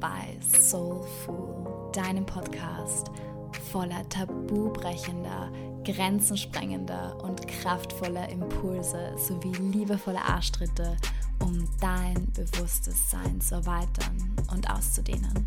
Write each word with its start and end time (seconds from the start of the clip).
bei 0.00 0.38
Soulful, 0.40 1.92
deinem 1.92 2.24
Podcast 2.24 3.10
voller 3.70 4.08
tabubrechender, 4.08 5.52
grenzensprengender 5.84 7.22
und 7.22 7.46
kraftvoller 7.46 8.26
Impulse 8.30 9.14
sowie 9.18 9.52
liebevoller 9.52 10.24
Arschtritte, 10.24 10.96
um 11.40 11.68
dein 11.80 12.32
bewusstes 12.32 13.10
Sein 13.10 13.42
zu 13.42 13.56
erweitern 13.56 14.34
und 14.50 14.70
auszudehnen. 14.70 15.46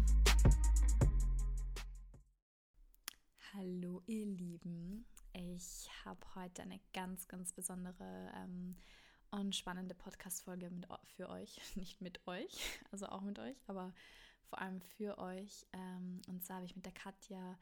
Hallo 3.55 4.03
ihr 4.05 4.27
Lieben, 4.27 5.05
ich 5.33 5.89
habe 6.05 6.19
heute 6.35 6.61
eine 6.61 6.79
ganz, 6.93 7.27
ganz 7.27 7.53
besondere 7.53 8.31
ähm, 8.35 8.75
und 9.31 9.55
spannende 9.55 9.95
Podcast-Folge 9.95 10.69
für 11.15 11.29
euch. 11.29 11.59
Nicht 11.75 12.01
mit 12.01 12.25
euch, 12.27 12.79
also 12.91 13.07
auch 13.07 13.21
mit 13.21 13.39
euch, 13.39 13.57
aber 13.65 13.91
vor 14.49 14.61
allem 14.61 14.81
für 14.81 15.17
euch. 15.17 15.65
Ähm, 15.73 16.21
und 16.27 16.43
zwar 16.43 16.57
habe 16.57 16.65
ich 16.65 16.75
mit 16.75 16.85
der 16.85 16.93
Katja 16.93 17.57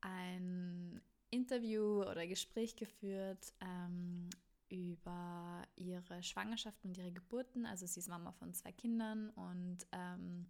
ein 0.00 1.00
Interview 1.30 2.02
oder 2.02 2.26
Gespräch 2.26 2.76
geführt 2.76 3.52
ähm, 3.60 4.28
über 4.68 5.62
ihre 5.76 6.22
Schwangerschaft 6.22 6.84
und 6.84 6.96
ihre 6.96 7.12
Geburten. 7.12 7.66
Also 7.66 7.86
sie 7.86 8.00
ist 8.00 8.08
Mama 8.08 8.32
von 8.32 8.54
zwei 8.54 8.72
Kindern 8.72 9.30
und 9.30 9.78
ähm, 9.92 10.46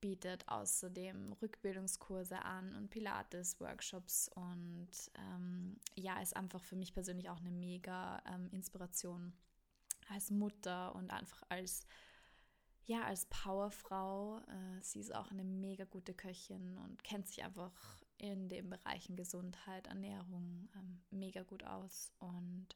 bietet 0.00 0.46
außerdem 0.48 1.32
Rückbildungskurse 1.40 2.42
an 2.42 2.74
und 2.76 2.90
Pilates-Workshops 2.90 4.28
und 4.34 4.90
ähm, 5.14 5.78
ja, 5.94 6.20
ist 6.20 6.36
einfach 6.36 6.62
für 6.62 6.76
mich 6.76 6.92
persönlich 6.92 7.30
auch 7.30 7.40
eine 7.40 7.50
mega 7.50 8.22
Inspiration 8.52 9.32
als 10.10 10.30
Mutter 10.30 10.94
und 10.94 11.10
einfach 11.10 11.42
als 11.48 11.86
ja, 12.86 13.04
als 13.04 13.26
Powerfrau. 13.26 14.38
Äh, 14.38 14.82
sie 14.82 15.00
ist 15.00 15.14
auch 15.14 15.30
eine 15.30 15.44
mega 15.44 15.84
gute 15.84 16.14
Köchin 16.14 16.76
und 16.78 17.02
kennt 17.02 17.28
sich 17.28 17.42
einfach 17.42 17.72
in 18.18 18.48
den 18.48 18.70
Bereichen 18.70 19.16
Gesundheit, 19.16 19.86
Ernährung 19.86 20.68
ähm, 20.76 21.02
mega 21.10 21.42
gut 21.42 21.64
aus. 21.64 22.12
Und 22.18 22.68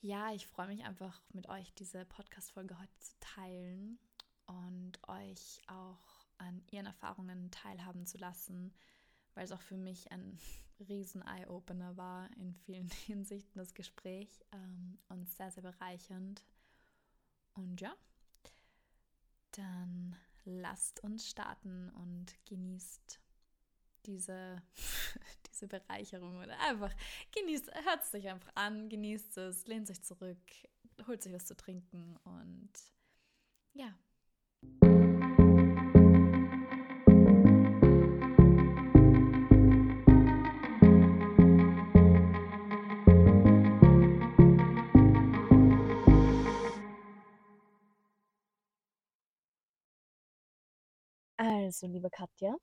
ja, 0.00 0.32
ich 0.32 0.46
freue 0.46 0.68
mich 0.68 0.84
einfach 0.84 1.22
mit 1.32 1.48
euch 1.48 1.72
diese 1.74 2.04
Podcast-Folge 2.04 2.78
heute 2.78 2.98
zu 2.98 3.12
teilen 3.20 3.98
und 4.46 4.98
euch 5.08 5.60
auch 5.68 6.26
an 6.38 6.62
ihren 6.70 6.86
Erfahrungen 6.86 7.50
teilhaben 7.50 8.06
zu 8.06 8.18
lassen, 8.18 8.72
weil 9.34 9.44
es 9.44 9.52
auch 9.52 9.60
für 9.60 9.76
mich 9.76 10.10
ein 10.10 10.38
riesen 10.88 11.22
Eye-Opener 11.22 11.96
war 11.96 12.30
in 12.36 12.54
vielen 12.54 12.88
Hinsichten 13.06 13.58
das 13.58 13.74
Gespräch 13.74 14.40
ähm, 14.52 14.98
und 15.08 15.28
sehr, 15.28 15.50
sehr 15.50 15.62
bereichernd. 15.62 16.42
Und 17.52 17.80
ja, 17.80 17.94
dann 19.60 20.16
lasst 20.44 21.02
uns 21.04 21.28
starten 21.28 21.90
und 21.90 22.34
genießt 22.46 23.20
diese, 24.06 24.62
diese 25.50 25.68
Bereicherung 25.68 26.38
oder 26.38 26.58
einfach 26.60 26.92
genießt, 27.32 27.70
hört 27.84 28.02
es 28.02 28.14
euch 28.14 28.28
einfach 28.28 28.50
an, 28.54 28.88
genießt 28.88 29.36
es, 29.38 29.66
lehnt 29.66 29.90
euch 29.90 30.02
zurück, 30.02 30.38
holt 31.06 31.22
sich 31.22 31.32
was 31.32 31.46
zu 31.46 31.56
trinken 31.56 32.16
und 32.24 32.72
ja. 33.74 33.94
Also, 51.70 51.86
liebe 51.86 52.10
Katja, 52.10 52.56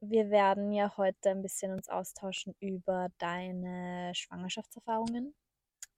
wir 0.00 0.30
werden 0.30 0.72
ja 0.72 0.96
heute 0.96 1.30
ein 1.30 1.42
bisschen 1.42 1.70
uns 1.70 1.88
austauschen 1.88 2.56
über 2.58 3.08
deine 3.18 4.12
Schwangerschaftserfahrungen 4.16 5.32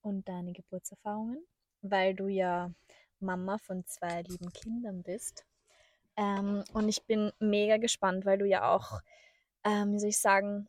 und 0.02 0.28
deine 0.28 0.52
Geburtserfahrungen, 0.52 1.42
weil 1.80 2.14
du 2.14 2.28
ja 2.28 2.70
Mama 3.18 3.56
von 3.56 3.82
zwei 3.86 4.20
lieben 4.20 4.52
Kindern 4.52 5.02
bist. 5.02 5.46
Ähm, 6.18 6.64
und 6.74 6.90
ich 6.90 7.02
bin 7.04 7.32
mega 7.38 7.78
gespannt, 7.78 8.26
weil 8.26 8.36
du 8.36 8.44
ja 8.44 8.74
auch, 8.74 9.00
ähm, 9.64 9.94
wie 9.94 9.98
soll 9.98 10.10
ich 10.10 10.20
sagen, 10.20 10.68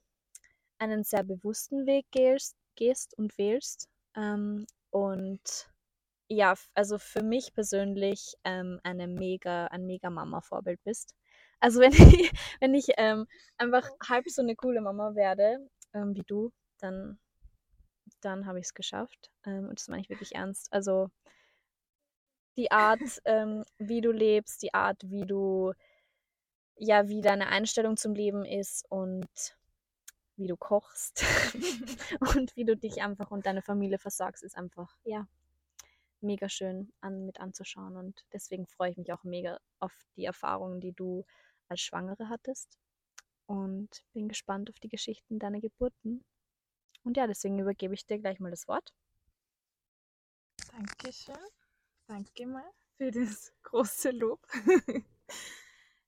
einen 0.77 1.03
sehr 1.03 1.23
bewussten 1.23 1.85
Weg 1.85 2.05
gehst, 2.11 2.55
gehst 2.75 3.17
und 3.17 3.37
wählst. 3.37 3.89
Ähm, 4.15 4.65
und 4.91 5.69
ja, 6.29 6.53
also 6.73 6.97
für 6.97 7.21
mich 7.21 7.53
persönlich 7.53 8.35
ähm, 8.45 8.79
eine 8.83 9.07
mega, 9.07 9.65
ein 9.67 9.85
mega 9.85 10.09
Mama-Vorbild 10.09 10.81
bist. 10.85 11.18
Also 11.59 11.79
wenn 11.79 11.91
ich, 11.91 12.31
wenn 12.59 12.73
ich 12.73 12.87
ähm, 12.97 13.27
einfach 13.57 13.89
halb 14.07 14.29
so 14.29 14.41
eine 14.41 14.55
coole 14.55 14.81
Mama 14.81 15.15
werde 15.15 15.69
ähm, 15.93 16.15
wie 16.15 16.23
du, 16.25 16.51
dann, 16.79 17.19
dann 18.21 18.45
habe 18.45 18.59
ich 18.59 18.65
es 18.65 18.73
geschafft. 18.73 19.31
Ähm, 19.45 19.69
und 19.69 19.79
das 19.79 19.87
meine 19.87 20.01
ich 20.01 20.09
wirklich 20.09 20.35
ernst. 20.35 20.71
Also 20.71 21.09
die 22.57 22.71
Art, 22.71 22.99
ähm, 23.25 23.63
wie 23.77 24.01
du 24.01 24.11
lebst, 24.11 24.61
die 24.61 24.73
Art, 24.73 25.01
wie 25.09 25.25
du, 25.25 25.73
ja, 26.75 27.07
wie 27.07 27.21
deine 27.21 27.47
Einstellung 27.47 27.97
zum 27.97 28.13
Leben 28.13 28.45
ist 28.45 28.85
und 28.89 29.27
wie 30.35 30.47
du 30.47 30.55
kochst 30.55 31.23
und 32.35 32.55
wie 32.55 32.65
du 32.65 32.75
dich 32.75 33.01
einfach 33.01 33.31
und 33.31 33.45
deine 33.45 33.61
Familie 33.61 33.99
versorgst, 33.99 34.43
ist 34.43 34.57
einfach, 34.57 34.95
ja, 35.03 35.27
mega 36.21 36.49
schön 36.49 36.91
an, 37.01 37.25
mit 37.25 37.39
anzuschauen. 37.39 37.95
Und 37.95 38.25
deswegen 38.33 38.67
freue 38.67 38.91
ich 38.91 38.97
mich 38.97 39.11
auch 39.13 39.23
mega 39.23 39.59
auf 39.79 39.93
die 40.15 40.25
Erfahrungen, 40.25 40.79
die 40.79 40.93
du 40.93 41.25
als 41.69 41.81
Schwangere 41.81 42.29
hattest. 42.29 42.77
Und 43.45 44.03
bin 44.13 44.27
gespannt 44.27 44.69
auf 44.69 44.79
die 44.79 44.89
Geschichten 44.89 45.39
deiner 45.39 45.59
Geburten. 45.59 46.23
Und 47.03 47.17
ja, 47.17 47.25
deswegen 47.25 47.57
übergebe 47.59 47.93
ich 47.93 48.05
dir 48.05 48.19
gleich 48.19 48.39
mal 48.39 48.51
das 48.51 48.67
Wort. 48.67 48.93
Dankeschön. 50.71 51.35
Danke 52.07 52.45
mal 52.45 52.69
für 52.97 53.11
das 53.11 53.53
große 53.63 54.11
Lob. 54.11 54.39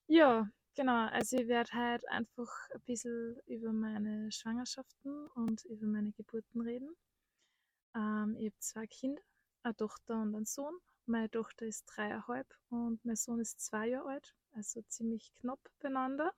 ja, 0.08 0.50
genau. 0.76 1.08
Also 1.08 1.38
ich 1.38 1.48
werde 1.48 1.72
heute 1.74 2.08
einfach 2.10 2.70
ein 2.74 2.82
bisschen 2.82 3.40
über 3.48 3.72
meine 3.72 4.32
Schwangerschaften 4.32 5.28
und 5.30 5.66
über 5.66 5.88
meine 5.88 6.12
Geburten 6.12 6.62
reden. 6.62 6.96
Ähm, 7.96 8.36
ich 8.38 8.46
habe 8.48 8.60
zwei 8.60 8.88
Kinder, 8.88 9.22
eine 9.64 9.76
Tochter 9.76 10.22
und 10.22 10.36
einen 10.36 10.46
Sohn. 10.46 10.78
Meine 11.06 11.30
Tochter 11.30 11.66
ist 11.66 11.86
dreieinhalb 11.86 12.48
und 12.70 13.04
mein 13.06 13.16
Sohn 13.16 13.40
ist 13.40 13.60
zwei 13.60 13.88
Jahre 13.88 14.10
alt 14.10 14.36
also 14.54 14.82
ziemlich 14.84 15.34
knapp 15.40 15.60
beieinander. 15.80 16.32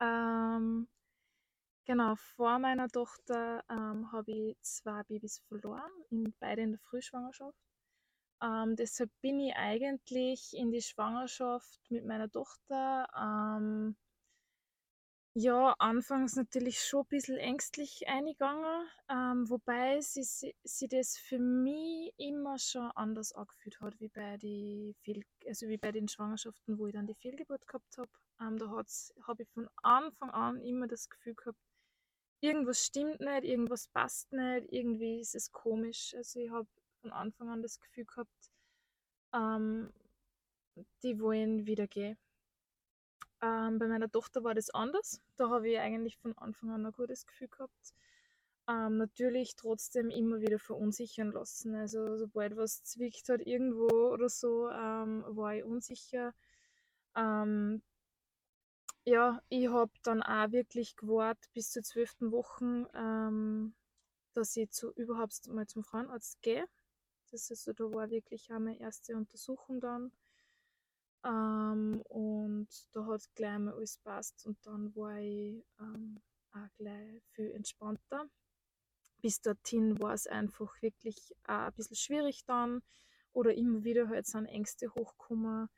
Ähm, 0.00 0.88
genau, 1.84 2.14
vor 2.16 2.58
meiner 2.58 2.88
Tochter 2.88 3.64
ähm, 3.70 4.10
habe 4.12 4.32
ich 4.32 4.56
zwei 4.62 5.02
Babys 5.04 5.38
verloren, 5.48 5.90
in, 6.10 6.34
beide 6.40 6.62
in 6.62 6.72
der 6.72 6.80
Frühschwangerschaft. 6.80 7.58
Ähm, 8.42 8.76
deshalb 8.76 9.10
bin 9.20 9.38
ich 9.40 9.54
eigentlich 9.54 10.52
in 10.56 10.72
die 10.72 10.82
Schwangerschaft 10.82 11.80
mit 11.90 12.04
meiner 12.04 12.30
Tochter 12.30 13.08
ähm, 13.16 13.96
ja, 15.34 15.74
anfangs 15.78 16.36
natürlich 16.36 16.80
schon 16.84 17.06
bisschen 17.06 17.38
ängstlich 17.38 18.06
eingegangen, 18.06 18.86
ähm, 19.08 19.48
wobei 19.48 20.00
sie, 20.00 20.24
sie, 20.24 20.54
sie 20.62 20.88
das 20.88 21.16
für 21.16 21.38
mich 21.38 22.12
immer 22.18 22.58
schon 22.58 22.90
anders 22.92 23.32
angefühlt 23.32 23.80
hat, 23.80 23.98
wie 24.00 24.08
bei, 24.08 24.36
die 24.36 24.94
Fehl, 25.02 25.24
also 25.46 25.68
wie 25.68 25.78
bei 25.78 25.90
den 25.90 26.08
Schwangerschaften, 26.08 26.78
wo 26.78 26.86
ich 26.86 26.92
dann 26.92 27.06
die 27.06 27.14
Fehlgeburt 27.14 27.66
gehabt 27.66 27.96
habe. 27.96 28.10
Ähm, 28.40 28.58
da 28.58 28.68
habe 28.70 29.42
ich 29.42 29.48
von 29.50 29.68
Anfang 29.82 30.30
an 30.30 30.60
immer 30.60 30.86
das 30.86 31.08
Gefühl 31.08 31.34
gehabt, 31.34 31.58
irgendwas 32.42 32.84
stimmt 32.84 33.20
nicht, 33.20 33.44
irgendwas 33.44 33.88
passt 33.88 34.32
nicht, 34.32 34.70
irgendwie 34.70 35.20
ist 35.20 35.34
es 35.34 35.50
komisch. 35.52 36.14
Also 36.14 36.40
ich 36.40 36.50
habe 36.50 36.68
von 37.00 37.12
Anfang 37.12 37.48
an 37.50 37.62
das 37.62 37.80
Gefühl 37.80 38.04
gehabt, 38.04 38.50
ähm, 39.34 39.92
die 41.02 41.20
wollen 41.20 41.66
wieder 41.66 41.86
gehen. 41.86 42.18
Ähm, 43.42 43.78
bei 43.78 43.88
meiner 43.88 44.10
Tochter 44.10 44.44
war 44.44 44.54
das 44.54 44.70
anders. 44.70 45.20
Da 45.36 45.50
habe 45.50 45.68
ich 45.68 45.78
eigentlich 45.78 46.16
von 46.18 46.36
Anfang 46.38 46.70
an 46.70 46.86
ein 46.86 46.92
gutes 46.92 47.26
Gefühl 47.26 47.48
gehabt. 47.48 47.94
Ähm, 48.68 48.98
natürlich 48.98 49.56
trotzdem 49.56 50.10
immer 50.10 50.40
wieder 50.40 50.58
verunsichern 50.60 51.32
lassen. 51.32 51.74
Also 51.74 52.16
sobald 52.16 52.56
was 52.56 52.84
zwickt 52.84 53.28
hat 53.28 53.40
irgendwo 53.40 53.88
oder 54.12 54.28
so, 54.28 54.68
ähm, 54.70 55.24
war 55.28 55.56
ich 55.56 55.64
unsicher. 55.64 56.32
Ähm, 57.16 57.82
ja, 59.04 59.42
ich 59.48 59.68
habe 59.68 59.92
dann 60.04 60.22
auch 60.22 60.52
wirklich 60.52 60.96
gewartet 60.96 61.50
bis 61.52 61.70
zur 61.70 61.82
zwölften 61.82 62.30
Woche, 62.30 62.88
ähm, 62.94 63.74
dass 64.34 64.56
ich 64.56 64.70
zu, 64.70 64.92
überhaupt 64.92 65.48
mal 65.48 65.66
zum 65.66 65.82
Frauenarzt 65.84 66.40
gehe. 66.42 66.66
Das 67.32 67.50
ist, 67.50 67.68
also, 67.68 67.90
da 67.90 67.94
war 67.96 68.10
wirklich 68.10 68.52
auch 68.52 68.60
meine 68.60 68.78
erste 68.78 69.16
Untersuchung 69.16 69.80
dann. 69.80 70.12
Ähm, 71.24 72.02
und 72.08 72.68
da 72.92 73.06
hat 73.06 73.22
gleich 73.34 73.58
mal 73.58 73.74
alles 73.74 73.98
passt 73.98 74.44
und 74.46 74.58
dann 74.66 74.94
war 74.96 75.18
ich 75.20 75.64
ähm, 75.78 76.20
auch 76.52 76.68
gleich 76.76 77.22
viel 77.30 77.52
entspannter. 77.52 78.26
Bis 79.20 79.40
dorthin 79.40 80.00
war 80.00 80.14
es 80.14 80.26
einfach 80.26 80.80
wirklich 80.82 81.34
auch 81.44 81.66
ein 81.66 81.72
bisschen 81.74 81.96
schwierig 81.96 82.44
dann 82.44 82.82
oder 83.32 83.54
immer 83.54 83.84
wieder 83.84 84.08
halt 84.08 84.26
sind 84.26 84.46
Ängste 84.46 84.92
hochgekommen. 84.94 85.68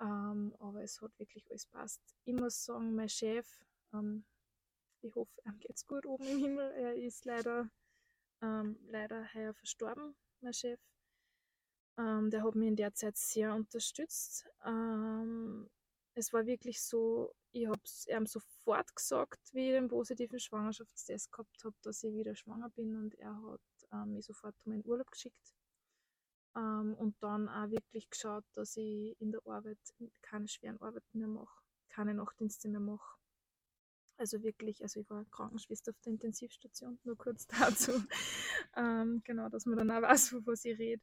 Ähm, 0.00 0.54
aber 0.58 0.82
es 0.82 1.00
hat 1.00 1.18
wirklich 1.18 1.44
alles 1.50 1.66
passt. 1.66 2.00
Ich 2.24 2.34
muss 2.34 2.64
sagen, 2.64 2.94
mein 2.94 3.08
Chef, 3.08 3.46
ähm, 3.92 4.24
ich 5.02 5.14
hoffe, 5.14 5.40
ihm 5.44 5.58
geht 5.58 5.76
es 5.76 5.86
gut 5.86 6.06
oben 6.06 6.24
im 6.24 6.38
Himmel. 6.38 6.70
Er 6.72 6.94
ist 6.94 7.24
leider, 7.24 7.68
ähm, 8.42 8.78
leider 8.86 9.32
heuer 9.34 9.54
verstorben, 9.54 10.14
mein 10.40 10.52
Chef. 10.52 10.80
Ähm, 11.98 12.30
der 12.30 12.42
hat 12.42 12.54
mich 12.54 12.68
in 12.68 12.76
der 12.76 12.94
Zeit 12.94 13.16
sehr 13.16 13.54
unterstützt. 13.54 14.46
Ähm, 14.64 15.68
es 16.14 16.32
war 16.32 16.46
wirklich 16.46 16.82
so, 16.82 17.34
ich 17.52 17.66
habe 17.66 17.80
ihm 18.08 18.26
sofort 18.26 18.94
gesagt, 18.94 19.40
wie 19.52 19.68
ich 19.68 19.72
den 19.72 19.88
positiven 19.88 20.38
Schwangerschaftstest 20.38 21.32
gehabt 21.32 21.64
habe, 21.64 21.74
dass 21.82 22.02
ich 22.02 22.14
wieder 22.14 22.34
schwanger 22.34 22.70
bin 22.70 22.96
und 22.96 23.14
er 23.16 23.34
hat 23.34 23.60
ähm, 23.92 24.12
mich 24.14 24.26
sofort 24.26 24.54
um 24.64 24.72
meinen 24.72 24.86
Urlaub 24.86 25.10
geschickt 25.10 25.54
ähm, 26.56 26.94
und 26.94 27.16
dann 27.20 27.48
auch 27.48 27.70
wirklich 27.70 28.08
geschaut, 28.10 28.44
dass 28.54 28.76
ich 28.76 29.20
in 29.20 29.32
der 29.32 29.40
Arbeit 29.46 29.78
keine 30.22 30.48
schweren 30.48 30.80
Arbeiten 30.80 31.18
mehr 31.18 31.28
mache, 31.28 31.62
keine 31.88 32.14
Nachtdienste 32.14 32.68
mehr 32.68 32.80
mache. 32.80 33.18
Also 34.16 34.42
wirklich, 34.44 34.80
also 34.82 35.00
ich 35.00 35.10
war 35.10 35.24
Krankenschwester 35.32 35.90
auf 35.90 36.00
der 36.04 36.12
Intensivstation, 36.12 37.00
nur 37.02 37.16
kurz 37.16 37.46
dazu. 37.48 38.04
ähm, 38.76 39.22
genau, 39.24 39.48
dass 39.48 39.66
man 39.66 39.78
dann 39.78 39.90
auch 39.90 40.02
weiß, 40.02 40.36
was 40.46 40.64
ich 40.64 40.78
rede. 40.78 41.02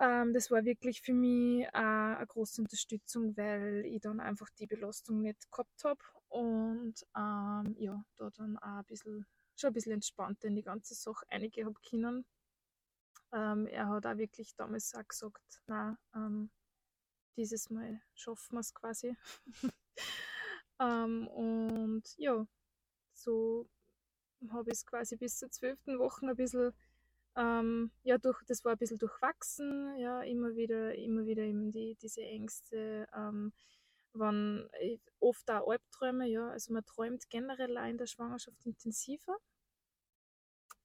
Ähm, 0.00 0.32
das 0.32 0.50
war 0.50 0.64
wirklich 0.64 1.02
für 1.02 1.12
mich 1.12 1.66
auch 1.68 1.80
eine 1.80 2.26
große 2.26 2.62
Unterstützung, 2.62 3.36
weil 3.36 3.84
ich 3.84 4.00
dann 4.00 4.20
einfach 4.20 4.48
die 4.58 4.66
Belastung 4.66 5.22
nicht 5.22 5.50
gehabt 5.50 5.84
habe 5.84 6.00
und 6.28 6.94
ähm, 7.16 7.74
ja, 7.78 8.04
da 8.16 8.30
dann 8.30 8.58
auch 8.58 8.78
ein 8.78 8.84
bisschen, 8.84 9.26
schon 9.56 9.68
ein 9.68 9.72
bisschen 9.74 9.92
entspannter 9.92 10.48
in 10.48 10.54
die 10.54 10.62
ganze 10.62 10.94
Sache 10.94 11.24
einige 11.28 11.64
habe 11.64 11.80
können. 11.88 12.24
Ähm, 13.32 13.66
er 13.66 13.88
hat 13.88 14.06
auch 14.06 14.16
wirklich 14.16 14.54
damals 14.54 14.94
auch 14.94 15.06
gesagt, 15.06 15.62
na, 15.66 15.98
ähm, 16.14 16.50
dieses 17.36 17.68
Mal 17.70 18.00
schaffen 18.14 18.54
wir 18.54 18.60
es 18.60 18.74
quasi. 18.74 19.16
ähm, 20.80 21.28
und 21.28 22.02
ja, 22.16 22.46
so 23.12 23.68
habe 24.50 24.70
ich 24.70 24.78
es 24.78 24.86
quasi 24.86 25.16
bis 25.16 25.38
zur 25.38 25.50
zwölften 25.50 25.98
Woche 25.98 26.26
ein 26.26 26.36
bisschen 26.36 26.72
ähm, 27.38 27.92
ja, 28.02 28.18
durch, 28.18 28.42
das 28.46 28.64
war 28.64 28.72
ein 28.72 28.78
bisschen 28.78 28.98
durchwachsen, 28.98 29.96
ja, 29.96 30.22
immer 30.22 30.56
wieder, 30.56 30.94
immer 30.96 31.24
wieder 31.24 31.44
eben 31.44 31.70
die, 31.70 31.96
diese 32.02 32.22
Ängste, 32.22 33.06
ähm, 33.14 33.52
waren 34.12 34.68
oft 35.20 35.48
auch 35.50 35.70
Albträume, 35.70 36.26
ja, 36.26 36.50
also 36.50 36.72
man 36.72 36.84
träumt 36.84 37.30
generell 37.30 37.78
auch 37.78 37.86
in 37.86 37.98
der 37.98 38.06
Schwangerschaft 38.06 38.66
intensiver. 38.66 39.36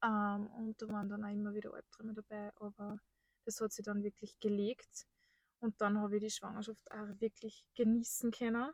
Ähm, 0.04 0.48
und 0.48 0.80
da 0.80 0.88
waren 0.90 1.10
dann 1.10 1.24
auch 1.24 1.32
immer 1.32 1.56
wieder 1.56 1.74
Albträume 1.74 2.14
dabei, 2.14 2.52
aber 2.58 3.00
das 3.46 3.60
hat 3.60 3.72
sich 3.72 3.86
dann 3.86 4.04
wirklich 4.04 4.40
gelegt. 4.40 5.08
Und 5.60 5.80
dann 5.82 5.98
habe 6.00 6.18
ich 6.18 6.24
die 6.24 6.30
Schwangerschaft 6.30 6.92
auch 6.92 7.20
wirklich 7.20 7.66
genießen 7.76 8.32
können. 8.32 8.72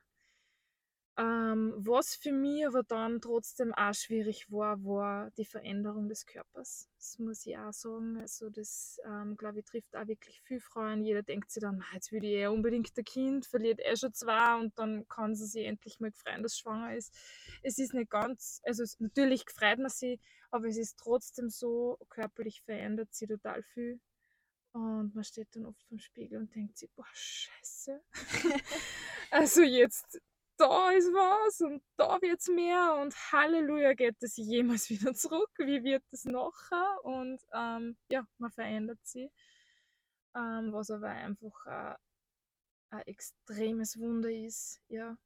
Ähm, 1.19 1.73
was 1.75 2.15
für 2.15 2.31
mich 2.31 2.65
aber 2.65 2.81
dann 2.83 3.19
trotzdem 3.19 3.73
auch 3.73 3.93
schwierig 3.93 4.49
war, 4.49 4.81
war 4.85 5.31
die 5.31 5.43
Veränderung 5.43 6.07
des 6.07 6.25
Körpers. 6.25 6.89
Das 6.95 7.19
muss 7.19 7.45
ich 7.45 7.57
auch 7.57 7.73
sagen. 7.73 8.17
Also 8.21 8.49
das, 8.49 9.01
ähm, 9.05 9.35
glaube 9.35 9.59
ich, 9.59 9.65
trifft 9.65 9.97
auch 9.97 10.07
wirklich 10.07 10.41
viele 10.43 10.61
Frauen. 10.61 11.03
Jeder 11.03 11.21
denkt 11.21 11.51
sich 11.51 11.59
dann, 11.59 11.83
jetzt 11.93 12.13
würde 12.13 12.25
ich 12.25 12.35
eh 12.35 12.47
unbedingt 12.47 12.97
ein 12.97 13.03
Kind, 13.03 13.45
verliert 13.45 13.81
er 13.81 13.97
schon 13.97 14.13
zwei 14.13 14.55
und 14.61 14.79
dann 14.79 15.09
kann 15.09 15.35
sie 15.35 15.45
sich 15.45 15.65
endlich 15.65 15.99
mal 15.99 16.13
freuen, 16.13 16.41
dass 16.41 16.57
schwanger 16.57 16.95
ist. 16.95 17.13
Es 17.63 17.79
ist 17.79 17.93
nicht 17.93 18.09
ganz, 18.09 18.61
also 18.63 18.85
natürlich 18.99 19.43
freut 19.49 19.79
man 19.79 19.89
sich, 19.89 20.21
aber 20.51 20.67
es 20.67 20.77
ist 20.77 20.97
trotzdem 20.97 21.49
so, 21.49 21.97
körperlich 22.07 22.61
verändert 22.61 23.13
sich 23.13 23.27
total 23.27 23.61
viel. 23.61 23.99
Und 24.71 25.15
man 25.15 25.23
steht 25.25 25.53
dann 25.53 25.65
oft 25.65 25.83
vom 25.83 25.99
Spiegel 25.99 26.39
und 26.39 26.55
denkt 26.55 26.77
sich, 26.77 26.89
boah, 26.91 27.05
scheiße. 27.11 28.01
also 29.31 29.63
jetzt 29.63 30.21
da 30.59 30.91
ist 30.91 31.07
was 31.13 31.61
und 31.61 31.81
da 31.97 32.21
wird 32.21 32.39
es 32.39 32.47
mehr 32.47 32.95
und 33.01 33.15
Halleluja 33.31 33.93
geht 33.93 34.21
es 34.21 34.35
jemals 34.37 34.89
wieder 34.89 35.13
zurück, 35.13 35.51
wie 35.57 35.83
wird 35.83 36.03
es 36.11 36.25
nachher 36.25 37.05
und 37.05 37.41
ähm, 37.53 37.97
ja, 38.11 38.25
man 38.37 38.51
verändert 38.51 38.99
sie, 39.03 39.31
ähm, 40.35 40.73
was 40.73 40.91
aber 40.91 41.09
einfach 41.09 41.65
ein, 41.65 41.95
ein 42.91 43.01
extremes 43.07 43.97
Wunder 43.97 44.31
ist, 44.31 44.81
ja, 44.89 45.17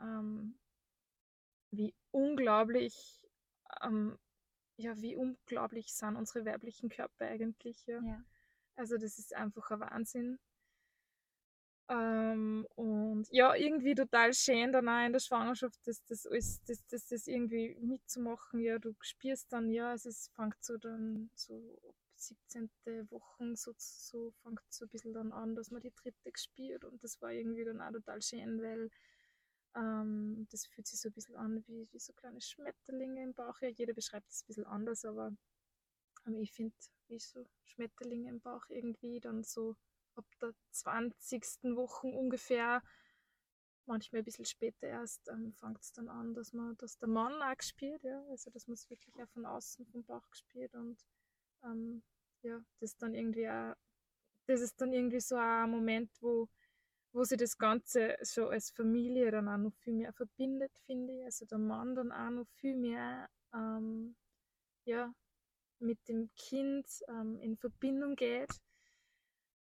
ähm, 0.00 0.58
wie 1.70 1.94
unglaublich, 2.10 2.94
ähm, 3.82 4.18
ja, 4.76 5.00
wie 5.00 5.16
unglaublich 5.16 5.94
sind 5.94 6.16
unsere 6.16 6.44
weiblichen 6.44 6.90
Körper 6.90 7.26
eigentlich, 7.26 7.86
ja. 7.86 8.00
ja. 8.02 8.22
Also 8.76 8.98
das 8.98 9.18
ist 9.18 9.34
einfach 9.34 9.70
ein 9.70 9.80
Wahnsinn. 9.80 10.38
Ähm, 11.88 12.66
und 12.74 13.28
ja, 13.30 13.54
irgendwie 13.54 13.94
total 13.94 14.34
schön 14.34 14.72
dann 14.72 14.88
auch 14.88 15.06
in 15.06 15.12
der 15.12 15.20
Schwangerschaft, 15.20 15.78
das, 15.84 16.04
das, 16.06 16.26
alles, 16.26 16.60
das, 16.64 16.84
das, 16.86 17.06
das 17.06 17.26
irgendwie 17.28 17.76
mitzumachen. 17.80 18.60
Ja, 18.60 18.78
du 18.78 18.94
spürst 19.00 19.52
dann, 19.52 19.70
ja, 19.70 19.90
also 19.90 20.08
es 20.08 20.28
fängt 20.34 20.56
so 20.64 20.76
dann 20.78 21.30
so 21.34 21.78
ab 21.88 21.94
17. 22.16 22.70
Wochen 23.10 23.54
so, 23.54 23.72
so 23.76 24.32
fängt 24.42 24.60
so 24.68 24.84
ein 24.84 24.88
bisschen 24.88 25.12
dann 25.12 25.32
an, 25.32 25.54
dass 25.54 25.70
man 25.70 25.80
die 25.80 25.92
dritte 25.94 26.32
spürt 26.34 26.84
und 26.84 27.02
das 27.04 27.20
war 27.20 27.30
irgendwie 27.32 27.64
dann 27.64 27.80
auch 27.80 27.92
total 27.92 28.20
schön, 28.20 28.60
weil 28.60 28.90
ähm, 29.76 30.46
das 30.50 30.66
fühlt 30.66 30.86
sich 30.86 31.00
so 31.00 31.08
ein 31.08 31.12
bisschen 31.12 31.36
an 31.36 31.62
wie, 31.66 31.88
wie 31.92 31.98
so 32.00 32.12
kleine 32.14 32.40
Schmetterlinge 32.40 33.22
im 33.22 33.34
Bauch. 33.34 33.60
Ja, 33.60 33.68
jeder 33.68 33.92
beschreibt 33.92 34.30
es 34.30 34.42
ein 34.42 34.46
bisschen 34.46 34.66
anders, 34.66 35.04
aber 35.04 35.32
ähm, 36.26 36.40
ich 36.40 36.52
finde, 36.52 36.74
wie 37.08 37.18
so 37.18 37.46
Schmetterlinge 37.64 38.28
im 38.28 38.40
Bauch 38.40 38.64
irgendwie 38.70 39.20
dann 39.20 39.44
so 39.44 39.76
ab 40.16 40.26
der 40.40 40.52
20. 40.70 41.76
Woche 41.76 42.06
ungefähr, 42.06 42.82
manchmal 43.86 44.20
ein 44.22 44.24
bisschen 44.24 44.44
später 44.44 44.86
erst, 44.86 45.28
ähm, 45.28 45.52
fängt 45.54 45.80
es 45.80 45.92
dann 45.92 46.08
an, 46.08 46.34
dass 46.34 46.52
man, 46.52 46.76
dass 46.76 46.98
der 46.98 47.08
Mann 47.08 47.40
auch 47.42 47.56
gespielt, 47.56 48.02
ja, 48.02 48.22
also 48.30 48.50
dass 48.50 48.66
man 48.66 48.74
es 48.74 48.90
wirklich 48.90 49.14
auch 49.22 49.28
von 49.28 49.46
außen 49.46 49.86
vom 49.86 50.04
Bauch 50.04 50.28
gespielt 50.30 50.74
und 50.74 51.04
ähm, 51.64 52.02
ja, 52.42 52.60
das 52.80 52.96
dann 52.96 53.14
irgendwie 53.14 53.48
auch, 53.48 53.74
das 54.46 54.60
ist 54.60 54.80
dann 54.80 54.92
irgendwie 54.92 55.20
so 55.20 55.36
ein 55.36 55.70
Moment, 55.70 56.10
wo, 56.20 56.48
wo 57.12 57.24
sich 57.24 57.38
das 57.38 57.58
Ganze 57.58 58.16
so 58.22 58.48
als 58.48 58.70
Familie 58.70 59.30
dann 59.30 59.48
auch 59.48 59.56
noch 59.56 59.74
viel 59.74 59.94
mehr 59.94 60.12
verbindet, 60.12 60.72
finde 60.84 61.18
ich. 61.18 61.24
Also 61.24 61.46
der 61.46 61.58
Mann 61.58 61.94
dann 61.94 62.12
auch 62.12 62.30
noch 62.30 62.46
viel 62.54 62.76
mehr 62.76 63.28
ähm, 63.54 64.16
ja, 64.84 65.12
mit 65.78 65.98
dem 66.08 66.30
Kind 66.36 66.86
ähm, 67.08 67.40
in 67.40 67.56
Verbindung 67.56 68.14
geht 68.16 68.50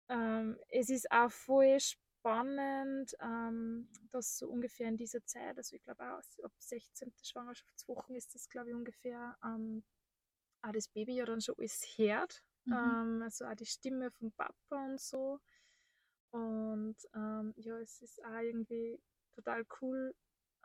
ähm, 0.09 0.59
es 0.69 0.91
ist 0.91 1.11
auch 1.11 1.31
voll 1.31 1.79
spannend, 1.81 3.15
ähm, 3.21 3.89
dass 4.11 4.39
so 4.39 4.49
ungefähr 4.49 4.89
in 4.89 4.97
dieser 4.97 5.25
Zeit, 5.25 5.57
also 5.57 5.77
ich 5.77 5.83
glaube 5.83 6.03
auch 6.05 6.23
ab 6.45 6.53
16. 6.59 7.13
Schwangerschaftswochen 7.23 8.15
ist 8.17 8.35
das, 8.35 8.49
glaube 8.49 8.71
ich, 8.71 8.75
ungefähr, 8.75 9.37
ähm, 9.45 9.85
auch 10.63 10.73
das 10.73 10.89
Baby 10.89 11.17
ja 11.17 11.25
dann 11.25 11.41
schon 11.41 11.55
alles 11.59 11.85
hört. 11.97 12.43
Mhm. 12.65 12.73
Ähm, 12.73 13.23
also 13.23 13.45
auch 13.45 13.55
die 13.55 13.67
Stimme 13.67 14.11
vom 14.11 14.33
Papa 14.33 14.85
und 14.85 15.01
so. 15.01 15.41
Und 16.31 16.97
ähm, 17.15 17.55
ja, 17.57 17.79
es 17.79 18.03
ist 18.03 18.25
auch 18.25 18.41
irgendwie 18.41 19.01
total 19.35 19.65
cool, 19.81 20.15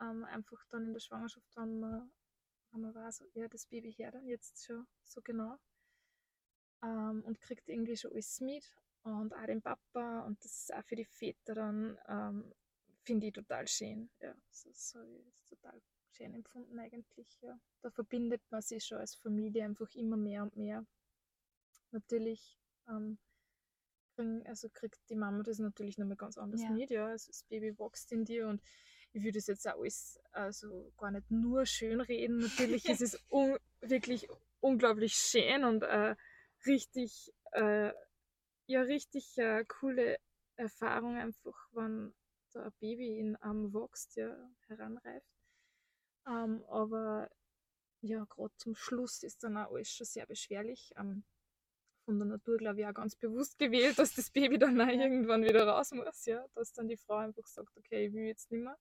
ähm, 0.00 0.24
einfach 0.24 0.58
dann 0.70 0.86
in 0.86 0.92
der 0.92 1.00
Schwangerschaft, 1.00 1.46
wenn 1.56 1.78
man, 1.78 2.12
wenn 2.72 2.80
man 2.80 2.94
weiß, 2.94 3.24
ja, 3.34 3.46
das 3.48 3.66
Baby 3.66 3.92
hört 3.92 4.14
dann 4.14 4.26
jetzt 4.26 4.64
schon 4.64 4.86
so 5.04 5.20
genau. 5.22 5.56
Und 6.84 7.40
kriegt 7.40 7.68
irgendwie 7.68 7.96
schon 7.96 8.10
alles 8.10 8.40
mit 8.40 8.68
und 9.02 9.34
auch 9.34 9.46
den 9.46 9.62
Papa 9.62 10.20
und 10.20 10.42
das 10.44 10.52
ist 10.52 10.74
auch 10.74 10.84
für 10.84 10.96
die 10.96 11.04
Väter 11.04 11.54
dann, 11.54 11.98
ähm, 12.08 12.54
finde 13.04 13.26
ich 13.26 13.32
total 13.32 13.66
schön. 13.66 14.10
Ja, 14.20 14.34
das, 14.48 14.62
das 14.64 14.94
habe 14.94 15.08
ich 15.18 15.48
total 15.48 15.80
schön 16.10 16.34
empfunden 16.34 16.78
eigentlich. 16.78 17.38
Ja. 17.40 17.58
Da 17.82 17.90
verbindet 17.90 18.42
man 18.50 18.62
sich 18.62 18.84
schon 18.84 18.98
als 18.98 19.14
Familie 19.14 19.64
einfach 19.64 19.92
immer 19.94 20.16
mehr 20.16 20.42
und 20.42 20.56
mehr. 20.56 20.86
Natürlich 21.90 22.58
ähm, 22.88 23.18
kriegen, 24.14 24.46
also 24.46 24.68
kriegt 24.70 25.00
die 25.08 25.16
Mama 25.16 25.42
das 25.42 25.58
natürlich 25.58 25.98
nochmal 25.98 26.16
ganz 26.16 26.38
anders 26.38 26.62
ja. 26.62 26.70
mit. 26.70 26.90
Ja. 26.90 27.06
Also 27.06 27.28
das 27.28 27.44
Baby 27.44 27.78
wächst 27.78 28.12
in 28.12 28.24
dir 28.24 28.48
und 28.48 28.62
ich 29.12 29.22
würde 29.22 29.38
es 29.38 29.46
jetzt 29.46 29.66
auch 29.68 29.78
alles 29.78 30.18
also 30.32 30.92
gar 30.96 31.10
nicht 31.10 31.30
nur 31.30 31.66
schön 31.66 32.00
reden. 32.00 32.38
Natürlich 32.38 32.84
ist 33.00 33.02
es 33.02 33.18
un 33.30 33.58
wirklich 33.80 34.28
unglaublich 34.60 35.14
schön 35.14 35.64
und 35.64 35.82
äh, 35.82 36.14
richtig 36.66 37.32
äh, 37.52 37.92
ja 38.66 38.82
richtig 38.82 39.36
äh, 39.38 39.64
coole 39.66 40.18
Erfahrung 40.56 41.16
einfach, 41.16 41.68
wenn 41.72 42.14
da 42.52 42.64
ein 42.64 42.72
Baby 42.80 43.18
in 43.18 43.36
einem 43.36 43.72
wächst, 43.72 44.16
ja, 44.16 44.36
heranreift. 44.66 45.26
Ähm, 46.26 46.64
aber 46.68 47.30
ja, 48.00 48.24
gerade 48.24 48.54
zum 48.56 48.74
Schluss 48.74 49.22
ist 49.22 49.42
dann 49.44 49.56
auch 49.56 49.72
alles 49.72 49.90
schon 49.90 50.06
sehr 50.06 50.26
beschwerlich. 50.26 50.92
Ähm, 50.96 51.24
von 52.04 52.18
der 52.18 52.26
Natur, 52.26 52.56
glaube 52.58 52.80
ich, 52.80 52.86
auch 52.86 52.94
ganz 52.94 53.14
bewusst 53.16 53.58
gewählt, 53.58 53.98
dass 53.98 54.14
das 54.14 54.30
Baby 54.30 54.58
dann 54.58 54.80
auch 54.80 54.88
irgendwann 54.88 55.44
wieder 55.44 55.66
raus 55.66 55.92
muss, 55.92 56.26
ja, 56.26 56.44
dass 56.54 56.72
dann 56.72 56.88
die 56.88 56.96
Frau 56.96 57.16
einfach 57.16 57.46
sagt, 57.46 57.76
okay, 57.76 58.06
ich 58.06 58.12
will 58.12 58.24
jetzt 58.24 58.50
nicht 58.50 58.62
mehr. 58.62 58.78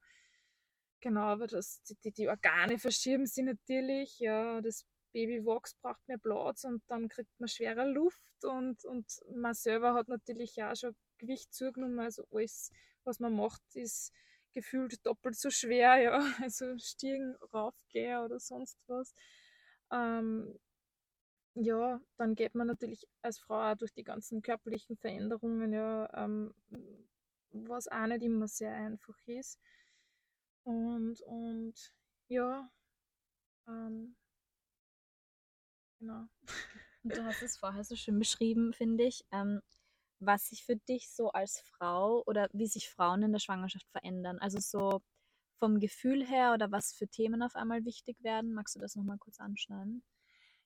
Genau, 1.01 1.21
aber 1.21 1.47
das, 1.47 1.81
die, 1.83 2.11
die 2.11 2.29
Organe 2.29 2.77
verschieben 2.77 3.25
sich 3.25 3.43
natürlich, 3.43 4.19
ja, 4.19 4.61
das 4.61 4.85
Baby 5.12 5.46
wächst, 5.46 5.80
braucht 5.82 6.08
mehr 6.08 6.18
Platz 6.18 6.63
und 6.63 6.84
dann 6.88 7.10
kriegt 7.10 7.39
man 7.39 7.48
schwerer 7.48 7.86
Luft 7.86 8.22
und, 8.44 8.84
und 8.86 9.06
man 9.36 9.53
selber 9.53 9.94
hat 9.94 10.08
natürlich 10.08 10.62
auch 10.63 10.75
schon 10.75 10.96
Gewicht 11.18 11.53
zugenommen, 11.53 12.00
also 12.00 12.25
alles 12.32 12.72
was 13.03 13.20
man 13.20 13.36
macht, 13.36 13.62
ist 13.74 14.12
gefühlt 14.53 15.06
doppelt 15.06 15.36
so 15.36 15.50
schwer, 15.50 15.98
ja. 15.98 16.20
Also 16.44 16.77
Stiegen 16.77 17.36
raufgehen 17.53 18.24
oder 18.24 18.39
sonst 18.39 18.77
was. 18.88 19.13
Ähm, 19.91 20.60
ja, 21.56 22.00
dann 22.18 22.36
geht 22.36 22.56
man 22.56 22.68
natürlich 22.68 23.08
als 23.22 23.39
Frau 23.39 23.72
auch 23.72 23.75
durch 23.75 23.94
die 23.94 24.03
ganzen 24.03 24.41
körperlichen 24.41 24.98
Veränderungen, 24.98 25.74
ja, 25.74 26.10
ähm, 26.13 26.53
was 27.51 27.88
auch 27.88 28.08
nicht 28.08 28.24
immer 28.24 28.48
sehr 28.48 28.74
einfach 28.74 29.18
ist. 29.25 29.60
Und, 30.63 31.22
und 31.22 31.94
ja, 32.30 32.70
ähm, 33.68 34.15
genau. 36.01 36.25
Und 37.03 37.15
du 37.15 37.24
hast 37.24 37.41
es 37.41 37.58
vorher 37.58 37.84
so 37.84 37.96
schön 37.96 38.20
beschrieben, 38.20 38.74
finde 38.74 39.05
ich, 39.05 39.24
ähm, 39.31 39.62
was 40.20 40.48
sich 40.48 40.65
für 40.65 40.75
dich 40.75 41.10
so 41.10 41.31
als 41.31 41.62
Frau 41.62 42.24
oder 42.27 42.48
wie 42.53 42.67
sich 42.67 42.89
Frauen 42.89 43.24
in 43.24 43.31
der 43.31 43.39
Schwangerschaft 43.39 43.89
verändern. 43.89 44.38
Also 44.39 44.60
so 44.60 45.01
vom 45.58 45.79
Gefühl 45.79 46.25
her 46.25 46.53
oder 46.53 46.72
was 46.72 46.93
für 46.93 47.08
Themen 47.08 47.41
auf 47.41 47.55
einmal 47.55 47.86
wichtig 47.86 48.17
werden. 48.24 48.53
Magst 48.53 48.75
du 48.75 48.79
das 48.79 48.96
nochmal 48.96 49.17
kurz 49.17 49.39
anschneiden? 49.39 50.03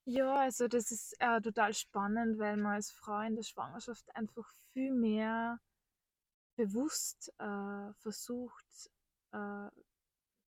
Ja, 0.04 0.36
also 0.36 0.68
das 0.68 0.90
ist 0.90 1.16
äh, 1.20 1.40
total 1.40 1.74
spannend, 1.74 2.38
weil 2.38 2.56
man 2.56 2.74
als 2.74 2.90
Frau 2.90 3.20
in 3.20 3.34
der 3.34 3.42
Schwangerschaft 3.42 4.14
einfach 4.14 4.48
viel 4.72 4.92
mehr 4.92 5.58
bewusst 6.56 7.32
äh, 7.38 7.92
versucht, 7.94 8.90
äh, 9.32 9.68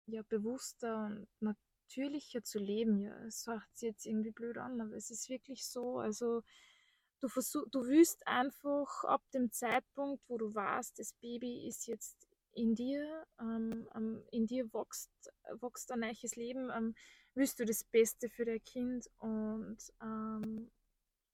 ja, 0.09 0.21
bewusster 0.29 1.07
und 1.07 1.27
natürlicher 1.87 2.43
zu 2.43 2.59
leben. 2.59 2.99
Ja, 2.99 3.15
es 3.25 3.43
sich 3.43 3.81
jetzt 3.81 4.05
irgendwie 4.05 4.31
blöd 4.31 4.57
an, 4.57 4.81
aber 4.81 4.95
es 4.95 5.09
ist 5.09 5.29
wirklich 5.29 5.65
so. 5.65 5.99
Also 5.99 6.43
du 7.19 7.29
versuch, 7.29 7.65
du 7.71 7.85
willst 7.85 8.27
einfach 8.27 9.03
ab 9.05 9.23
dem 9.33 9.51
Zeitpunkt, 9.51 10.23
wo 10.27 10.37
du 10.37 10.53
weißt, 10.53 10.99
das 10.99 11.13
Baby 11.13 11.67
ist 11.67 11.87
jetzt 11.87 12.27
in 12.53 12.75
dir, 12.75 13.25
ähm, 13.39 13.87
in 14.31 14.47
dir 14.47 14.73
wächst, 14.73 15.11
wächst 15.61 15.91
ein 15.91 15.99
neues 16.01 16.35
Leben, 16.35 16.69
ähm, 16.75 16.95
willst 17.35 17.59
du 17.59 17.65
das 17.65 17.83
Beste 17.83 18.29
für 18.29 18.45
dein 18.45 18.63
Kind 18.63 19.09
und 19.19 19.77
ähm, 20.01 20.71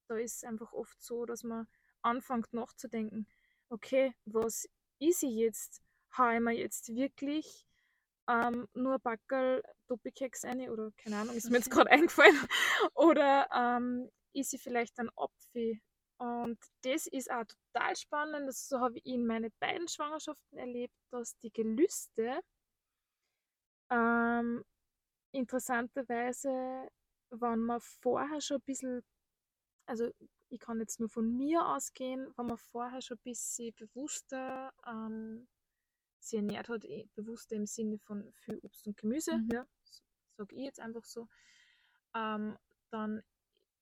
da 0.07 0.17
ist 0.17 0.37
es 0.37 0.43
einfach 0.43 0.73
oft 0.73 1.01
so, 1.01 1.25
dass 1.25 1.43
man 1.43 1.67
anfängt 2.01 2.53
nachzudenken, 2.53 3.25
okay, 3.69 4.13
was 4.25 4.69
ist 4.99 5.23
ich 5.23 5.35
jetzt? 5.35 5.81
Habe 6.11 6.35
ich 6.35 6.41
mir 6.41 6.53
jetzt 6.53 6.93
wirklich 6.93 7.65
ähm, 8.29 8.67
nur 8.73 8.99
Backel 8.99 9.61
Doppelkeks 9.87 10.45
rein 10.45 10.69
oder 10.69 10.91
keine 10.97 11.17
Ahnung, 11.17 11.35
ist 11.35 11.49
mir 11.49 11.57
jetzt 11.57 11.71
gerade 11.71 11.89
eingefallen. 11.91 12.39
Oder 12.93 13.47
ähm, 13.53 14.09
ist 14.33 14.51
sie 14.51 14.57
vielleicht 14.57 14.97
ein 14.99 15.09
Apfel? 15.15 15.79
Und 16.17 16.57
das 16.83 17.07
ist 17.07 17.29
auch 17.31 17.43
total 17.43 17.95
spannend. 17.95 18.47
Das 18.47 18.67
so 18.67 18.79
habe 18.79 18.97
ich 18.97 19.05
in 19.05 19.25
meinen 19.25 19.51
beiden 19.59 19.87
Schwangerschaften 19.87 20.57
erlebt, 20.57 20.93
dass 21.11 21.37
die 21.39 21.51
Gelüste 21.51 22.39
ähm, 23.89 24.63
interessanterweise, 25.33 26.89
wenn 27.29 27.59
man 27.59 27.81
vorher 27.81 28.41
schon 28.41 28.57
ein 28.57 28.63
bisschen, 28.65 29.03
also 29.85 30.09
ich 30.49 30.59
kann 30.59 30.79
jetzt 30.79 30.99
nur 30.99 31.09
von 31.09 31.35
mir 31.35 31.65
ausgehen, 31.67 32.31
wenn 32.37 32.45
man 32.45 32.57
vorher 32.57 33.01
schon 33.01 33.17
ein 33.17 33.23
bisschen 33.23 33.73
bewusster 33.75 34.71
ähm, 34.85 35.47
sie 36.23 36.37
ernährt 36.37 36.69
hat, 36.69 36.85
eh, 36.85 37.07
bewusster 37.15 37.55
im 37.55 37.65
Sinne 37.65 37.97
von 37.99 38.31
viel 38.33 38.59
Obst 38.59 38.87
und 38.87 38.97
Gemüse, 38.97 39.37
mhm. 39.37 39.49
ja, 39.51 39.67
sage 40.37 40.55
ich 40.55 40.63
jetzt 40.63 40.79
einfach 40.79 41.03
so, 41.03 41.27
ähm, 42.15 42.57
dann 42.89 43.21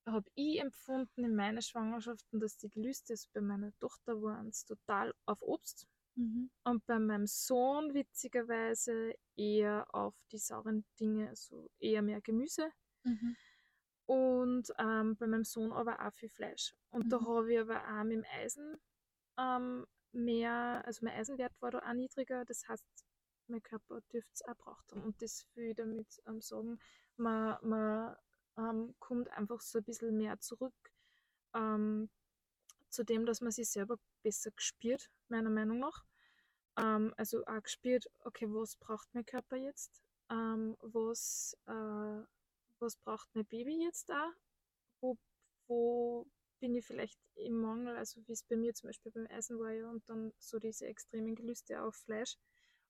habe 0.05 0.29
ich 0.35 0.59
empfunden 0.59 1.23
in 1.23 1.35
meiner 1.35 1.61
Schwangerschaften, 1.61 2.39
dass 2.39 2.57
die 2.57 2.69
Gelüste 2.69 3.15
bei 3.33 3.41
meiner 3.41 3.71
Tochter 3.79 4.21
waren 4.21 4.51
total 4.67 5.13
auf 5.25 5.41
Obst 5.41 5.87
mhm. 6.15 6.49
und 6.63 6.85
bei 6.85 6.99
meinem 6.99 7.27
Sohn 7.27 7.93
witzigerweise 7.93 9.15
eher 9.35 9.85
auf 9.93 10.15
die 10.31 10.39
sauren 10.39 10.85
Dinge, 10.99 11.29
also 11.29 11.69
eher 11.79 12.01
mehr 12.01 12.21
Gemüse. 12.21 12.69
Mhm. 13.03 13.35
Und 14.05 14.73
ähm, 14.77 15.15
bei 15.17 15.27
meinem 15.27 15.45
Sohn 15.45 15.71
aber 15.71 16.05
auch 16.05 16.13
viel 16.13 16.29
Fleisch. 16.29 16.75
Und 16.89 17.05
mhm. 17.05 17.09
da 17.09 17.21
habe 17.21 17.53
ich 17.53 17.59
aber 17.59 17.81
auch 17.87 18.03
mit 18.03 18.17
dem 18.17 18.25
Eisen 18.39 18.77
ähm, 19.37 19.85
mehr, 20.11 20.83
also 20.85 21.05
mein 21.05 21.15
Eisenwert 21.15 21.53
war 21.61 21.71
da 21.71 21.79
auch 21.79 21.93
niedriger. 21.93 22.45
Das 22.45 22.67
heißt, 22.67 22.85
mein 23.47 23.63
Körper 23.63 24.01
dürfte 24.13 24.31
es 24.33 24.41
auch 24.43 24.57
braucht 24.57 24.91
haben. 24.91 25.03
Und 25.03 25.21
das 25.21 25.45
will 25.55 25.69
ich 25.69 25.75
damit 25.75 26.21
ähm, 26.27 26.41
sagen, 26.41 26.79
man, 27.17 27.57
man 27.61 28.15
ähm, 28.57 28.95
kommt 28.99 29.29
einfach 29.31 29.61
so 29.61 29.79
ein 29.79 29.83
bisschen 29.83 30.17
mehr 30.17 30.39
zurück 30.39 30.73
ähm, 31.53 32.09
zu 32.89 33.03
dem, 33.03 33.25
dass 33.25 33.41
man 33.41 33.51
sich 33.51 33.69
selber 33.69 33.97
besser 34.23 34.51
gespürt, 34.51 35.09
meiner 35.27 35.49
Meinung 35.49 35.79
nach. 35.79 36.03
Ähm, 36.77 37.13
also 37.17 37.45
auch 37.45 37.63
gespürt, 37.63 38.05
okay, 38.23 38.47
was 38.47 38.75
braucht 38.77 39.13
mein 39.13 39.25
Körper 39.25 39.57
jetzt? 39.57 40.01
Ähm, 40.29 40.77
was, 40.81 41.57
äh, 41.67 42.23
was 42.79 42.95
braucht 42.97 43.29
mein 43.33 43.45
Baby 43.45 43.83
jetzt 43.83 44.11
auch? 44.11 44.33
Wo, 45.01 45.17
wo 45.67 46.27
bin 46.61 46.75
ich 46.75 46.85
vielleicht 46.85 47.19
im 47.35 47.59
Mangel, 47.59 47.97
also 47.97 48.21
wie 48.27 48.33
es 48.33 48.43
bei 48.43 48.55
mir 48.55 48.73
zum 48.73 48.89
Beispiel 48.89 49.11
beim 49.11 49.27
Eisen 49.27 49.59
war 49.59 49.71
ja 49.71 49.89
und 49.89 50.07
dann 50.09 50.31
so 50.39 50.59
diese 50.59 50.85
extremen 50.85 51.35
Gelüste 51.35 51.81
auf 51.81 51.95
Fleisch 51.95 52.37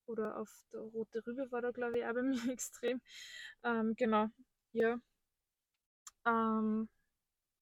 oder 0.05 0.37
auf 0.37 0.65
der 0.73 0.81
rote 0.81 1.25
Rübe 1.25 1.51
war 1.51 1.61
da 1.61 1.71
glaube 1.71 1.99
ich 1.99 2.05
auch 2.05 2.13
bei 2.13 2.21
mir 2.23 2.51
extrem. 2.51 3.01
Ähm, 3.63 3.95
genau, 3.95 4.27
ja. 4.73 4.99
Ähm, 6.25 6.89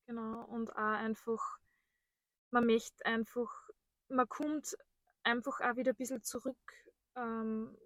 genau, 0.07 0.45
und 0.45 0.71
auch 0.71 0.75
einfach, 0.77 1.59
man 2.51 2.65
möchte 2.65 3.05
einfach, 3.05 3.69
man 4.09 4.27
kommt 4.27 4.75
einfach 5.23 5.61
auch 5.61 5.75
wieder 5.75 5.93
ein 5.93 5.95
bisschen 5.97 6.23
zurück, 6.23 6.57
ähm, 7.15 7.77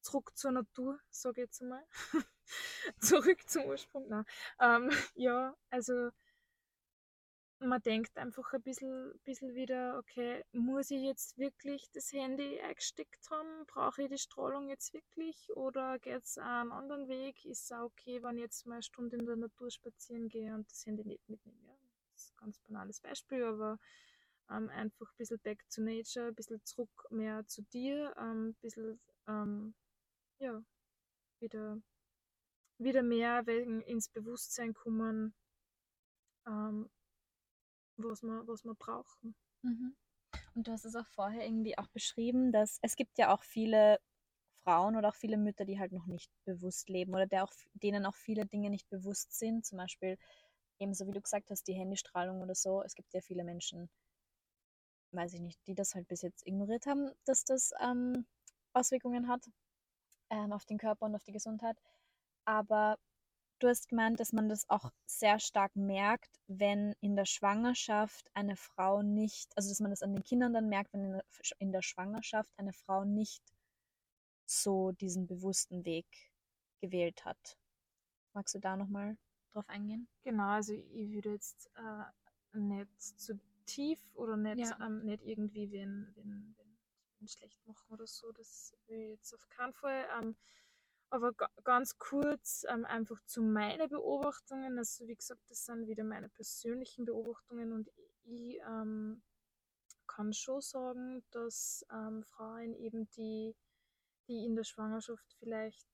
zurück 0.00 0.36
zur 0.36 0.52
Natur, 0.52 1.00
sage 1.10 1.42
ich 1.42 1.46
jetzt 1.48 1.62
einmal. 1.62 1.84
zurück 3.00 3.48
zum 3.48 3.64
Ursprung. 3.64 4.08
Nein. 4.08 4.24
Ähm, 4.60 4.90
ja, 5.14 5.56
also 5.70 6.10
man 7.66 7.82
denkt 7.82 8.16
einfach 8.16 8.52
ein 8.52 8.62
bisschen, 8.62 9.18
bisschen 9.24 9.54
wieder, 9.54 9.98
okay, 9.98 10.44
muss 10.52 10.90
ich 10.90 11.02
jetzt 11.02 11.38
wirklich 11.38 11.90
das 11.92 12.12
Handy 12.12 12.60
eingesteckt 12.60 13.30
haben? 13.30 13.66
Brauche 13.66 14.02
ich 14.02 14.08
die 14.08 14.18
Strahlung 14.18 14.68
jetzt 14.68 14.92
wirklich? 14.92 15.50
Oder 15.54 15.98
geht 15.98 16.22
es 16.24 16.38
einen 16.38 16.72
anderen 16.72 17.08
Weg? 17.08 17.44
Ist 17.44 17.64
es 17.64 17.72
auch 17.72 17.84
okay, 17.84 18.22
wenn 18.22 18.36
ich 18.36 18.42
jetzt 18.42 18.66
mal 18.66 18.74
eine 18.74 18.82
Stunde 18.82 19.16
in 19.16 19.26
der 19.26 19.36
Natur 19.36 19.70
spazieren 19.70 20.28
gehe 20.28 20.54
und 20.54 20.70
das 20.70 20.84
Handy 20.86 21.04
nicht 21.04 21.28
mitnehme? 21.28 21.58
Ja, 21.66 21.74
das 22.12 22.24
ist 22.24 22.32
ein 22.32 22.36
ganz 22.44 22.58
banales 22.60 23.00
Beispiel, 23.00 23.44
aber 23.44 23.78
ähm, 24.50 24.68
einfach 24.70 25.10
ein 25.10 25.16
bisschen 25.16 25.40
back 25.40 25.64
to 25.70 25.80
nature, 25.80 26.28
ein 26.28 26.34
bisschen 26.34 26.64
zurück 26.64 27.06
mehr 27.10 27.46
zu 27.46 27.62
dir, 27.62 28.14
ähm, 28.18 28.48
ein 28.48 28.54
bisschen, 28.60 29.00
ähm, 29.26 29.74
ja, 30.38 30.62
wieder, 31.40 31.78
wieder 32.78 33.02
mehr 33.02 33.46
ins 33.48 34.08
Bewusstsein 34.08 34.74
kommen, 34.74 35.34
ähm, 36.46 36.90
was 37.96 38.22
wir, 38.22 38.46
was 38.46 38.64
wir 38.64 38.74
brauchen. 38.74 39.34
Mhm. 39.62 39.96
Und 40.54 40.66
du 40.66 40.72
hast 40.72 40.84
es 40.84 40.96
auch 40.96 41.06
vorher 41.06 41.44
irgendwie 41.44 41.78
auch 41.78 41.88
beschrieben, 41.88 42.52
dass 42.52 42.78
es 42.82 42.96
gibt 42.96 43.18
ja 43.18 43.34
auch 43.34 43.42
viele 43.42 43.98
Frauen 44.64 44.96
oder 44.96 45.08
auch 45.10 45.14
viele 45.14 45.36
Mütter, 45.36 45.64
die 45.64 45.78
halt 45.78 45.92
noch 45.92 46.06
nicht 46.06 46.30
bewusst 46.44 46.88
leben 46.88 47.14
oder 47.14 47.26
der 47.26 47.44
auch, 47.44 47.52
denen 47.74 48.06
auch 48.06 48.16
viele 48.16 48.46
Dinge 48.46 48.70
nicht 48.70 48.88
bewusst 48.88 49.38
sind. 49.38 49.66
Zum 49.66 49.78
Beispiel 49.78 50.16
ebenso 50.78 51.06
wie 51.06 51.12
du 51.12 51.20
gesagt 51.20 51.50
hast, 51.50 51.66
die 51.68 51.74
Handystrahlung 51.74 52.40
oder 52.42 52.54
so. 52.54 52.82
Es 52.82 52.94
gibt 52.94 53.12
ja 53.14 53.20
viele 53.20 53.44
Menschen, 53.44 53.90
weiß 55.12 55.34
ich 55.34 55.40
nicht, 55.40 55.60
die 55.66 55.74
das 55.74 55.94
halt 55.94 56.08
bis 56.08 56.22
jetzt 56.22 56.46
ignoriert 56.46 56.86
haben, 56.86 57.10
dass 57.24 57.44
das 57.44 57.72
ähm, 57.80 58.26
Auswirkungen 58.72 59.28
hat 59.28 59.48
ähm, 60.30 60.52
auf 60.52 60.64
den 60.64 60.78
Körper 60.78 61.06
und 61.06 61.14
auf 61.14 61.24
die 61.24 61.32
Gesundheit. 61.32 61.76
Aber 62.44 62.98
du 63.64 63.70
hast 63.70 63.88
gemeint, 63.88 64.20
dass 64.20 64.32
man 64.32 64.48
das 64.48 64.68
auch 64.68 64.92
sehr 65.06 65.40
stark 65.40 65.74
merkt, 65.74 66.38
wenn 66.46 66.94
in 67.00 67.16
der 67.16 67.24
Schwangerschaft 67.24 68.30
eine 68.34 68.56
Frau 68.56 69.02
nicht, 69.02 69.56
also 69.56 69.70
dass 69.70 69.80
man 69.80 69.90
das 69.90 70.02
an 70.02 70.12
den 70.12 70.22
Kindern 70.22 70.52
dann 70.52 70.68
merkt, 70.68 70.92
wenn 70.92 71.04
in 71.04 71.12
der, 71.12 71.24
in 71.58 71.72
der 71.72 71.82
Schwangerschaft 71.82 72.52
eine 72.58 72.74
Frau 72.74 73.04
nicht 73.04 73.42
so 74.44 74.92
diesen 74.92 75.26
bewussten 75.26 75.86
Weg 75.86 76.06
gewählt 76.82 77.24
hat. 77.24 77.58
Magst 78.34 78.54
du 78.54 78.58
da 78.58 78.76
nochmal 78.76 79.16
drauf 79.52 79.66
eingehen? 79.68 80.08
Genau, 80.22 80.48
also 80.48 80.74
ich 80.74 81.12
würde 81.12 81.32
jetzt 81.32 81.70
äh, 81.76 82.58
nicht 82.58 83.00
zu 83.00 83.40
tief 83.64 83.98
oder 84.14 84.36
nicht, 84.36 84.58
ja. 84.58 84.86
ähm, 84.86 85.06
nicht 85.06 85.22
irgendwie 85.22 85.70
wen, 85.70 86.12
wen, 86.16 86.54
wen, 86.58 86.76
wen, 87.18 87.28
schlecht 87.28 87.66
machen 87.66 87.90
oder 87.90 88.06
so. 88.06 88.30
Das 88.32 88.76
will 88.88 88.98
ich 88.98 89.10
jetzt 89.10 89.32
auf 89.32 89.48
keinen 89.48 89.72
Fall. 89.72 90.04
Ähm, 90.20 90.36
aber 91.10 91.32
ganz 91.64 91.98
kurz 91.98 92.64
ähm, 92.68 92.84
einfach 92.84 93.20
zu 93.24 93.42
meinen 93.42 93.88
Beobachtungen. 93.88 94.78
Also 94.78 95.06
wie 95.06 95.14
gesagt, 95.14 95.42
das 95.48 95.64
sind 95.64 95.86
wieder 95.86 96.04
meine 96.04 96.28
persönlichen 96.28 97.04
Beobachtungen 97.04 97.72
und 97.72 97.90
ich 98.24 98.58
ähm, 98.66 99.22
kann 100.06 100.32
schon 100.32 100.60
sagen, 100.60 101.24
dass 101.30 101.84
ähm, 101.92 102.24
Frauen 102.24 102.74
eben 102.74 103.08
die, 103.10 103.54
die 104.28 104.44
in 104.44 104.56
der 104.56 104.64
Schwangerschaft 104.64 105.34
vielleicht 105.38 105.88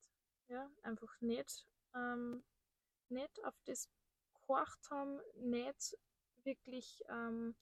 ja, 0.48 0.70
einfach 0.82 1.20
nicht, 1.20 1.66
ähm, 1.94 2.42
nicht 3.08 3.44
auf 3.44 3.54
das 3.64 3.88
gehorcht 4.34 4.90
haben, 4.90 5.20
nicht 5.36 5.96
wirklich 6.44 7.02
ähm, 7.08 7.54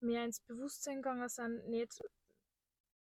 mehr 0.00 0.24
ins 0.24 0.40
Bewusstsein 0.40 0.96
gegangen 0.96 1.28
sind, 1.28 1.68
nicht 1.68 2.02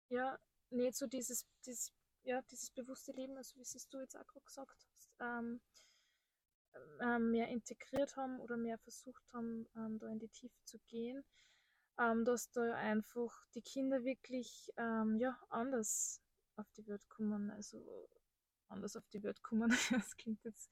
ja, 0.09 0.37
nicht 0.71 0.95
so 0.95 1.07
dieses, 1.07 1.45
dieses, 1.65 1.93
ja, 2.29 2.41
dieses 2.43 2.69
bewusste 2.69 3.11
Leben, 3.11 3.35
also 3.37 3.55
wie 3.57 3.61
es 3.61 3.89
du 3.89 3.99
jetzt 3.99 4.15
auch 4.15 4.27
gerade 4.27 4.45
gesagt 4.45 4.71
hast, 4.71 5.09
ähm, 5.19 5.59
ähm, 7.01 7.31
mehr 7.31 7.47
integriert 7.47 8.15
haben 8.15 8.39
oder 8.39 8.55
mehr 8.55 8.77
versucht 8.77 9.23
haben, 9.33 9.67
ähm, 9.75 9.97
da 9.97 10.07
in 10.09 10.19
die 10.19 10.29
Tiefe 10.29 10.63
zu 10.63 10.77
gehen, 10.87 11.25
ähm, 11.97 12.25
dass 12.25 12.51
da 12.51 12.75
einfach 12.75 13.47
die 13.55 13.63
Kinder 13.63 14.03
wirklich 14.03 14.71
ähm, 14.77 15.17
ja, 15.17 15.39
anders 15.49 16.21
auf 16.55 16.69
die 16.73 16.85
Welt 16.85 17.09
kommen, 17.09 17.49
also 17.49 18.07
anders 18.67 18.95
auf 18.95 19.07
die 19.09 19.23
Welt 19.23 19.41
kommen, 19.41 19.69
das 19.91 20.15
klingt 20.15 20.43
jetzt 20.43 20.69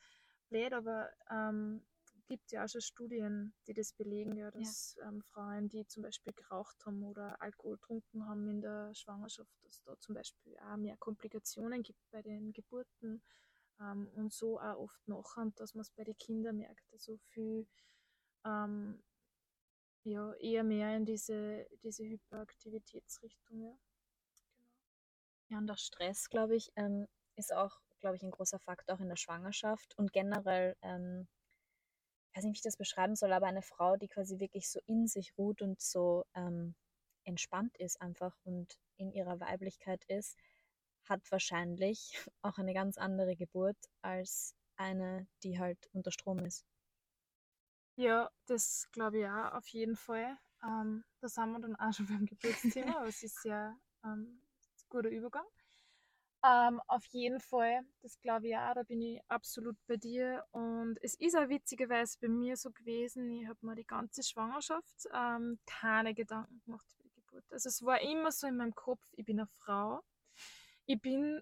blöd, 0.49 0.73
aber 0.73 1.09
ähm, 1.31 1.83
gibt 2.27 2.51
ja 2.51 2.63
auch 2.63 2.67
schon 2.67 2.81
Studien, 2.81 3.53
die 3.67 3.73
das 3.73 3.93
belegen, 3.93 4.35
ja, 4.37 4.51
dass 4.51 4.95
ja. 4.95 5.07
Ähm, 5.07 5.21
Frauen, 5.21 5.69
die 5.69 5.87
zum 5.87 6.03
Beispiel 6.03 6.33
geraucht 6.33 6.85
haben 6.85 7.03
oder 7.03 7.41
Alkohol 7.41 7.77
getrunken 7.77 8.25
haben 8.27 8.47
in 8.49 8.61
der 8.61 8.93
Schwangerschaft, 8.93 9.51
dass 9.63 9.81
da 9.83 9.97
zum 9.99 10.15
Beispiel 10.15 10.57
auch 10.59 10.77
mehr 10.77 10.97
Komplikationen 10.97 11.83
gibt 11.83 11.99
bei 12.11 12.21
den 12.21 12.51
Geburten 12.51 13.23
ähm, 13.79 14.07
und 14.15 14.33
so 14.33 14.59
auch 14.59 14.77
oft 14.77 15.07
nachher, 15.07 15.51
dass 15.55 15.73
man 15.73 15.81
es 15.81 15.91
bei 15.91 16.03
den 16.03 16.17
Kindern 16.17 16.57
merkt, 16.57 16.91
also 16.91 17.17
viel 17.29 17.67
ähm, 18.45 19.01
ja, 20.03 20.33
eher 20.35 20.63
mehr 20.63 20.95
in 20.95 21.05
diese, 21.05 21.67
diese 21.83 22.03
Hyperaktivitätsrichtung. 22.03 23.61
Ja. 23.61 23.69
Genau. 23.69 23.79
ja, 25.49 25.57
und 25.57 25.71
auch 25.71 25.77
Stress, 25.77 26.29
glaube 26.29 26.55
ich, 26.55 26.71
ähm, 26.75 27.07
ist 27.35 27.53
auch, 27.53 27.79
glaube 27.99 28.15
ich, 28.15 28.23
ein 28.23 28.31
großer 28.31 28.59
Faktor 28.59 28.95
auch 28.95 28.99
in 29.01 29.09
der 29.09 29.17
Schwangerschaft 29.17 29.97
und 29.97 30.13
generell 30.13 30.75
ähm, 30.81 31.27
weiß 32.37 32.43
nicht, 32.43 32.53
wie 32.53 32.57
ich 32.57 32.61
das 32.61 32.77
beschreiben 32.77 33.15
soll, 33.15 33.33
aber 33.33 33.47
eine 33.47 33.63
Frau, 33.63 33.97
die 33.97 34.07
quasi 34.07 34.39
wirklich 34.39 34.69
so 34.69 34.79
in 34.85 35.07
sich 35.07 35.35
ruht 35.37 35.61
und 35.61 35.81
so 35.81 36.23
ähm, 36.35 36.75
entspannt 37.23 37.75
ist 37.77 37.99
einfach 37.99 38.35
und 38.43 38.77
in 38.97 39.11
ihrer 39.11 39.39
Weiblichkeit 39.39 40.03
ist, 40.05 40.37
hat 41.05 41.21
wahrscheinlich 41.31 42.13
auch 42.43 42.59
eine 42.59 42.73
ganz 42.73 42.97
andere 42.97 43.35
Geburt 43.35 43.77
als 44.01 44.55
eine, 44.75 45.27
die 45.43 45.57
halt 45.57 45.89
unter 45.93 46.11
Strom 46.11 46.45
ist. 46.45 46.63
Ja, 47.95 48.29
das 48.45 48.87
glaube 48.91 49.19
ich 49.19 49.25
auch 49.25 49.53
auf 49.53 49.67
jeden 49.69 49.95
Fall. 49.95 50.37
Ähm, 50.63 51.03
da 51.19 51.27
sind 51.27 51.51
wir 51.51 51.59
dann 51.59 51.75
auch 51.75 51.91
schon 51.91 52.05
beim 52.05 52.25
Geburtsthema, 52.27 52.97
aber 52.97 53.07
es 53.07 53.23
ist 53.23 53.43
ja 53.45 53.75
ähm, 54.03 54.39
ein 54.39 54.89
guter 54.89 55.09
Übergang. 55.09 55.45
Ähm, 56.43 56.79
auf 56.87 57.03
jeden 57.07 57.39
Fall, 57.39 57.81
das 58.01 58.19
glaube 58.21 58.47
ich 58.47 58.55
auch, 58.55 58.75
da 58.75 58.83
bin 58.83 59.01
ich 59.01 59.21
absolut 59.27 59.75
bei 59.87 59.97
dir. 59.97 60.45
Und 60.51 60.97
es 61.01 61.15
ist 61.15 61.35
auch 61.35 61.49
witzigerweise 61.49 62.17
bei 62.21 62.27
mir 62.27 62.55
so 62.57 62.71
gewesen, 62.71 63.29
ich 63.31 63.47
habe 63.47 63.65
mir 63.65 63.75
die 63.75 63.85
ganze 63.85 64.21
Schwangerschaft 64.23 65.07
ähm, 65.13 65.59
keine 65.65 66.13
Gedanken 66.13 66.61
gemacht 66.65 66.85
über 66.93 67.03
die 67.03 67.13
Geburt. 67.13 67.51
Also 67.51 67.69
es 67.69 67.83
war 67.83 68.01
immer 68.01 68.31
so 68.31 68.47
in 68.47 68.57
meinem 68.57 68.75
Kopf, 68.75 69.01
ich 69.13 69.25
bin 69.25 69.39
eine 69.39 69.47
Frau, 69.47 70.01
ich 70.85 71.01
bin 71.01 71.41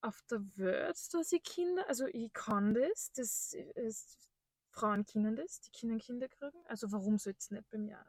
auf 0.00 0.20
der 0.28 0.40
Welt, 0.56 0.98
dass 1.12 1.32
ich 1.32 1.42
Kinder, 1.44 1.88
also 1.88 2.06
ich 2.06 2.32
kann 2.32 2.74
das, 2.74 3.12
das 3.12 3.54
ist, 3.76 4.28
Frauen 4.70 5.06
können 5.06 5.36
das, 5.36 5.60
die 5.60 5.70
können 5.70 5.98
Kinder 5.98 6.28
kriegen. 6.28 6.58
Also 6.66 6.90
warum 6.90 7.18
soll 7.18 7.34
es 7.38 7.50
nicht 7.52 7.70
bei 7.70 7.78
mir, 7.78 8.04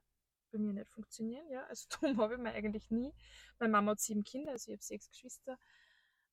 bei 0.52 0.58
mir 0.58 0.74
nicht 0.74 0.90
funktionieren? 0.90 1.48
Ja, 1.52 1.64
also 1.66 1.86
darum 2.02 2.20
habe 2.20 2.34
ich 2.34 2.40
mir 2.40 2.54
eigentlich 2.54 2.90
nie. 2.90 3.14
Meine 3.60 3.72
Mama 3.72 3.92
hat 3.92 4.00
sieben 4.00 4.24
Kinder, 4.24 4.54
also 4.54 4.72
ich 4.72 4.78
habe 4.78 4.84
sechs 4.84 5.10
Geschwister 5.12 5.60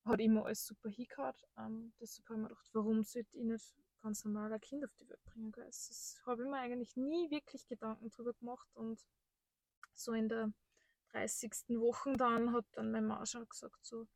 hat 0.04 0.20
immer 0.20 0.46
alles 0.46 0.66
super 0.66 0.88
hingehauen. 0.88 1.34
Ähm, 1.58 1.92
deshalb 2.00 2.28
habe 2.28 2.38
ich 2.38 2.42
mir 2.42 2.48
gedacht, 2.48 2.70
warum 2.72 3.02
sollte 3.02 3.36
ich 3.36 3.44
nicht 3.44 3.74
ganz 4.02 4.24
normal 4.24 4.52
ein 4.52 4.60
Kind 4.60 4.84
auf 4.84 4.94
die 4.94 5.08
Welt 5.08 5.22
bringen? 5.24 5.52
Das 5.52 6.20
habe 6.26 6.42
ich 6.42 6.48
mir 6.48 6.58
eigentlich 6.58 6.96
nie 6.96 7.30
wirklich 7.30 7.66
Gedanken 7.66 8.08
drüber 8.10 8.32
gemacht 8.34 8.68
und 8.74 9.04
so 9.92 10.12
in 10.12 10.28
der 10.28 10.52
30. 11.12 11.52
Woche 11.80 12.12
dann 12.14 12.52
hat 12.52 12.64
dann 12.72 12.92
meine 12.92 13.06
Mama 13.06 13.26
schon 13.26 13.48
gesagt, 13.48 13.84
so, 13.84 14.06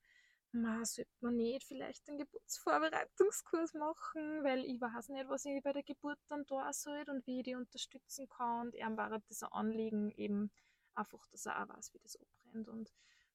sollte 0.55 1.11
man 1.21 1.37
nicht 1.37 1.65
vielleicht 1.65 2.09
einen 2.09 2.19
Geburtsvorbereitungskurs 2.19 3.75
machen, 3.75 4.45
weil 4.45 4.65
ich 4.65 4.81
weiß 4.81 5.09
nicht, 5.09 5.29
was 5.29 5.45
ich 5.45 5.63
bei 5.63 5.73
der 5.73 5.83
Geburt 5.83 6.19
dann 6.29 6.45
da 6.47 6.73
soll 6.73 7.05
und 7.09 7.27
wie 7.27 7.39
ich 7.39 7.45
die 7.45 7.57
unterstützen 7.57 8.29
kann. 8.29 8.69
Und 8.69 8.75
er 8.75 8.97
war 8.97 9.19
das 9.19 9.43
ein 9.43 9.53
Anliegen, 9.53 10.11
eben 10.13 10.53
einfach, 10.95 11.27
dass 11.29 11.47
er 11.47 11.61
auch 11.61 11.69
weiß, 11.69 11.93
wie 11.95 11.99
das 11.99 12.17
abbrennt. 12.17 12.69
Und 12.69 12.93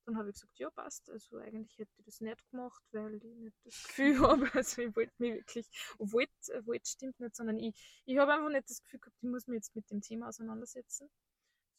dann 0.10 0.18
habe 0.18 0.30
ich 0.30 0.36
gesagt, 0.36 0.58
ja, 0.58 0.70
passt. 0.72 1.10
Also 1.10 1.38
eigentlich 1.38 1.78
hätte 1.78 1.92
ich 1.98 2.06
das 2.06 2.20
nicht 2.20 2.50
gemacht, 2.50 2.84
weil 2.92 3.16
ich 3.16 3.24
nicht 3.24 3.56
das 3.64 3.84
Gefühl 3.88 4.20
habe, 4.20 4.50
also 4.54 4.82
ich 4.82 4.96
wollte 4.96 5.14
mich 5.20 5.34
wirklich, 5.34 5.70
wollte, 6.00 6.66
wollte 6.66 6.90
stimmt 6.90 7.20
nicht, 7.20 7.36
sondern 7.36 7.58
ich, 7.58 8.02
ich 8.06 8.18
habe 8.18 8.34
einfach 8.34 8.50
nicht 8.50 8.70
das 8.70 8.82
Gefühl 8.82 9.00
gehabt, 9.00 9.18
ich 9.22 9.30
muss 9.30 9.48
mich 9.48 9.58
jetzt 9.58 9.76
mit 9.76 9.90
dem 9.92 10.02
Thema 10.02 10.30
auseinandersetzen. 10.30 11.10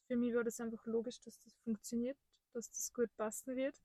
Für 0.07 0.17
mich 0.17 0.35
war 0.35 0.45
das 0.45 0.61
einfach 0.61 0.85
logisch, 0.87 1.21
dass 1.21 1.41
das 1.41 1.55
funktioniert, 1.65 2.17
dass 2.53 2.71
das 2.71 2.93
gut 2.93 3.11
passen 3.17 3.57
wird. 3.57 3.77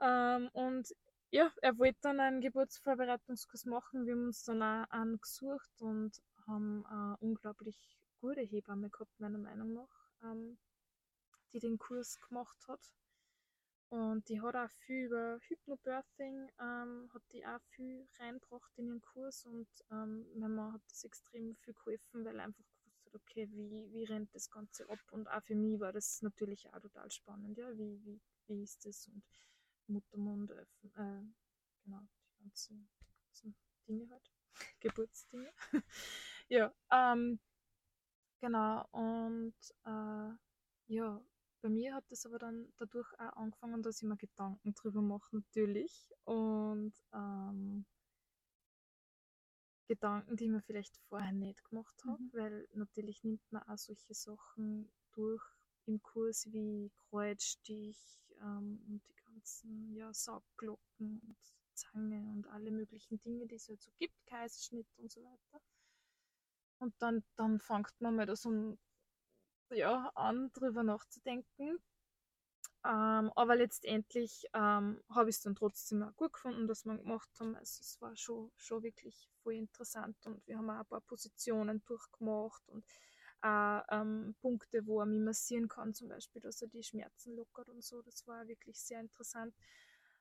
Ähm, 0.00 0.48
und 0.52 0.94
ja, 1.30 1.52
er 1.60 1.78
wollte 1.78 1.98
dann 2.02 2.20
einen 2.20 2.40
Geburtsvorbereitungskurs 2.40 3.66
machen. 3.66 4.06
Wir 4.06 4.14
haben 4.14 4.26
uns 4.26 4.44
dann 4.44 4.62
auch 4.62 4.88
einen 4.90 5.20
gesucht 5.20 5.70
und 5.80 6.22
haben 6.46 6.86
eine 6.86 7.16
unglaublich 7.18 7.76
gute 8.20 8.40
Hebamme 8.40 8.88
gehabt, 8.88 9.18
meiner 9.18 9.38
Meinung 9.38 9.74
nach, 9.74 10.10
ähm, 10.22 10.56
die 11.52 11.58
den 11.58 11.78
Kurs 11.78 12.18
gemacht 12.20 12.56
hat. 12.68 12.80
Und 13.94 14.28
die 14.28 14.40
hat 14.40 14.56
auch 14.56 14.70
viel 14.70 15.04
über 15.04 15.38
Hypnobirthing, 15.46 16.50
ähm, 16.58 17.08
hat 17.14 17.22
die 17.30 17.46
auch 17.46 17.60
viel 17.76 18.08
reinbracht 18.18 18.76
in 18.76 18.88
ihren 18.88 19.00
Kurs 19.00 19.46
und 19.46 19.68
ähm, 19.88 20.26
meine 20.32 20.48
Mama 20.48 20.72
hat 20.72 20.82
das 20.88 21.04
extrem 21.04 21.54
viel 21.54 21.74
geholfen, 21.74 22.24
weil 22.24 22.40
einfach 22.40 22.64
gewusst 22.72 23.06
hat, 23.06 23.14
okay, 23.14 23.48
wie, 23.52 23.88
wie 23.92 24.02
rennt 24.02 24.34
das 24.34 24.50
Ganze 24.50 24.90
ab 24.90 24.98
und 25.12 25.28
auch 25.28 25.44
für 25.44 25.54
mich 25.54 25.78
war 25.78 25.92
das 25.92 26.22
natürlich 26.22 26.68
auch 26.74 26.80
total 26.80 27.08
spannend, 27.12 27.56
ja, 27.56 27.70
wie, 27.78 28.04
wie, 28.04 28.20
wie 28.48 28.64
ist 28.64 28.84
das 28.84 29.06
und 29.06 29.22
Muttermund 29.86 30.50
öffnen, 30.50 30.92
äh, 30.96 31.84
genau, 31.84 32.00
die 32.32 32.42
ganzen, 32.42 32.88
ganzen 33.22 33.54
Dinge 33.86 34.10
halt, 34.10 34.28
Geburtsdinge. 34.80 35.52
ja, 36.48 36.74
ähm, 36.90 37.38
genau, 38.40 38.88
und 38.90 39.54
äh, 39.84 40.34
ja, 40.88 41.22
bei 41.64 41.70
mir 41.70 41.94
hat 41.94 42.04
das 42.10 42.26
aber 42.26 42.38
dann 42.38 42.70
dadurch 42.76 43.10
auch 43.14 43.36
angefangen, 43.36 43.82
dass 43.82 44.02
ich 44.02 44.06
mir 44.06 44.18
Gedanken 44.18 44.74
drüber 44.74 45.00
mache, 45.00 45.34
natürlich. 45.34 46.12
Und 46.24 46.92
ähm, 47.14 47.86
Gedanken, 49.88 50.36
die 50.36 50.50
mir 50.50 50.60
vielleicht 50.60 50.98
vorher 51.08 51.32
nicht 51.32 51.64
gemacht 51.64 52.04
habe, 52.06 52.22
mhm. 52.22 52.30
weil 52.34 52.68
natürlich 52.74 53.24
nimmt 53.24 53.40
man 53.50 53.62
auch 53.62 53.78
solche 53.78 54.12
Sachen 54.12 54.92
durch 55.12 55.42
im 55.86 56.02
Kurs 56.02 56.52
wie 56.52 56.92
Kreuzstich 57.08 57.98
ähm, 58.42 58.84
und 58.86 59.02
die 59.08 59.14
ganzen 59.24 59.94
ja, 59.96 60.12
Saugglocken 60.12 61.18
und 61.20 61.36
Zange 61.72 62.30
und 62.30 62.46
alle 62.48 62.72
möglichen 62.72 63.18
Dinge, 63.22 63.46
die 63.46 63.54
es 63.54 63.70
halt 63.70 63.80
so 63.80 63.90
gibt, 63.98 64.14
Kaiserschnitt 64.26 64.86
und 64.98 65.10
so 65.10 65.22
weiter. 65.24 65.62
Und 66.78 66.94
dann, 66.98 67.24
dann 67.36 67.58
fängt 67.58 67.98
man 68.00 68.16
mal 68.16 68.26
da 68.26 68.36
so 68.36 68.50
ein 68.50 68.78
ja, 69.70 70.10
an, 70.14 70.50
drüber 70.52 70.82
nachzudenken. 70.82 71.78
Ähm, 72.86 73.32
aber 73.34 73.56
letztendlich 73.56 74.44
ähm, 74.52 75.02
habe 75.08 75.30
ich 75.30 75.36
es 75.36 75.42
dann 75.42 75.54
trotzdem 75.54 76.02
auch 76.02 76.14
gut 76.16 76.34
gefunden, 76.34 76.68
dass 76.68 76.84
wir 76.84 76.96
gemacht 76.98 77.30
haben. 77.40 77.56
Also 77.56 77.80
es 77.80 77.98
war 78.00 78.14
schon, 78.14 78.52
schon 78.58 78.82
wirklich 78.82 79.30
voll 79.42 79.54
interessant 79.54 80.16
und 80.26 80.46
wir 80.46 80.58
haben 80.58 80.68
auch 80.68 80.80
ein 80.80 80.86
paar 80.86 81.00
Positionen 81.00 81.82
durchgemacht 81.86 82.68
und 82.68 82.84
auch 83.40 83.82
ähm, 83.90 84.34
Punkte, 84.40 84.86
wo 84.86 85.00
er 85.00 85.06
mich 85.06 85.20
massieren 85.20 85.68
kann, 85.68 85.94
zum 85.94 86.08
Beispiel, 86.08 86.40
dass 86.40 86.62
er 86.62 86.68
die 86.68 86.82
Schmerzen 86.82 87.34
lockert 87.36 87.68
und 87.68 87.82
so. 87.82 88.02
Das 88.02 88.26
war 88.26 88.46
wirklich 88.48 88.78
sehr 88.80 89.00
interessant. 89.00 89.54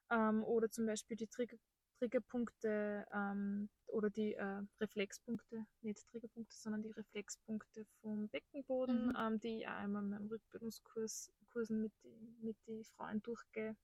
Ähm, 0.09 0.43
oder 0.43 0.69
zum 0.69 0.85
Beispiel 0.85 1.17
die 1.17 1.27
Trigger 1.27 1.57
Triggerpunkte 2.03 3.05
ähm, 3.13 3.69
oder 3.87 4.09
die 4.09 4.33
äh, 4.33 4.61
Reflexpunkte, 4.81 5.65
nicht 5.81 6.05
Triggerpunkte, 6.11 6.53
sondern 6.55 6.81
die 6.81 6.91
Reflexpunkte 6.91 7.85
vom 8.01 8.27
Beckenboden, 8.27 9.07
mhm. 9.07 9.17
ähm, 9.17 9.39
die 9.39 9.59
ich 9.59 9.67
auch 9.67 9.71
einmal 9.71 10.03
in 10.03 10.09
meinem 10.09 10.27
Rückbildungskursen 10.27 11.81
mit 11.81 11.93
den 12.03 12.37
mit 12.41 12.57
die 12.67 12.83
Frauen 12.83 13.21
durchgehe. 13.21 13.77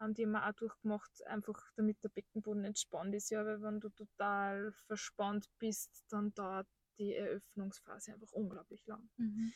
Ähm, 0.00 0.14
die 0.14 0.24
haben 0.24 0.32
wir 0.32 0.48
auch 0.48 0.52
durchgemacht, 0.52 1.26
einfach 1.26 1.72
damit 1.74 2.02
der 2.04 2.10
Beckenboden 2.10 2.64
entspannt 2.64 3.14
ist. 3.14 3.30
Ja, 3.30 3.44
weil 3.44 3.60
wenn 3.60 3.80
du 3.80 3.88
total 3.90 4.72
verspannt 4.86 5.48
bist, 5.58 6.04
dann 6.10 6.32
dauert 6.34 6.68
die 6.98 7.14
Eröffnungsphase 7.14 8.12
einfach 8.12 8.30
unglaublich 8.30 8.86
lang. 8.86 9.10
Mhm. 9.16 9.52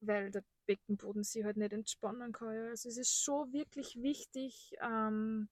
Weil 0.00 0.32
der 0.32 0.44
Beckenboden 0.66 1.22
sich 1.22 1.44
halt 1.44 1.56
nicht 1.56 1.72
entspannen 1.72 2.32
kann. 2.32 2.52
Ja. 2.52 2.68
Also 2.70 2.88
es 2.88 2.96
ist 2.96 3.22
schon 3.22 3.52
wirklich 3.52 4.02
wichtig, 4.02 4.74
ähm, 4.80 5.48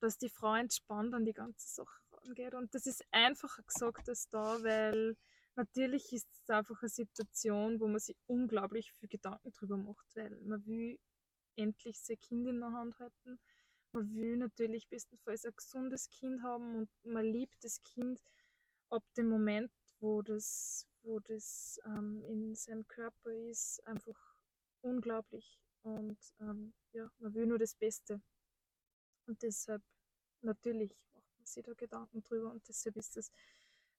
dass 0.00 0.18
die 0.18 0.28
Frau 0.28 0.54
entspannt 0.54 1.14
an 1.14 1.24
die 1.24 1.32
ganze 1.32 1.68
Sache 1.68 2.00
rangeht. 2.12 2.54
Und 2.54 2.74
das 2.74 2.86
ist 2.86 3.04
einfacher 3.10 3.62
gesagt 3.62 4.08
als 4.08 4.28
da, 4.28 4.62
weil 4.62 5.16
natürlich 5.56 6.12
ist 6.12 6.28
es 6.32 6.50
einfach 6.50 6.80
eine 6.82 6.88
Situation, 6.88 7.80
wo 7.80 7.88
man 7.88 8.00
sich 8.00 8.16
unglaublich 8.26 8.92
viel 8.92 9.08
Gedanken 9.08 9.52
drüber 9.52 9.76
macht, 9.76 10.06
weil 10.14 10.38
man 10.42 10.64
will 10.66 10.98
endlich 11.56 12.00
sein 12.00 12.18
Kind 12.20 12.46
in 12.46 12.60
der 12.60 12.72
Hand 12.72 12.98
halten. 12.98 13.40
Man 13.92 14.14
will 14.14 14.36
natürlich 14.36 14.88
bestenfalls 14.88 15.44
ein 15.44 15.56
gesundes 15.56 16.08
Kind 16.10 16.42
haben 16.42 16.76
und 16.76 16.90
man 17.04 17.24
liebt 17.24 17.64
das 17.64 17.82
Kind 17.82 18.20
ab 18.90 19.02
dem 19.16 19.28
Moment, 19.28 19.72
wo 19.98 20.22
das, 20.22 20.86
wo 21.02 21.18
das 21.20 21.80
ähm, 21.86 22.22
in 22.24 22.54
seinem 22.54 22.86
Körper 22.86 23.30
ist, 23.32 23.84
einfach 23.86 24.36
unglaublich. 24.82 25.58
Und 25.82 26.18
ähm, 26.40 26.74
ja, 26.92 27.10
man 27.18 27.34
will 27.34 27.46
nur 27.46 27.58
das 27.58 27.74
Beste. 27.74 28.20
Und 29.28 29.42
deshalb, 29.42 29.82
natürlich 30.42 30.96
macht 31.14 31.36
man 31.36 31.46
sich 31.46 31.62
da 31.62 31.72
Gedanken 31.74 32.22
drüber 32.22 32.50
und 32.50 32.66
deshalb 32.68 32.96
ist 32.96 33.16
das 33.16 33.30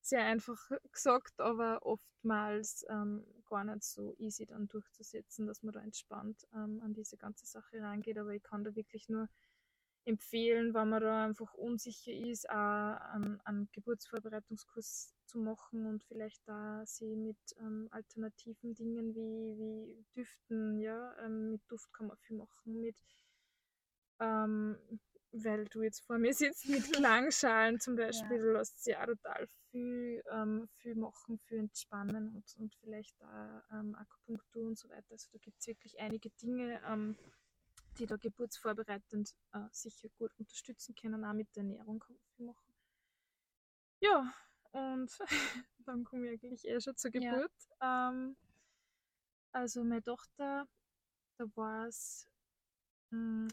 sehr 0.02 0.24
einfach 0.24 0.70
gesagt, 0.92 1.40
aber 1.40 1.84
oftmals 1.86 2.84
ähm, 2.88 3.24
gar 3.46 3.64
nicht 3.64 3.84
so 3.84 4.14
easy 4.18 4.46
dann 4.46 4.68
durchzusetzen, 4.68 5.46
dass 5.46 5.62
man 5.62 5.72
da 5.72 5.80
entspannt 5.80 6.46
ähm, 6.54 6.80
an 6.82 6.94
diese 6.94 7.16
ganze 7.16 7.46
Sache 7.46 7.80
reingeht. 7.80 8.18
Aber 8.18 8.34
ich 8.34 8.42
kann 8.42 8.64
da 8.64 8.74
wirklich 8.74 9.08
nur 9.08 9.28
empfehlen, 10.04 10.72
wenn 10.74 10.88
man 10.88 11.02
da 11.02 11.24
einfach 11.26 11.52
unsicher 11.54 12.12
ist, 12.12 12.48
auch 12.48 12.54
einen, 12.54 13.40
einen 13.44 13.68
Geburtsvorbereitungskurs 13.72 15.14
zu 15.26 15.38
machen 15.38 15.86
und 15.86 16.02
vielleicht 16.02 16.46
da 16.48 16.84
sie 16.86 17.14
mit 17.16 17.38
ähm, 17.60 17.88
alternativen 17.90 18.74
Dingen 18.74 19.14
wie, 19.14 19.58
wie 19.58 20.04
Düften, 20.16 20.80
ja, 20.80 21.14
ähm, 21.18 21.52
mit 21.52 21.62
Duft 21.68 21.92
kann 21.92 22.06
man 22.06 22.16
viel 22.16 22.36
machen, 22.36 22.80
mit 22.80 22.96
ähm, 24.20 24.78
weil 25.32 25.64
du 25.66 25.82
jetzt 25.82 26.04
vor 26.04 26.18
mir 26.18 26.34
sitzt 26.34 26.68
mit 26.68 26.82
Klangschalen 26.92 27.80
zum 27.80 27.96
Beispiel, 27.96 28.38
ja. 28.38 28.52
lässt 28.52 28.82
sich 28.82 28.96
auch 28.96 29.06
total 29.06 29.48
viel, 29.70 30.22
ähm, 30.30 30.68
viel 30.76 30.94
machen, 30.94 31.38
für 31.38 31.56
entspannen 31.56 32.34
und, 32.34 32.56
und 32.58 32.74
vielleicht 32.76 33.20
auch 33.22 33.62
ähm, 33.72 33.94
Akupunktur 33.94 34.66
und 34.66 34.78
so 34.78 34.88
weiter. 34.88 35.12
Also 35.12 35.28
da 35.32 35.38
gibt 35.38 35.60
es 35.60 35.66
wirklich 35.66 35.98
einige 36.00 36.30
Dinge, 36.30 36.80
ähm, 36.86 37.16
die 37.98 38.06
da 38.06 38.16
geburtsvorbereitend 38.16 39.34
äh, 39.52 39.60
sicher 39.70 40.08
gut 40.18 40.32
unterstützen 40.38 40.94
können. 40.94 41.24
Auch 41.24 41.32
mit 41.32 41.54
der 41.54 41.62
Ernährung 41.62 41.98
kann 41.98 42.14
man 42.14 42.26
viel 42.36 42.46
machen. 42.46 42.74
Ja, 44.00 44.32
und 44.72 45.18
dann 45.86 46.04
komme 46.04 46.26
ich 46.32 46.42
eigentlich 46.42 46.66
eh 46.66 46.80
schon 46.80 46.96
zur 46.96 47.10
Geburt. 47.10 47.52
Ja. 47.80 48.10
Ähm, 48.10 48.36
also 49.52 49.82
meine 49.84 50.02
Tochter, 50.02 50.66
da 51.36 51.44
war 51.56 51.86
es 51.86 52.28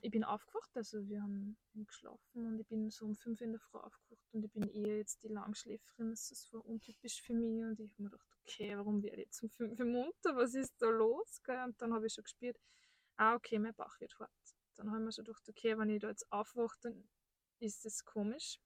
ich 0.01 0.11
bin 0.11 0.23
aufgewacht, 0.23 0.69
also 0.75 1.07
wir 1.07 1.21
haben 1.21 1.57
geschlafen 1.73 2.45
und 2.45 2.59
ich 2.59 2.67
bin 2.67 2.91
so 2.91 3.05
um 3.05 3.15
fünf 3.15 3.41
in 3.41 3.51
der 3.51 3.59
Früh 3.59 3.79
aufgewacht 3.79 4.33
und 4.33 4.45
ich 4.45 4.51
bin 4.51 4.69
eher 4.69 4.97
jetzt 4.97 5.23
die 5.23 5.29
Langschläferin. 5.29 6.11
Das 6.11 6.47
war 6.51 6.63
untypisch 6.63 7.23
für 7.23 7.33
mich 7.33 7.63
und 7.63 7.79
ich 7.79 7.89
habe 7.89 8.03
mir 8.03 8.09
gedacht, 8.11 8.37
okay, 8.43 8.77
warum 8.77 9.01
werde 9.01 9.17
ich 9.17 9.25
jetzt 9.25 9.41
um 9.41 9.49
fünf 9.49 9.79
munter? 9.79 10.35
Was 10.35 10.53
ist 10.53 10.75
da 10.79 10.89
los? 10.89 11.41
Und 11.47 11.81
dann 11.81 11.93
habe 11.93 12.05
ich 12.05 12.13
schon 12.13 12.23
gespürt, 12.23 12.57
ah, 13.15 13.33
okay, 13.35 13.57
mein 13.57 13.73
Bauch 13.73 13.99
wird 13.99 14.17
hart. 14.19 14.31
Dann 14.75 14.91
habe 14.91 14.99
ich 14.99 15.05
mir 15.05 15.11
schon 15.11 15.25
gedacht, 15.25 15.49
okay, 15.49 15.77
wenn 15.77 15.89
ich 15.89 16.01
da 16.01 16.09
jetzt 16.09 16.31
aufwache, 16.31 16.77
dann 16.81 17.09
ist 17.59 17.83
das 17.83 18.05
komisch. 18.05 18.59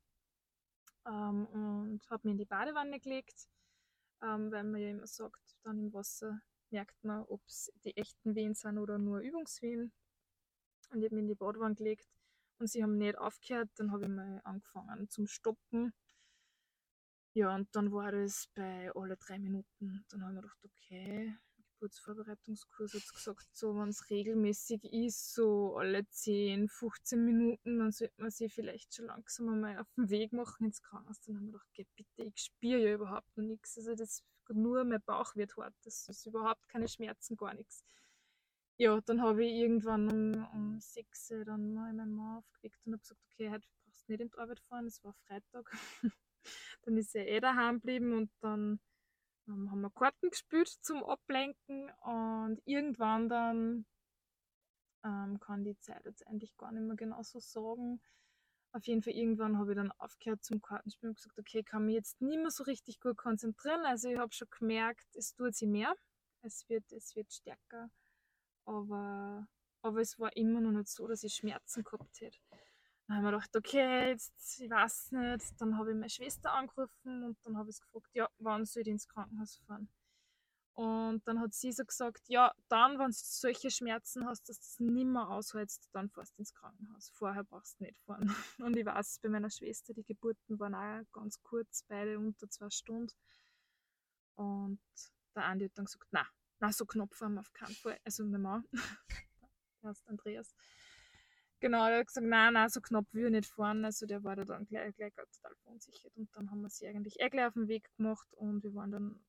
Ähm, 1.06 1.48
und 1.48 2.10
habe 2.10 2.28
mich 2.28 2.34
in 2.34 2.38
die 2.38 2.46
Badewanne 2.46 3.00
gelegt, 3.00 3.48
ähm, 4.22 4.52
weil 4.52 4.66
man 4.66 4.82
ja 4.82 4.90
immer 4.90 5.08
sagt, 5.08 5.58
dann 5.64 5.80
im 5.80 5.94
Wasser 5.94 6.42
merkt 6.70 7.02
man, 7.04 7.24
ob 7.24 7.42
es 7.48 7.72
die 7.86 7.96
echten 7.96 8.36
Wehen 8.36 8.56
sind 8.56 8.78
oder 8.78 8.98
nur 8.98 9.20
Übungswehen. 9.20 9.94
Und 10.92 11.00
ich 11.00 11.06
habe 11.06 11.16
mich 11.16 11.24
in 11.24 11.28
die 11.28 11.36
Badwanne 11.36 11.76
gelegt 11.76 12.08
und 12.60 12.70
sie 12.70 12.84
haben 12.84 12.98
nicht 12.98 13.18
aufgehört. 13.18 13.70
Dann 13.76 13.92
habe 13.92 14.04
ich 14.04 14.10
mal 14.10 14.42
angefangen 14.44 15.10
zum 15.10 15.28
Stoppen. 15.28 15.94
Ja, 17.34 17.56
und 17.56 17.74
dann 17.76 17.92
war 17.94 18.12
das 18.12 18.50
bei 18.56 18.92
alle 18.94 19.16
drei 19.16 19.40
Minuten. 19.40 20.06
Dann 20.10 20.22
habe 20.22 20.32
ich 20.32 20.36
mir 20.36 20.42
gedacht, 20.42 20.66
okay, 20.66 21.38
Geburtsvorbereitungskurs 21.82 22.94
hat 22.94 23.14
gesagt, 23.14 23.48
so 23.54 23.76
wenn 23.76 23.90
es 23.90 24.10
regelmäßig 24.10 24.84
ist, 24.84 25.34
so 25.34 25.78
alle 25.78 26.08
10, 26.10 26.68
15 26.68 27.24
Minuten, 27.24 27.80
dann 27.80 27.92
sollte 27.92 28.22
man 28.22 28.30
sich 28.32 28.54
vielleicht 28.54 28.94
schon 28.94 29.06
langsam 29.06 29.50
einmal 29.50 29.80
auf 29.80 29.88
den 29.98 30.10
Weg 30.10 30.34
machen 30.34 30.66
ins 30.66 30.82
Krankenhaus. 30.82 31.22
Dann 31.22 31.36
habe 31.36 31.46
ich 31.46 31.52
mir 31.52 31.52
gedacht, 31.54 31.68
okay, 31.72 31.88
bitte, 31.96 32.24
ich 32.28 32.38
spüre 32.38 32.82
ja 32.82 32.94
überhaupt 32.94 33.36
noch 33.36 33.46
nichts. 33.46 33.78
Also 33.78 33.96
das 33.96 34.24
nur 34.50 34.84
mein 34.84 35.02
Bauch 35.06 35.36
wird 35.36 35.56
hart. 35.58 35.74
Das 35.84 36.08
ist 36.08 36.26
überhaupt 36.26 36.68
keine 36.68 36.88
Schmerzen, 36.88 37.38
gar 37.38 37.54
nichts 37.54 37.84
ja, 38.78 39.00
dann 39.02 39.22
habe 39.22 39.46
ich 39.46 39.54
irgendwann 39.54 40.10
um, 40.10 40.48
um 40.54 40.80
6 40.80 41.32
Uhr 41.32 41.46
dann 41.46 41.74
mal 41.74 41.94
meinen 41.94 42.14
Mann 42.14 42.38
aufgeweckt 42.38 42.80
und 42.86 42.94
habe 42.94 43.02
gesagt, 43.02 43.22
okay, 43.32 43.50
heute 43.50 43.68
brauchst 43.84 44.08
du 44.08 44.12
nicht 44.12 44.22
in 44.22 44.30
die 44.30 44.38
Arbeit 44.38 44.60
fahren, 44.62 44.88
es 44.88 45.04
war 45.04 45.14
Freitag. 45.28 45.72
dann 46.84 46.98
ist 46.98 47.16
er 47.16 47.28
eh 47.28 47.40
daheim 47.40 47.76
geblieben 47.76 48.14
und 48.14 48.32
dann 48.42 48.80
ähm, 49.48 49.70
haben 49.72 49.82
wir 49.82 49.92
Karten 49.92 50.30
gespielt 50.30 50.70
zum 50.82 51.04
Ablenken 51.04 51.90
und 52.02 52.62
irgendwann 52.66 53.30
dann 53.30 53.86
ähm, 55.04 55.40
kann 55.40 55.64
die 55.64 55.78
Zeit 55.80 56.06
jetzt 56.06 56.26
eigentlich 56.28 56.56
gar 56.58 56.72
nicht 56.72 56.84
mehr 56.84 56.96
genau 56.96 57.22
so 57.24 57.40
sagen. 57.40 58.02
Auf 58.74 58.86
jeden 58.86 59.02
Fall 59.04 59.14
irgendwann 59.14 59.58
habe 59.58 59.72
ich 59.72 59.76
dann 59.76 59.92
aufgehört 59.94 60.44
zum 60.44 60.62
Kartenspielen 60.62 61.12
und 61.12 61.16
gesagt, 61.18 61.38
okay, 61.38 61.60
ich 61.60 61.66
kann 61.66 61.86
mich 61.86 61.96
jetzt 61.96 62.22
nicht 62.22 62.38
mehr 62.40 62.52
so 62.52 62.64
richtig 62.64 63.00
gut 63.00 63.18
konzentrieren. 63.18 63.86
Also 63.86 64.10
ich 64.10 64.18
habe 64.18 64.34
schon 64.34 64.48
gemerkt, 64.50 65.16
es 65.16 65.34
tut 65.34 65.56
sich 65.56 65.68
mehr, 65.68 65.94
es 66.42 66.68
wird, 66.70 66.90
es 66.94 67.16
wird 67.16 67.34
stärker 67.34 67.90
aber, 68.66 69.48
aber 69.82 70.02
es 70.02 70.20
war 70.20 70.36
immer 70.36 70.62
noch 70.62 70.72
nicht 70.72 70.90
so, 70.90 71.08
dass 71.08 71.24
ich 71.24 71.34
Schmerzen 71.34 71.84
gehabt 71.84 72.22
hätte. 72.22 72.40
Dann 73.08 73.18
haben 73.18 73.24
wir 73.24 73.32
gedacht, 73.32 73.56
okay, 73.56 74.10
jetzt, 74.10 74.60
ich 74.60 74.70
weiß 74.70 75.12
nicht. 75.12 75.60
Dann 75.60 75.78
habe 75.78 75.92
ich 75.92 75.96
meine 75.96 76.10
Schwester 76.10 76.54
angerufen 76.54 77.24
und 77.24 77.38
dann 77.44 77.58
habe 77.58 77.70
ich 77.70 77.80
gefragt, 77.80 78.10
ja, 78.14 78.30
wann 78.38 78.66
soll 78.66 78.84
ich 78.84 78.88
ins 78.88 79.08
Krankenhaus 79.08 79.58
fahren? 79.68 79.90
Und 80.74 81.28
dann 81.28 81.40
hat 81.42 81.54
sie 81.54 81.72
so 81.72 81.84
gesagt, 81.84 82.22
ja, 82.30 82.54
dann, 82.70 82.98
wenn 82.98 83.08
du 83.08 83.14
solche 83.14 83.70
Schmerzen 83.70 84.26
hast, 84.26 84.48
dass 84.48 84.60
du 84.60 84.64
das 84.64 84.80
nimmer 84.80 85.30
aushältst, 85.30 85.90
dann 85.92 86.10
fährst 86.10 86.38
du 86.38 86.42
ins 86.42 86.54
Krankenhaus. 86.54 87.10
Vorher 87.10 87.44
brauchst 87.44 87.80
du 87.80 87.84
nicht 87.84 88.00
fahren. 88.00 88.34
Und 88.60 88.78
ich 88.78 88.86
weiß, 88.86 89.20
bei 89.22 89.30
meiner 89.30 89.50
Schwester, 89.50 89.94
die 89.94 90.06
Geburten 90.06 90.60
waren 90.60 90.76
auch 90.76 91.04
ganz 91.12 91.42
kurz, 91.44 91.84
beide 91.88 92.18
unter 92.18 92.50
zwei 92.50 92.70
Stunden. 92.70 93.14
Und 94.36 94.80
der 95.36 95.44
Andi 95.44 95.66
hat 95.66 95.78
dann 95.78 95.86
gesagt, 95.86 96.08
na, 96.12 96.26
na, 96.62 96.72
so 96.72 96.86
knapp 96.86 97.14
fahren 97.16 97.34
wir 97.34 97.42
auf 97.42 97.54
keinen 97.54 97.76
Fall. 97.76 98.00
Also 98.06 98.24
mein 98.24 98.42
Mann, 98.42 98.64
der 99.82 99.90
heißt 99.90 100.08
Andreas. 100.08 100.56
Genau, 101.60 101.88
der 101.88 102.00
hat 102.00 102.08
gesagt, 102.08 102.28
nein, 102.28 102.54
nein, 102.54 102.70
so 102.70 102.82
knapp 102.82 103.06
will 103.12 103.26
ich 103.26 103.32
nicht 103.32 103.52
fahren. 103.52 103.84
Also 103.84 104.06
der 104.06 104.24
war 104.24 104.36
da 104.36 104.46
dann 104.46 104.66
gleich, 104.66 104.96
gleich 104.96 105.14
total 105.14 105.56
verunsichert. 105.64 106.16
Und 106.16 106.36
dann 106.36 106.50
haben 106.50 106.62
wir 106.62 106.70
sie 106.70 106.88
eigentlich 106.88 107.20
eh 107.20 107.30
gleich 107.30 107.48
auf 107.48 107.54
den 107.54 107.68
Weg 107.68 107.90
gemacht 107.98 108.28
und 108.36 108.64
wir 108.64 108.74
waren 108.74 108.92
dann 108.92 109.26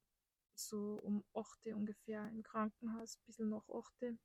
so 0.54 1.00
um 1.02 1.24
8 1.34 1.66
Uhr 1.66 1.76
ungefähr 1.76 2.28
im 2.28 2.42
Krankenhaus, 2.42 3.16
ein 3.16 3.24
bisschen 3.26 3.48
nach 3.48 3.68
8 3.68 4.02
Uhr. 4.02 4.18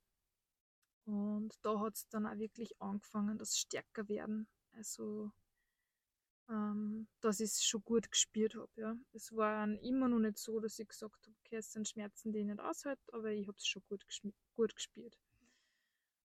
Und 1.04 1.54
da 1.62 1.80
hat 1.80 1.94
es 1.94 2.08
dann 2.08 2.26
auch 2.26 2.36
wirklich 2.36 2.80
angefangen, 2.80 3.38
das 3.38 3.56
stärker 3.56 4.08
werden. 4.08 4.48
Also 4.72 5.32
ähm, 6.48 7.08
dass 7.20 7.40
ich 7.40 7.50
es 7.50 7.64
schon 7.64 7.84
gut 7.84 8.10
gespürt 8.10 8.54
habe. 8.54 8.70
Ja. 8.76 8.96
Es 9.12 9.34
war 9.34 9.68
immer 9.82 10.08
noch 10.08 10.18
nicht 10.18 10.38
so, 10.38 10.60
dass 10.60 10.78
ich 10.78 10.88
gesagt 10.88 11.26
habe, 11.26 11.36
okay, 11.44 11.56
es 11.56 11.72
sind 11.72 11.88
Schmerzen, 11.88 12.32
die 12.32 12.40
ich 12.40 12.46
nicht 12.46 12.60
aushalte, 12.60 13.12
aber 13.12 13.30
ich 13.30 13.46
habe 13.46 13.56
es 13.58 13.66
schon 13.66 13.82
gut, 13.88 14.04
gut 14.54 14.74
gespürt. 14.74 15.18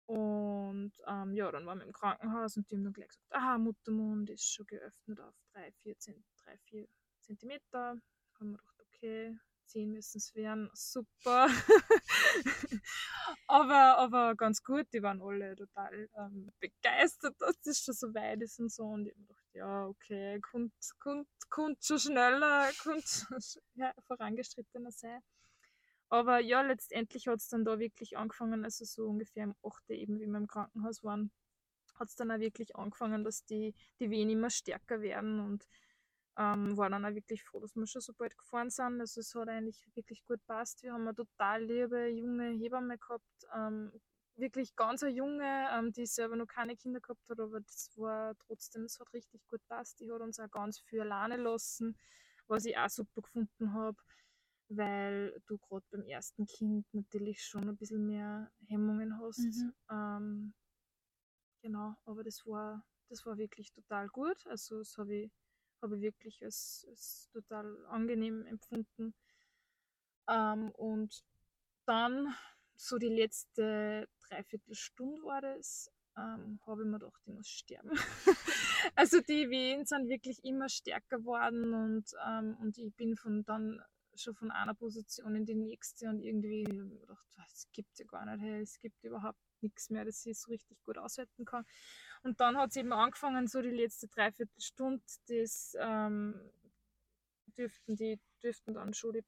Und 0.06 0.92
ähm, 1.06 1.34
ja, 1.34 1.50
dann 1.50 1.64
waren 1.64 1.78
wir 1.78 1.86
im 1.86 1.92
Krankenhaus 1.92 2.56
und 2.56 2.70
die 2.70 2.74
haben 2.74 2.84
dann 2.84 2.92
gleich 2.92 3.08
gesagt, 3.08 3.32
aha, 3.32 3.56
Muttermund 3.56 4.28
ist 4.30 4.44
schon 4.44 4.66
geöffnet 4.66 5.20
auf 5.20 5.34
3, 5.54 5.72
4, 5.72 5.98
10, 5.98 6.24
3, 6.44 6.58
4 6.58 6.88
Zentimeter. 7.20 7.96
Haben 8.38 8.50
wir 8.50 8.58
gedacht, 8.58 8.80
okay, 8.80 9.38
10 9.66 9.92
müssen 9.92 10.18
es 10.18 10.34
werden, 10.34 10.70
super. 10.74 11.48
aber, 13.46 13.98
aber 13.98 14.34
ganz 14.34 14.62
gut, 14.62 14.86
die 14.92 15.02
waren 15.02 15.22
alle 15.22 15.56
total 15.56 16.08
ähm, 16.18 16.50
begeistert, 16.60 17.34
dass 17.38 17.60
das 17.60 17.80
schon 17.80 17.94
so 17.94 18.14
weit 18.14 18.42
ist 18.42 18.58
und 18.60 18.72
so. 18.72 18.84
Und 18.84 19.06
ich 19.06 19.14
habe 19.14 19.26
gedacht, 19.26 19.54
ja, 19.54 19.86
okay, 19.86 20.40
kommt, 20.40 20.72
kommt, 20.98 21.28
kommt 21.50 21.84
schon 21.84 21.98
schneller, 21.98 22.70
kommt 22.82 23.06
schon 23.06 23.62
ja, 23.74 23.92
vorangeschrittener 24.06 24.90
sein. 24.92 25.20
Aber 26.08 26.40
ja, 26.40 26.60
letztendlich 26.60 27.26
hat 27.26 27.38
es 27.38 27.48
dann 27.48 27.64
da 27.64 27.78
wirklich 27.78 28.18
angefangen, 28.18 28.64
also 28.64 28.84
so 28.84 29.06
ungefähr 29.06 29.44
im 29.44 29.54
8. 29.64 29.90
eben, 29.90 30.20
wie 30.20 30.26
wir 30.26 30.36
im 30.36 30.46
Krankenhaus 30.46 31.02
waren, 31.02 31.30
hat 31.98 32.08
es 32.08 32.16
dann 32.16 32.30
auch 32.30 32.38
wirklich 32.38 32.76
angefangen, 32.76 33.24
dass 33.24 33.44
die, 33.46 33.74
die 33.98 34.10
Wehen 34.10 34.28
immer 34.28 34.50
stärker 34.50 35.00
werden 35.00 35.40
und 35.40 35.66
ähm, 36.38 36.76
war 36.76 36.88
dann 36.88 37.04
auch 37.04 37.14
wirklich 37.14 37.44
froh, 37.44 37.60
dass 37.60 37.74
wir 37.76 37.86
schon 37.86 38.00
so 38.00 38.12
bald 38.14 38.36
gefahren 38.36 38.70
sind. 38.70 39.00
Also 39.00 39.20
es 39.20 39.34
hat 39.34 39.48
eigentlich 39.48 39.86
wirklich 39.94 40.24
gut 40.24 40.44
passt. 40.46 40.82
Wir 40.82 40.92
haben 40.92 41.02
eine 41.02 41.14
total 41.14 41.64
liebe 41.64 42.08
junge 42.08 42.50
Hebamme 42.50 42.98
gehabt, 42.98 43.46
ähm, 43.54 43.92
wirklich 44.36 44.74
ganz 44.76 45.02
eine 45.02 45.12
junge, 45.12 45.68
ähm, 45.72 45.92
die 45.92 46.06
selber 46.06 46.36
noch 46.36 46.46
keine 46.46 46.76
Kinder 46.76 47.00
gehabt 47.00 47.28
hat, 47.28 47.38
aber 47.38 47.60
das 47.60 47.90
war 47.96 48.34
trotzdem, 48.38 48.84
es 48.84 48.98
hat 48.98 49.12
richtig 49.12 49.46
gut 49.46 49.60
passt. 49.68 50.00
Die 50.00 50.10
hat 50.10 50.20
uns 50.20 50.40
auch 50.40 50.50
ganz 50.50 50.80
viel 50.80 51.02
alleine 51.02 51.36
lassen, 51.36 51.96
was 52.46 52.64
ich 52.64 52.76
auch 52.78 52.88
super 52.88 53.20
gefunden 53.22 53.74
habe, 53.74 53.98
weil 54.68 55.38
du 55.46 55.58
gerade 55.58 55.84
beim 55.90 56.02
ersten 56.04 56.46
Kind 56.46 56.86
natürlich 56.92 57.44
schon 57.44 57.68
ein 57.68 57.76
bisschen 57.76 58.06
mehr 58.06 58.50
Hemmungen 58.68 59.18
hast. 59.20 59.38
Mhm. 59.38 59.74
Ähm, 59.90 60.54
genau, 61.60 61.94
aber 62.04 62.24
das 62.24 62.46
war, 62.46 62.84
das 63.08 63.24
war 63.26 63.36
wirklich 63.36 63.70
total 63.72 64.08
gut. 64.08 64.46
Also 64.46 64.78
das 64.78 64.96
habe 64.96 65.14
ich, 65.14 65.32
hab 65.82 65.92
ich 65.92 66.00
wirklich 66.00 66.42
als, 66.44 66.86
als 66.88 67.28
total 67.32 67.84
angenehm 67.86 68.46
empfunden. 68.46 69.14
Ähm, 70.28 70.70
und 70.72 71.24
dann 71.84 72.34
so 72.76 72.98
die 72.98 73.08
letzte 73.08 74.08
Dreiviertelstunde 74.28 75.22
war 75.22 75.40
das, 75.40 75.90
ähm, 76.16 76.60
habe 76.66 76.82
ich 76.82 76.88
mir 76.88 76.98
gedacht, 76.98 77.20
ich 77.26 77.32
muss 77.32 77.48
sterben. 77.48 77.90
also 78.94 79.20
die 79.20 79.50
Wehen 79.50 79.84
sind 79.84 80.08
wirklich 80.08 80.44
immer 80.44 80.68
stärker 80.68 81.18
geworden 81.18 81.74
und, 81.74 82.10
ähm, 82.26 82.56
und 82.60 82.78
ich 82.78 82.94
bin 82.94 83.16
von 83.16 83.44
dann 83.44 83.82
schon 84.14 84.34
von 84.34 84.50
einer 84.50 84.74
Position 84.74 85.34
in 85.34 85.46
die 85.46 85.54
nächste 85.54 86.08
und 86.08 86.20
irgendwie 86.20 86.64
hab 87.08 87.18
ich 87.22 87.30
gedacht, 87.30 87.52
es 87.52 87.66
gibt 87.72 87.98
ja 87.98 88.04
gar 88.04 88.26
nicht, 88.26 88.42
hey, 88.42 88.60
es 88.60 88.78
gibt 88.78 89.02
überhaupt 89.04 89.38
nichts 89.62 89.90
mehr, 89.90 90.04
das 90.04 90.26
ich 90.26 90.38
so 90.38 90.50
richtig 90.50 90.82
gut 90.82 90.98
aushalten 90.98 91.44
kann. 91.44 91.64
Und 92.22 92.40
dann 92.40 92.56
hat 92.56 92.70
es 92.70 92.76
eben 92.76 92.92
angefangen, 92.92 93.48
so 93.48 93.62
die 93.62 93.70
letzte 93.70 94.08
Dreiviertelstunde, 94.08 95.02
das 95.26 95.76
ähm, 95.78 96.52
dürften, 97.58 97.96
die, 97.96 98.20
dürften 98.42 98.74
dann 98.74 98.94
schon 98.94 99.12
die 99.12 99.24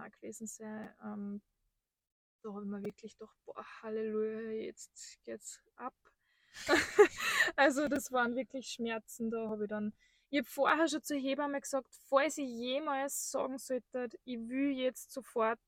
auch 0.00 0.10
gewesen 0.10 0.46
sein. 0.46 0.94
Ähm, 1.02 1.42
da 2.42 2.50
habe 2.50 2.62
ich 2.62 2.68
mir 2.68 2.82
wirklich 2.82 3.18
gedacht, 3.18 3.36
boah, 3.44 3.64
Halleluja, 3.82 4.50
jetzt 4.50 5.18
geht's 5.24 5.60
ab. 5.76 5.94
also 7.56 7.88
das 7.88 8.12
waren 8.12 8.36
wirklich 8.36 8.68
Schmerzen, 8.68 9.30
da 9.30 9.48
habe 9.48 9.64
ich 9.64 9.68
dann 9.68 9.92
ich 10.30 10.38
habe 10.40 10.48
vorher 10.48 10.88
schon 10.88 11.02
zur 11.02 11.16
Hebamme 11.16 11.60
gesagt, 11.60 11.88
falls 12.08 12.36
ich 12.36 12.48
jemals 12.48 13.30
sagen 13.30 13.56
sollte, 13.58 14.08
ich 14.24 14.38
will 14.48 14.72
jetzt 14.72 15.10
sofort 15.10 15.58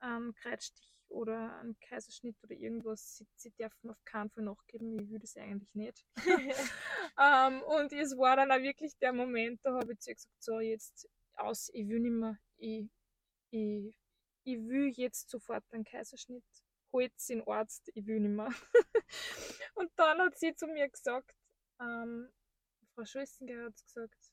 einen 0.00 0.34
Kreuzstich 0.34 0.87
oder 1.08 1.58
einen 1.58 1.78
Kaiserschnitt 1.80 2.36
oder 2.42 2.54
irgendwas, 2.54 3.16
sie, 3.16 3.26
sie 3.34 3.50
dürfen 3.50 3.90
auf 3.90 4.04
keinen 4.04 4.30
Fall 4.30 4.44
nachgeben, 4.44 4.98
ich 4.98 5.10
will 5.10 5.18
das 5.18 5.36
eigentlich 5.36 5.74
nicht. 5.74 6.04
ähm, 7.18 7.62
und 7.62 7.92
es 7.92 8.16
war 8.16 8.36
dann 8.36 8.52
auch 8.52 8.62
wirklich 8.62 8.96
der 8.98 9.12
Moment, 9.12 9.60
da 9.64 9.74
habe 9.74 9.92
ich 9.92 10.00
zu 10.00 10.10
ihr 10.10 10.14
gesagt, 10.14 10.42
so 10.42 10.60
jetzt 10.60 11.08
aus, 11.34 11.70
ich 11.72 11.88
will 11.88 12.00
nicht 12.00 12.12
mehr, 12.12 12.38
ich, 12.56 12.88
ich, 13.50 13.94
ich 14.44 14.58
will 14.58 14.92
jetzt 14.96 15.30
sofort 15.30 15.64
einen 15.72 15.84
Kaiserschnitt, 15.84 16.44
holt 16.92 17.12
den 17.28 17.46
Arzt, 17.46 17.90
ich 17.94 18.06
will 18.06 18.20
nicht 18.20 18.34
mehr. 18.34 18.52
und 19.74 19.90
dann 19.96 20.18
hat 20.18 20.38
sie 20.38 20.54
zu 20.54 20.66
mir 20.66 20.88
gesagt, 20.88 21.34
ähm, 21.80 22.30
Frau 22.94 23.04
Schulzinger 23.04 23.66
hat 23.66 23.76
gesagt, 23.84 24.32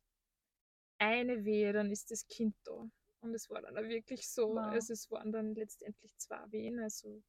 eine 0.98 1.44
Wehe, 1.44 1.74
dann 1.74 1.92
ist 1.92 2.12
das 2.12 2.26
Kind 2.28 2.56
da. 2.64 2.90
Und 3.26 3.34
es 3.34 3.50
war 3.50 3.62
dann 3.62 3.76
auch 3.76 3.90
wirklich 3.90 4.30
so, 4.30 4.50
wow. 4.50 4.68
also 4.68 4.94
es 4.94 5.10
waren 5.10 5.32
dann 5.32 5.56
letztendlich 5.56 6.16
zwei 6.18 6.40
Wehen, 6.52 6.80
also 6.80 7.24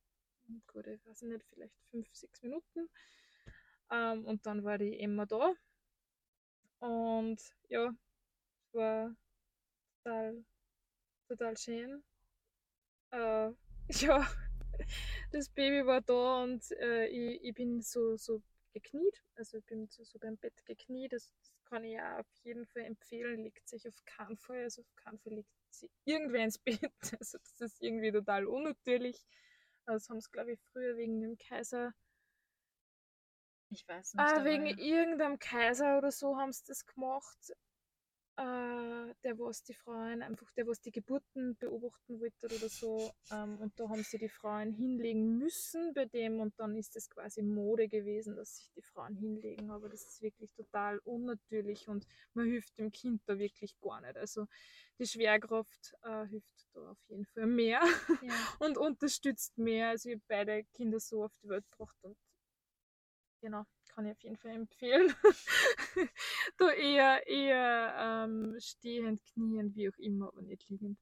gut, 0.66 0.86
ich 0.86 1.04
weiß 1.06 1.22
nicht, 1.22 1.42
vielleicht 1.46 1.74
fünf, 1.90 2.14
sechs 2.14 2.42
Minuten. 2.42 2.90
Ähm, 3.90 4.26
und 4.26 4.44
dann 4.44 4.62
war 4.62 4.76
die 4.76 5.00
Emma 5.00 5.24
da. 5.24 5.54
Und 6.80 7.40
ja, 7.68 7.94
es 8.60 8.74
war 8.74 9.16
total, 10.04 10.44
total 11.28 11.56
schön. 11.56 12.04
Äh, 13.12 13.52
ja, 13.88 14.26
das 15.32 15.48
Baby 15.48 15.86
war 15.86 16.02
da 16.02 16.42
und 16.42 16.70
äh, 16.72 17.06
ich, 17.06 17.42
ich 17.42 17.54
bin 17.54 17.80
so, 17.80 18.18
so 18.18 18.42
gekniet. 18.74 19.22
Also 19.34 19.56
ich 19.56 19.64
bin 19.64 19.86
so, 19.88 20.04
so 20.04 20.18
beim 20.18 20.36
Bett 20.36 20.62
gekniet. 20.66 21.14
Das, 21.14 21.32
das, 21.38 21.52
kann 21.66 21.82
ich 21.84 21.94
ja 21.94 22.20
auf 22.20 22.26
jeden 22.44 22.64
Fall 22.66 22.82
empfehlen. 22.82 23.42
Legt 23.42 23.68
sich 23.68 23.86
auf 23.88 24.04
keinen 24.04 24.36
Fall, 24.36 24.62
also 24.62 24.82
auf 24.82 24.96
keinen 24.96 25.18
Fall 25.18 25.32
legt 25.32 25.50
sie 25.80 25.90
irgendwer 26.04 26.44
ins 26.44 26.58
Bett. 26.58 26.80
Also 27.20 27.38
das 27.38 27.60
ist 27.60 27.82
irgendwie 27.82 28.12
total 28.12 28.46
unnatürlich. 28.46 29.26
Das 29.86 30.08
haben 30.08 30.20
sie, 30.20 30.30
glaube 30.30 30.52
ich, 30.52 30.60
früher 30.72 30.96
wegen 30.96 31.20
dem 31.20 31.36
Kaiser. 31.36 31.94
Ich 33.70 33.86
weiß 33.86 34.14
nicht. 34.14 34.24
Ah, 34.24 34.44
wegen 34.44 34.66
irgendeinem 34.66 35.38
Kaiser 35.38 35.98
oder 35.98 36.10
so 36.10 36.36
haben 36.36 36.52
sie 36.52 36.64
das 36.66 36.86
gemacht 36.86 37.52
äh, 38.36 39.14
der 39.24 39.38
was 39.38 39.62
die 39.62 39.74
Frauen 39.74 40.22
einfach, 40.22 40.50
der 40.52 40.66
was 40.66 40.80
die 40.80 40.92
Geburten 40.92 41.56
beobachten 41.56 42.20
wollte 42.20 42.46
oder 42.46 42.68
so. 42.68 43.10
Ähm, 43.32 43.58
und 43.58 43.78
da 43.80 43.88
haben 43.88 44.02
sie 44.02 44.18
die 44.18 44.28
Frauen 44.28 44.72
hinlegen 44.72 45.38
müssen 45.38 45.94
bei 45.94 46.04
dem 46.04 46.40
und 46.40 46.58
dann 46.58 46.76
ist 46.76 46.96
es 46.96 47.08
quasi 47.08 47.42
Mode 47.42 47.88
gewesen, 47.88 48.36
dass 48.36 48.56
sich 48.56 48.70
die 48.72 48.82
Frauen 48.82 49.14
hinlegen. 49.16 49.70
Aber 49.70 49.88
das 49.88 50.02
ist 50.02 50.22
wirklich 50.22 50.52
total 50.52 50.98
unnatürlich 50.98 51.88
und 51.88 52.06
man 52.34 52.46
hilft 52.46 52.76
dem 52.78 52.92
Kind 52.92 53.22
da 53.26 53.38
wirklich 53.38 53.78
gar 53.80 54.00
nicht. 54.02 54.16
Also 54.16 54.46
die 54.98 55.06
Schwerkraft 55.06 55.94
äh, 56.02 56.26
hilft 56.26 56.66
da 56.74 56.90
auf 56.90 57.02
jeden 57.08 57.26
Fall 57.26 57.46
mehr 57.46 57.80
ja. 58.22 58.34
und 58.60 58.76
unterstützt 58.76 59.56
mehr. 59.56 59.88
Also 59.90 60.10
ich 60.10 60.16
habe 60.16 60.24
beide 60.28 60.64
Kinder 60.74 61.00
so 61.00 61.24
auf 61.24 61.32
die 61.42 61.48
Welt 61.48 61.64
gebracht 61.70 61.96
und 62.02 62.16
genau 63.40 63.64
kann 63.88 64.04
ich 64.04 64.12
auf 64.12 64.22
jeden 64.22 64.36
Fall 64.36 64.52
empfehlen. 64.52 65.14
da 66.58 66.70
eher, 66.70 67.26
eher 67.26 67.94
ähm, 67.98 68.56
stehend, 68.58 69.24
kniend, 69.24 69.74
wie 69.76 69.88
auch 69.88 69.98
immer, 69.98 70.28
aber 70.28 70.42
nicht 70.42 70.68
liegend. 70.68 70.98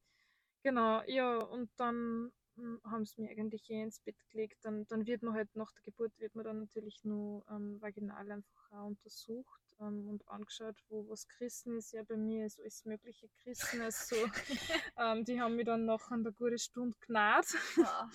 Genau, 0.63 1.03
ja, 1.05 1.37
und 1.37 1.69
dann 1.77 2.31
hm, 2.55 2.79
haben 2.83 3.05
sie 3.05 3.21
mir 3.21 3.29
eigentlich 3.29 3.69
eh 3.69 3.81
ins 3.81 3.99
Bett 3.99 4.17
gelegt. 4.29 4.57
Dann, 4.63 4.87
dann 4.87 5.05
wird 5.05 5.21
man 5.21 5.33
halt 5.35 5.55
nach 5.55 5.71
der 5.73 5.83
Geburt 5.83 6.11
wird 6.19 6.35
man 6.35 6.45
dann 6.45 6.59
natürlich 6.59 7.03
nur 7.03 7.45
ähm, 7.49 7.79
vaginal 7.81 8.31
einfach 8.31 8.71
auch 8.71 8.87
untersucht 8.87 9.61
ähm, 9.79 10.07
und 10.07 10.27
angeschaut, 10.27 10.77
wo 10.89 11.07
was 11.09 11.27
gerissen 11.27 11.77
ist. 11.77 11.91
Ja, 11.91 12.03
bei 12.03 12.17
mir 12.17 12.45
ist 12.45 12.59
alles 12.59 12.85
mögliche 12.85 13.27
gerissen. 13.43 13.81
Also 13.81 14.15
ähm, 14.97 15.25
die 15.25 15.39
haben 15.39 15.55
mich 15.55 15.65
dann 15.65 15.85
nach 15.85 16.09
einer 16.09 16.31
guten 16.31 16.57
Stunde 16.57 16.97
genäht. 17.01 17.45
Ja. 17.77 18.09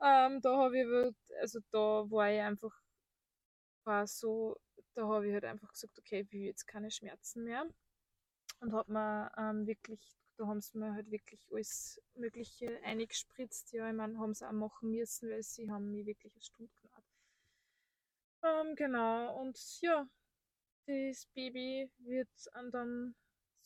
ähm, 0.02 0.40
da 0.40 0.56
habe 0.56 0.78
ich, 0.78 1.14
also 1.40 1.60
da 1.70 2.08
war 2.10 2.30
ich 2.30 2.40
einfach 2.40 2.72
war 3.84 4.06
so, 4.06 4.56
da 4.94 5.06
habe 5.06 5.28
ich 5.28 5.34
halt 5.34 5.44
einfach 5.44 5.72
gesagt, 5.72 5.98
okay, 5.98 6.20
ich 6.20 6.32
will 6.32 6.42
jetzt 6.42 6.66
keine 6.66 6.90
Schmerzen 6.90 7.44
mehr. 7.44 7.66
Und 8.60 8.72
habe 8.72 8.92
mir 8.92 9.32
ähm, 9.36 9.66
wirklich, 9.66 10.16
da 10.36 10.46
haben 10.46 10.60
sie 10.60 10.78
mir 10.78 10.94
halt 10.94 11.10
wirklich 11.10 11.40
alles 11.50 12.00
Mögliche 12.14 12.80
eingespritzt. 12.82 13.72
Ja, 13.72 13.88
ich 13.88 13.96
meine, 13.96 14.18
haben 14.18 14.34
sie 14.34 14.48
auch 14.48 14.52
machen 14.52 14.90
müssen, 14.90 15.30
weil 15.30 15.42
sie 15.42 15.70
haben 15.70 15.90
mich 15.90 16.06
wirklich 16.06 16.32
eine 16.32 16.42
Stunde 16.42 16.72
genannt. 16.80 17.04
Ähm, 18.42 18.76
genau, 18.76 19.40
und 19.40 19.58
ja, 19.80 20.06
das 20.86 21.26
Baby 21.34 21.90
wird 21.98 22.28
dann 22.70 23.14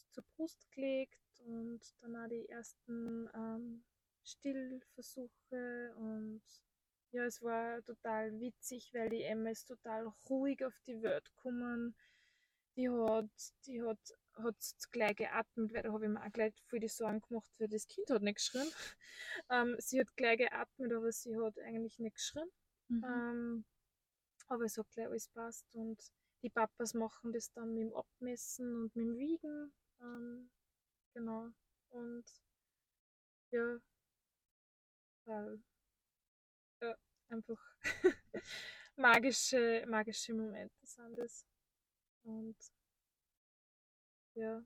zur 0.08 0.24
Brust 0.36 0.70
gelegt 0.70 1.40
und 1.40 1.80
dann 2.00 2.16
auch 2.16 2.28
die 2.28 2.48
ersten 2.48 3.28
ähm, 3.34 3.84
Stillversuche 4.24 5.94
und 5.96 6.42
ja, 7.12 7.24
es 7.24 7.42
war 7.42 7.82
total 7.84 8.38
witzig, 8.40 8.90
weil 8.92 9.08
die 9.08 9.22
Emma 9.22 9.50
ist 9.50 9.66
total 9.66 10.12
ruhig 10.28 10.64
auf 10.64 10.78
die 10.86 11.02
Welt 11.02 11.24
gekommen. 11.36 11.96
Die 12.76 12.88
hat, 12.88 13.30
die 13.66 13.82
hat, 13.82 13.98
hat 14.34 14.56
gleich 14.92 15.16
geatmet, 15.16 15.72
weil 15.72 15.82
da 15.82 15.92
habe 15.92 16.04
ich 16.04 16.10
mir 16.10 16.24
auch 16.24 16.32
gleich 16.32 16.54
voll 16.66 16.80
die 16.80 16.88
Sorgen 16.88 17.20
gemacht, 17.22 17.50
weil 17.58 17.68
das 17.68 17.88
Kind 17.88 18.10
hat 18.10 18.22
nicht 18.22 18.36
geschrien. 18.36 18.68
Ähm, 19.50 19.76
sie 19.78 20.00
hat 20.00 20.16
gleich 20.16 20.38
geatmet, 20.38 20.92
aber 20.92 21.10
sie 21.10 21.36
hat 21.36 21.58
eigentlich 21.58 21.98
nicht 21.98 22.14
geschrien. 22.14 22.48
Mhm. 22.88 23.04
Ähm, 23.04 23.64
aber 24.46 24.64
es 24.64 24.78
hat 24.78 24.90
gleich 24.92 25.06
alles 25.06 25.28
passt 25.28 25.66
und 25.74 26.00
die 26.42 26.50
Papas 26.50 26.94
machen 26.94 27.32
das 27.32 27.52
dann 27.52 27.74
mit 27.74 27.82
dem 27.82 27.94
Abmessen 27.94 28.74
und 28.74 28.96
mit 28.96 29.06
dem 29.06 29.18
Wiegen. 29.18 29.72
Ähm, 30.00 30.50
genau. 31.14 31.50
Und 31.90 32.24
ja, 33.50 33.80
weil 35.24 35.56
ja, 35.56 35.67
einfach 37.30 37.60
magische, 38.96 39.84
magische 39.88 40.34
Momente 40.34 40.74
sind 40.84 41.18
das. 41.18 41.44
Und 42.24 42.56
ja. 44.34 44.62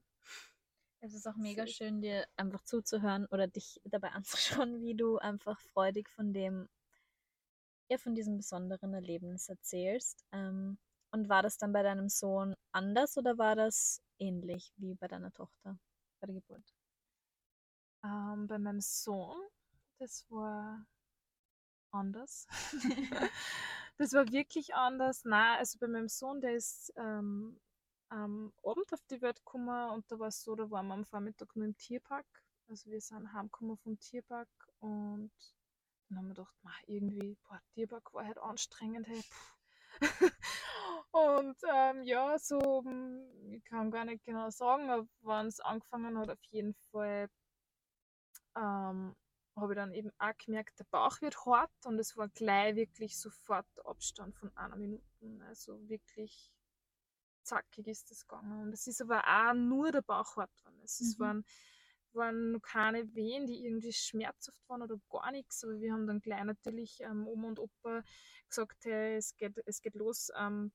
Es 1.05 1.15
ist 1.15 1.27
auch 1.27 1.37
mega 1.37 1.67
schön, 1.67 2.01
dir 2.01 2.29
einfach 2.37 2.63
zuzuhören 2.63 3.27
oder 3.27 3.49
dich 3.49 3.81
dabei 3.85 4.11
anzuschauen, 4.13 4.81
wie 4.81 4.95
du 4.95 5.19
einfach 5.19 5.59
freudig 5.61 6.09
von 6.09 6.33
dem, 6.33 6.69
ja, 7.91 7.99
von 7.99 8.15
diesem 8.15 8.37
besonderen 8.37 8.95
Erlebnis 8.95 9.49
erzählst. 9.49 10.25
Ähm, 10.33 10.79
und 11.11 11.29
war 11.29 11.43
das 11.43 11.59
dann 11.59 11.73
bei 11.73 11.83
deinem 11.83 12.09
Sohn 12.09 12.55
anders 12.73 13.19
oder 13.19 13.37
war 13.37 13.57
das 13.57 14.01
ähnlich 14.19 14.73
wie 14.77 14.95
bei 14.95 15.09
deiner 15.09 15.33
Tochter 15.33 15.79
bei 16.21 16.27
der 16.27 16.37
Geburt? 16.37 16.73
Ähm, 18.05 18.47
bei 18.47 18.59
meinem 18.59 18.81
Sohn, 18.81 19.41
das 19.99 20.25
war 20.31 20.87
anders. 21.93 22.47
das 23.99 24.13
war 24.13 24.31
wirklich 24.31 24.75
anders. 24.75 25.25
Nein, 25.25 25.59
also 25.59 25.79
bei 25.79 25.89
meinem 25.89 26.09
Sohn, 26.09 26.41
der 26.41 26.55
ist 26.55 26.93
ähm, 26.97 27.61
am 28.09 28.53
Abend 28.65 28.93
auf 28.93 29.01
die 29.11 29.23
Welt 29.23 29.37
gekommen 29.39 29.91
und 29.91 30.11
da 30.11 30.19
war 30.19 30.29
es 30.29 30.43
so, 30.43 30.55
da 30.55 30.71
waren 30.71 30.87
wir 30.89 30.95
am 30.95 31.05
Vormittag 31.05 31.55
nur 31.57 31.67
im 31.67 31.77
Tierpark. 31.77 32.27
Also 32.69 32.91
wir 32.91 33.01
sind 33.01 33.33
heimgekommen 33.33 33.79
vom 33.79 33.99
Tierpark 33.99 34.49
und 34.81 35.33
dann 36.09 36.19
haben 36.19 36.29
wir 36.29 36.35
gedacht, 36.35 36.55
irgendwie, 36.87 37.37
boah, 37.45 37.61
Tierpark 37.75 38.13
war 38.13 38.27
halt 38.27 38.39
anstrengend. 38.39 39.07
Hey, 39.07 39.23
und 41.13 41.57
ähm, 41.73 42.03
ja, 42.05 42.39
so, 42.39 42.83
hm, 42.85 43.53
ich 43.53 43.65
kann 43.65 43.91
gar 43.91 44.05
nicht 44.05 44.25
genau 44.25 44.51
sagen, 44.51 45.09
wann 45.21 45.47
es 45.47 45.61
angefangen 45.61 46.19
hat, 46.19 46.31
auf 46.31 46.43
jeden 46.51 46.75
Fall 46.91 47.29
ähm, 48.57 49.15
habe 49.57 49.73
ich 49.73 49.77
dann 49.77 49.93
eben 49.93 50.11
auch 50.19 50.37
gemerkt, 50.39 50.79
der 50.79 50.87
Bauch 50.91 51.21
wird 51.21 51.45
hart 51.45 51.71
und 51.85 51.99
es 51.99 52.17
war 52.17 52.29
gleich 52.29 52.75
wirklich 52.75 53.19
sofort 53.19 53.67
Abstand 53.85 54.35
von 54.37 54.57
einer 54.57 54.77
Minute. 54.77 55.05
Also 55.47 55.89
wirklich 55.89 56.51
zackig 57.43 57.87
ist 57.87 58.11
das 58.11 58.27
gegangen. 58.27 58.63
Und 58.63 58.73
es 58.73 58.87
ist 58.87 59.03
aber 59.03 59.23
auch 59.27 59.55
nur 59.55 59.93
der 59.93 60.03
Bauch 60.03 60.37
hart 60.37 60.57
geworden. 60.57 60.81
Also 60.81 61.05
mhm. 61.05 61.11
Es 61.11 61.19
waren, 61.19 61.45
waren 62.13 62.53
noch 62.53 62.63
keine 62.63 63.15
Wehen, 63.15 63.47
die 63.47 63.65
irgendwie 63.67 63.93
schmerzhaft 63.93 64.69
waren 64.69 64.83
oder 64.83 64.97
gar 65.11 65.31
nichts. 65.33 65.63
Aber 65.65 65.79
wir 65.79 65.93
haben 65.93 66.07
dann 66.07 66.21
gleich 66.21 66.45
natürlich 66.45 67.01
ähm, 67.01 67.27
Oma 67.27 67.49
und 67.49 67.59
Opa 67.59 68.03
gesagt, 68.49 68.85
hey, 68.85 69.17
es 69.17 69.37
geht, 69.37 69.61
es 69.67 69.83
geht 69.83 69.95
los, 69.95 70.31
ähm, 70.37 70.73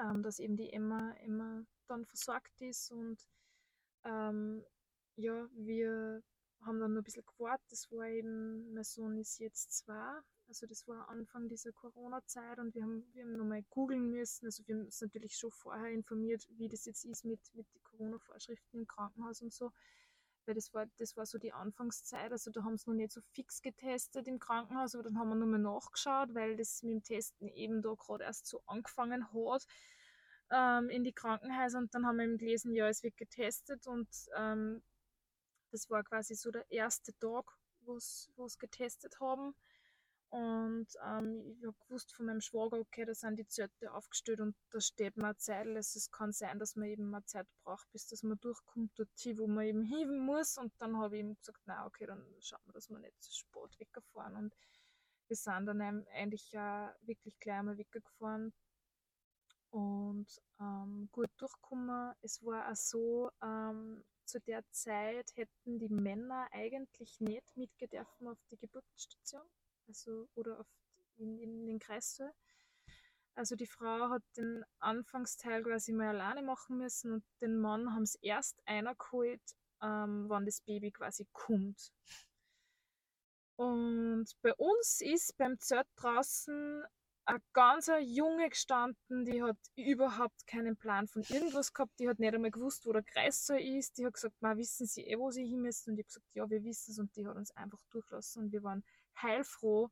ähm, 0.00 0.22
dass 0.22 0.38
eben 0.38 0.56
die 0.56 0.72
Emma, 0.72 1.12
Emma 1.18 1.64
dann 1.86 2.06
versorgt 2.06 2.60
ist 2.60 2.90
und 2.90 3.28
ähm, 4.04 4.64
ja, 5.16 5.48
wir 5.52 6.22
haben 6.64 6.80
dann 6.80 6.92
noch 6.92 7.00
ein 7.00 7.04
bisschen 7.04 7.24
gewartet. 7.26 7.66
Das 7.70 7.90
war 7.90 8.06
eben, 8.06 8.72
mein 8.72 8.84
Sohn 8.84 9.16
ist 9.18 9.38
jetzt 9.38 9.72
zwei. 9.72 10.20
Also 10.48 10.66
das 10.66 10.86
war 10.86 11.08
Anfang 11.08 11.48
dieser 11.48 11.72
Corona-Zeit 11.72 12.58
und 12.58 12.74
wir 12.74 12.82
haben, 12.82 13.04
wir 13.12 13.24
haben 13.24 13.36
nochmal 13.36 13.62
googeln 13.70 14.10
müssen. 14.10 14.46
Also 14.46 14.62
wir 14.66 14.74
haben 14.74 14.84
uns 14.84 15.00
natürlich 15.00 15.36
schon 15.36 15.50
vorher 15.50 15.90
informiert, 15.90 16.46
wie 16.50 16.68
das 16.68 16.84
jetzt 16.84 17.04
ist 17.04 17.24
mit, 17.24 17.40
mit 17.54 17.66
den 17.72 17.82
Corona-Vorschriften 17.82 18.78
im 18.78 18.86
Krankenhaus 18.86 19.40
und 19.40 19.52
so. 19.52 19.72
Weil 20.46 20.54
das 20.54 20.74
war, 20.74 20.86
das 20.98 21.16
war 21.16 21.24
so 21.24 21.38
die 21.38 21.52
Anfangszeit. 21.52 22.30
Also 22.30 22.50
da 22.50 22.62
haben 22.62 22.76
sie 22.76 22.90
noch 22.90 22.96
nicht 22.96 23.12
so 23.12 23.22
fix 23.32 23.62
getestet 23.62 24.28
im 24.28 24.38
Krankenhaus, 24.38 24.94
aber 24.94 25.04
dann 25.04 25.18
haben 25.18 25.30
wir 25.30 25.36
nochmal 25.36 25.60
nachgeschaut, 25.60 26.34
weil 26.34 26.56
das 26.56 26.82
mit 26.82 26.92
dem 26.92 27.02
Testen 27.02 27.48
eben 27.48 27.80
da 27.80 27.94
gerade 27.94 28.24
erst 28.24 28.46
so 28.46 28.62
angefangen 28.66 29.32
hat 29.32 29.66
ähm, 30.50 30.90
in 30.90 31.04
die 31.04 31.12
Krankenhäuser 31.12 31.78
und 31.78 31.94
dann 31.94 32.06
haben 32.06 32.16
wir 32.16 32.24
eben 32.24 32.38
gelesen, 32.38 32.74
ja, 32.74 32.88
es 32.88 33.02
wird 33.02 33.16
getestet 33.16 33.86
und 33.86 34.08
ähm, 34.36 34.82
das 35.74 35.90
war 35.90 36.04
quasi 36.04 36.34
so 36.34 36.50
der 36.50 36.70
erste 36.70 37.12
Tag, 37.18 37.44
wo 37.80 37.96
es 37.96 38.58
getestet 38.58 39.18
haben. 39.20 39.54
Und 40.30 40.88
ähm, 41.06 41.56
ich 41.58 41.64
habe 41.64 41.76
gewusst 41.86 42.12
von 42.12 42.26
meinem 42.26 42.40
Schwager, 42.40 42.78
okay, 42.78 43.04
da 43.04 43.14
sind 43.14 43.36
die 43.38 43.46
Zelte 43.46 43.92
aufgestellt 43.92 44.40
und 44.40 44.56
da 44.70 44.80
steht 44.80 45.16
eine 45.16 45.36
Zeit. 45.36 45.66
Also 45.68 45.96
es 45.96 46.10
kann 46.10 46.32
sein, 46.32 46.58
dass 46.58 46.74
man 46.74 46.88
eben 46.88 47.14
eine 47.14 47.24
Zeit 47.24 47.46
braucht, 47.62 47.88
bis 47.92 48.08
dass 48.08 48.24
man 48.24 48.40
durchkommt, 48.40 48.90
dort 48.96 49.10
wo 49.38 49.46
man 49.46 49.64
eben 49.64 49.84
hin 49.84 50.18
muss. 50.18 50.58
Und 50.58 50.72
dann 50.78 50.96
habe 50.98 51.16
ich 51.16 51.22
ihm 51.22 51.36
gesagt, 51.36 51.60
na 51.66 51.86
okay, 51.86 52.06
dann 52.06 52.24
schauen 52.40 52.62
wir, 52.64 52.72
dass 52.72 52.90
wir 52.90 52.98
nicht 52.98 53.22
zu 53.22 53.32
spät 53.32 53.78
weggefahren. 53.78 54.34
Und 54.34 54.54
wir 55.28 55.36
sind 55.36 55.66
dann 55.66 55.80
eigentlich 55.80 56.52
äh, 56.52 56.88
wirklich 57.02 57.38
gleich 57.38 57.58
einmal 57.58 57.78
weggefahren 57.78 58.52
und 59.70 60.26
ähm, 60.60 61.08
gut 61.12 61.30
durchgekommen. 61.36 62.12
Es 62.22 62.44
war 62.44 62.70
auch 62.70 62.76
so, 62.76 63.30
ähm, 63.40 64.04
zu 64.24 64.40
der 64.40 64.64
Zeit 64.70 65.30
hätten 65.36 65.78
die 65.78 65.88
Männer 65.88 66.48
eigentlich 66.52 67.20
nicht 67.20 67.56
mitgedürfen 67.56 68.28
auf 68.28 68.38
die 68.50 68.56
Geburtsstation 68.56 69.42
also 69.88 70.28
oder 70.34 70.60
auf, 70.60 70.66
in, 71.16 71.38
in 71.38 71.66
den 71.66 71.78
Kreissaal. 71.78 72.32
Also 73.36 73.56
die 73.56 73.66
Frau 73.66 74.10
hat 74.10 74.22
den 74.36 74.64
Anfangsteil 74.78 75.62
quasi 75.62 75.92
mal 75.92 76.08
alleine 76.08 76.42
machen 76.42 76.78
müssen 76.78 77.12
und 77.12 77.24
den 77.40 77.56
Mann 77.56 77.92
haben 77.92 78.04
es 78.04 78.14
erst 78.16 78.60
einer 78.64 78.94
geholt, 78.94 79.42
ähm, 79.82 80.26
wann 80.28 80.46
das 80.46 80.60
Baby 80.60 80.92
quasi 80.92 81.26
kommt. 81.32 81.92
Und 83.56 84.26
bei 84.42 84.54
uns 84.54 85.00
ist 85.00 85.36
beim 85.36 85.58
Zelt 85.58 85.86
draußen 85.96 86.84
eine 87.26 87.40
ganz 87.52 87.90
junge 88.00 88.48
gestanden, 88.48 89.24
die 89.24 89.42
hat 89.42 89.56
überhaupt 89.76 90.46
keinen 90.46 90.76
Plan 90.76 91.06
von 91.08 91.22
irgendwas 91.22 91.72
gehabt, 91.72 91.98
die 91.98 92.08
hat 92.08 92.18
nicht 92.18 92.34
einmal 92.34 92.50
gewusst, 92.50 92.86
wo 92.86 92.92
der 92.92 93.02
Kreissaal 93.02 93.60
ist, 93.60 93.96
die 93.98 94.06
hat 94.06 94.14
gesagt, 94.14 94.40
ma 94.40 94.56
wissen 94.56 94.86
Sie 94.86 95.06
eh, 95.06 95.18
wo 95.18 95.30
Sie 95.30 95.46
hin 95.46 95.62
müssen? 95.62 95.90
Und 95.90 95.98
ich 95.98 96.04
habe 96.04 96.08
gesagt, 96.08 96.26
ja, 96.34 96.50
wir 96.50 96.64
wissen 96.64 96.92
es 96.92 96.98
und 96.98 97.14
die 97.16 97.26
hat 97.26 97.36
uns 97.36 97.50
einfach 97.52 97.82
durchlassen 97.90 98.44
und 98.44 98.52
wir 98.52 98.62
waren 98.62 98.84
heilfroh, 99.20 99.90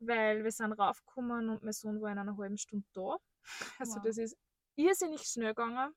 weil 0.00 0.42
wir 0.42 0.50
sind 0.50 0.72
raufgekommen 0.72 1.50
und 1.50 1.62
mein 1.62 1.72
Sohn 1.72 2.00
war 2.00 2.10
in 2.10 2.18
einer 2.18 2.36
halben 2.36 2.58
Stunde 2.58 2.86
da. 2.92 3.16
Also 3.78 3.96
wow. 3.96 4.02
das 4.04 4.18
ist 4.18 4.36
irrsinnig 4.74 5.22
schnell 5.22 5.54
gegangen 5.54 5.94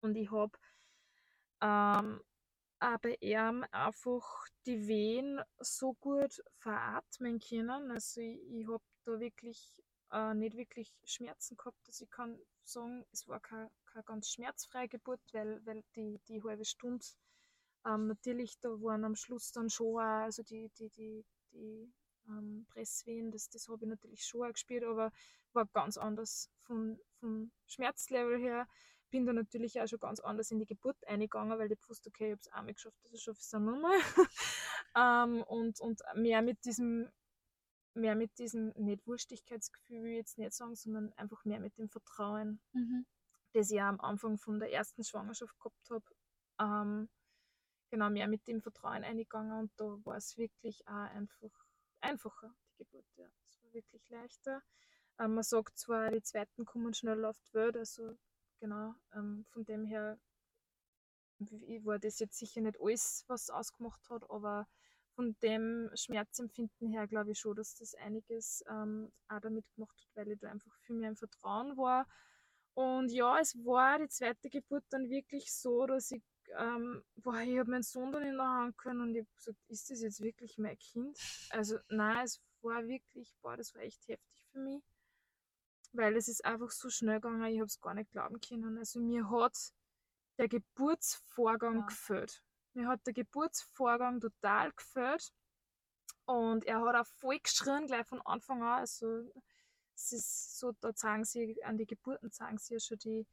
und 0.00 0.14
ich 0.14 0.30
habe 0.30 0.52
ähm, 1.60 2.20
aber 2.82 3.22
er 3.22 3.54
einfach 3.70 4.48
die 4.66 4.88
Wehen 4.88 5.40
so 5.60 5.94
gut 5.94 6.42
veratmen 6.58 7.38
können. 7.38 7.92
Also 7.92 8.20
ich, 8.20 8.40
ich 8.50 8.66
habe 8.66 8.82
da 9.04 9.20
wirklich 9.20 9.72
äh, 10.10 10.34
nicht 10.34 10.56
wirklich 10.56 10.92
Schmerzen 11.04 11.56
gehabt. 11.56 11.78
Also 11.86 12.04
ich 12.04 12.10
kann 12.10 12.36
sagen, 12.64 13.06
es 13.12 13.28
war 13.28 13.38
keine, 13.38 13.70
keine 13.86 14.02
ganz 14.02 14.30
schmerzfreie 14.30 14.88
Geburt, 14.88 15.20
weil, 15.32 15.64
weil 15.64 15.84
die, 15.94 16.20
die 16.26 16.42
halbe 16.42 16.64
Stunde 16.64 17.06
ähm, 17.86 18.08
natürlich, 18.08 18.58
da 18.58 18.70
waren 18.70 19.04
am 19.04 19.14
Schluss 19.14 19.52
dann 19.52 19.70
schon 19.70 19.98
auch, 19.98 20.24
also 20.24 20.42
die, 20.42 20.68
die, 20.76 20.90
die, 20.90 21.24
die 21.52 21.92
ähm, 22.26 22.66
Presswehen, 22.68 23.30
das, 23.30 23.48
das 23.48 23.68
habe 23.68 23.84
ich 23.84 23.90
natürlich 23.90 24.24
schon 24.24 24.42
auch 24.42 24.52
gespielt, 24.52 24.82
aber 24.82 25.12
war 25.52 25.66
ganz 25.66 25.98
anders 25.98 26.50
von, 26.58 26.98
vom 27.20 27.52
Schmerzlevel 27.66 28.40
her. 28.40 28.66
Bin 29.12 29.26
da 29.26 29.32
natürlich 29.34 29.78
auch 29.78 29.86
schon 29.86 30.00
ganz 30.00 30.20
anders 30.20 30.50
in 30.50 30.58
die 30.58 30.66
Geburt 30.66 30.96
eingegangen, 31.06 31.58
weil 31.58 31.70
ich 31.70 31.78
wusste, 31.86 32.08
okay, 32.08 32.28
ich 32.28 32.32
habe 32.32 32.40
es 32.40 32.48
einmal 32.48 32.74
geschafft, 32.74 32.96
das 33.10 33.20
schaffe 33.20 33.38
ich 33.38 33.44
es 33.44 33.52
nochmal. 33.52 33.98
ähm, 34.96 35.42
und, 35.42 35.80
und 35.80 36.00
mehr 36.14 36.40
mit 36.40 36.64
diesem, 36.64 37.10
mehr 37.92 38.14
mit 38.14 38.38
diesem, 38.38 38.72
nicht 38.76 39.06
Wurstigkeitsgefühl, 39.06 40.06
jetzt 40.06 40.38
nicht 40.38 40.54
sagen, 40.54 40.74
sondern 40.76 41.12
einfach 41.18 41.44
mehr 41.44 41.60
mit 41.60 41.76
dem 41.76 41.90
Vertrauen, 41.90 42.60
mhm. 42.72 43.04
das 43.52 43.70
ich 43.70 43.76
ja 43.76 43.88
am 43.90 44.00
Anfang 44.00 44.38
von 44.38 44.58
der 44.58 44.72
ersten 44.72 45.04
Schwangerschaft 45.04 45.58
gehabt 45.58 45.90
habe. 45.90 46.04
Ähm, 46.58 47.10
genau 47.90 48.08
mehr 48.08 48.28
mit 48.28 48.48
dem 48.48 48.62
Vertrauen 48.62 49.04
eingegangen 49.04 49.58
und 49.58 49.72
da 49.76 49.84
war 50.04 50.16
es 50.16 50.38
wirklich 50.38 50.88
auch 50.88 51.10
einfach 51.14 51.50
einfacher, 52.00 52.54
die 52.70 52.84
Geburt. 52.84 53.04
Ja. 53.16 53.26
Es 53.46 53.62
war 53.62 53.74
wirklich 53.74 54.08
leichter. 54.08 54.62
Ähm, 55.18 55.34
man 55.34 55.44
sagt 55.44 55.76
zwar, 55.78 56.10
die 56.10 56.22
zweiten 56.22 56.64
kommen 56.64 56.94
schneller 56.94 57.28
auf 57.28 57.38
die 57.40 57.52
Welt, 57.52 57.76
also 57.76 58.16
genau, 58.62 58.94
ähm, 59.14 59.44
von 59.50 59.64
dem 59.64 59.84
her 59.84 60.18
war 61.82 61.98
das 61.98 62.20
jetzt 62.20 62.38
sicher 62.38 62.60
nicht 62.60 62.80
alles, 62.80 63.24
was 63.26 63.50
ausgemacht 63.50 64.08
hat, 64.08 64.30
aber 64.30 64.68
von 65.14 65.36
dem 65.42 65.90
Schmerzempfinden 65.94 66.88
her 66.88 67.08
glaube 67.08 67.32
ich 67.32 67.40
schon, 67.40 67.56
dass 67.56 67.74
das 67.74 67.94
einiges 67.96 68.64
ähm, 68.70 69.12
auch 69.28 69.40
damit 69.40 69.68
gemacht 69.74 69.98
hat, 69.98 70.16
weil 70.16 70.32
ich 70.32 70.38
da 70.38 70.48
einfach 70.48 70.74
viel 70.78 70.96
mehr 70.96 71.10
im 71.10 71.16
Vertrauen 71.16 71.76
war. 71.76 72.06
Und 72.74 73.10
ja, 73.10 73.38
es 73.40 73.56
war 73.64 73.98
die 73.98 74.08
zweite 74.08 74.48
Geburt 74.48 74.84
dann 74.90 75.10
wirklich 75.10 75.52
so, 75.52 75.84
dass 75.86 76.12
ich 76.12 76.22
ähm, 76.56 77.02
boah, 77.16 77.40
ich 77.40 77.58
habe 77.58 77.70
meinen 77.70 77.82
Sohn 77.82 78.12
dann 78.12 78.22
in 78.22 78.36
der 78.36 78.46
Hand 78.46 78.78
können 78.78 79.00
und 79.00 79.14
ich 79.14 79.22
habe 79.22 79.34
gesagt, 79.34 79.58
ist 79.68 79.90
das 79.90 80.02
jetzt 80.02 80.20
wirklich 80.20 80.56
mein 80.58 80.78
Kind? 80.78 81.18
Also 81.50 81.78
nein, 81.88 82.24
es 82.24 82.40
war 82.62 82.86
wirklich, 82.86 83.34
boah, 83.42 83.56
das 83.56 83.74
war 83.74 83.82
echt 83.82 84.06
heftig 84.08 84.46
für 84.50 84.60
mich, 84.60 84.82
weil 85.92 86.16
es 86.16 86.28
ist 86.28 86.44
einfach 86.44 86.70
so 86.70 86.90
schnell 86.90 87.20
gegangen, 87.20 87.44
ich 87.44 87.58
habe 87.58 87.66
es 87.66 87.80
gar 87.80 87.94
nicht 87.94 88.10
glauben 88.10 88.40
können. 88.40 88.78
Also 88.78 89.00
mir 89.00 89.30
hat 89.30 89.56
der 90.38 90.48
Geburtsvorgang 90.48 91.80
ja. 91.80 91.86
gefällt. 91.86 92.42
Mir 92.74 92.88
hat 92.88 93.06
der 93.06 93.12
Geburtsvorgang 93.12 94.20
total 94.20 94.72
gefällt 94.72 95.32
und 96.24 96.64
er 96.64 96.80
hat 96.80 96.96
auch 96.96 97.06
voll 97.18 97.38
geschrien, 97.38 97.86
gleich 97.86 98.06
von 98.06 98.22
Anfang 98.22 98.62
an. 98.62 98.80
Also 98.80 99.30
es 99.94 100.12
ist 100.12 100.58
so, 100.58 100.72
da 100.80 100.94
zeigen 100.94 101.24
sie, 101.24 101.62
an 101.64 101.76
die 101.76 101.86
Geburten 101.86 102.30
zeigen 102.30 102.58
sie 102.58 102.74
ja 102.74 102.80
schon 102.80 102.98
die, 102.98 103.26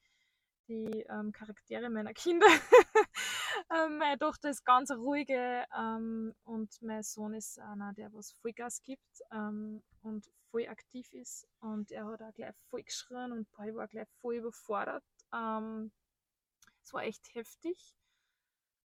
die 0.68 1.06
ähm, 1.10 1.32
Charaktere 1.32 1.90
meiner 1.90 2.14
Kinder. 2.14 2.48
ähm, 3.72 3.98
meine 3.98 4.18
Tochter 4.18 4.50
ist 4.50 4.66
ganz 4.66 4.92
ruhige 4.92 5.66
ähm, 5.78 6.34
und 6.44 6.82
mein 6.82 7.04
Sohn 7.04 7.34
ist 7.34 7.60
einer, 7.60 7.94
der 7.94 8.12
was 8.14 8.32
Vollgas 8.32 8.82
gibt 8.84 9.22
ähm, 9.32 9.84
und 10.02 10.30
voll 10.52 10.68
aktiv 10.68 11.12
ist. 11.14 11.48
Und 11.60 11.92
er 11.92 12.06
hat 12.06 12.22
auch 12.22 12.34
gleich 12.34 12.56
voll 12.70 12.84
geschrien 12.84 13.32
und 13.32 13.48
ich 13.68 13.76
war 13.76 13.88
gleich 13.88 14.08
voll 14.22 14.36
überfordert. 14.36 15.04
Ähm, 15.34 15.92
es 16.84 16.94
war 16.94 17.04
echt 17.04 17.34
heftig. 17.36 17.99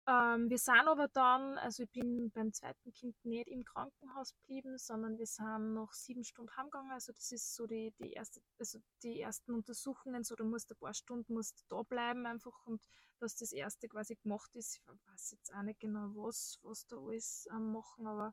Ähm, 0.09 0.49
wir 0.49 0.57
sind 0.57 0.88
aber 0.88 1.09
dann, 1.09 1.59
also 1.59 1.83
ich 1.83 1.90
bin 1.90 2.31
beim 2.31 2.51
zweiten 2.55 2.92
Kind 2.94 3.14
nicht 3.27 3.47
im 3.49 3.62
Krankenhaus 3.62 4.35
geblieben, 4.35 4.79
sondern 4.79 5.18
wir 5.18 5.27
sind 5.27 5.75
noch 5.75 5.92
sieben 5.92 6.25
Stunden 6.25 6.57
heimgegangen. 6.57 6.92
Also 6.92 7.12
das 7.12 7.31
ist 7.31 7.55
so 7.55 7.66
die, 7.66 7.92
die 7.99 8.12
erste, 8.14 8.40
also 8.59 8.79
die 9.03 9.21
ersten 9.21 9.53
Untersuchungen, 9.53 10.25
so 10.25 10.35
du 10.35 10.44
musst 10.44 10.71
ein 10.73 10.79
paar 10.79 10.94
Stunden 10.94 11.35
musst 11.35 11.66
da 11.68 11.83
bleiben 11.83 12.25
einfach 12.25 12.59
und 12.64 12.88
dass 13.18 13.37
das 13.37 13.53
erste 13.53 13.87
quasi 13.87 14.16
gemacht 14.16 14.55
ist. 14.57 14.77
Ich 14.77 14.83
weiß 14.87 15.33
jetzt 15.33 15.55
auch 15.55 15.62
nicht 15.62 15.81
genau 15.81 16.09
was, 16.14 16.59
was 16.62 16.87
da 16.87 16.97
alles 16.97 17.47
ähm, 17.51 17.73
machen, 17.73 18.07
aber 18.07 18.33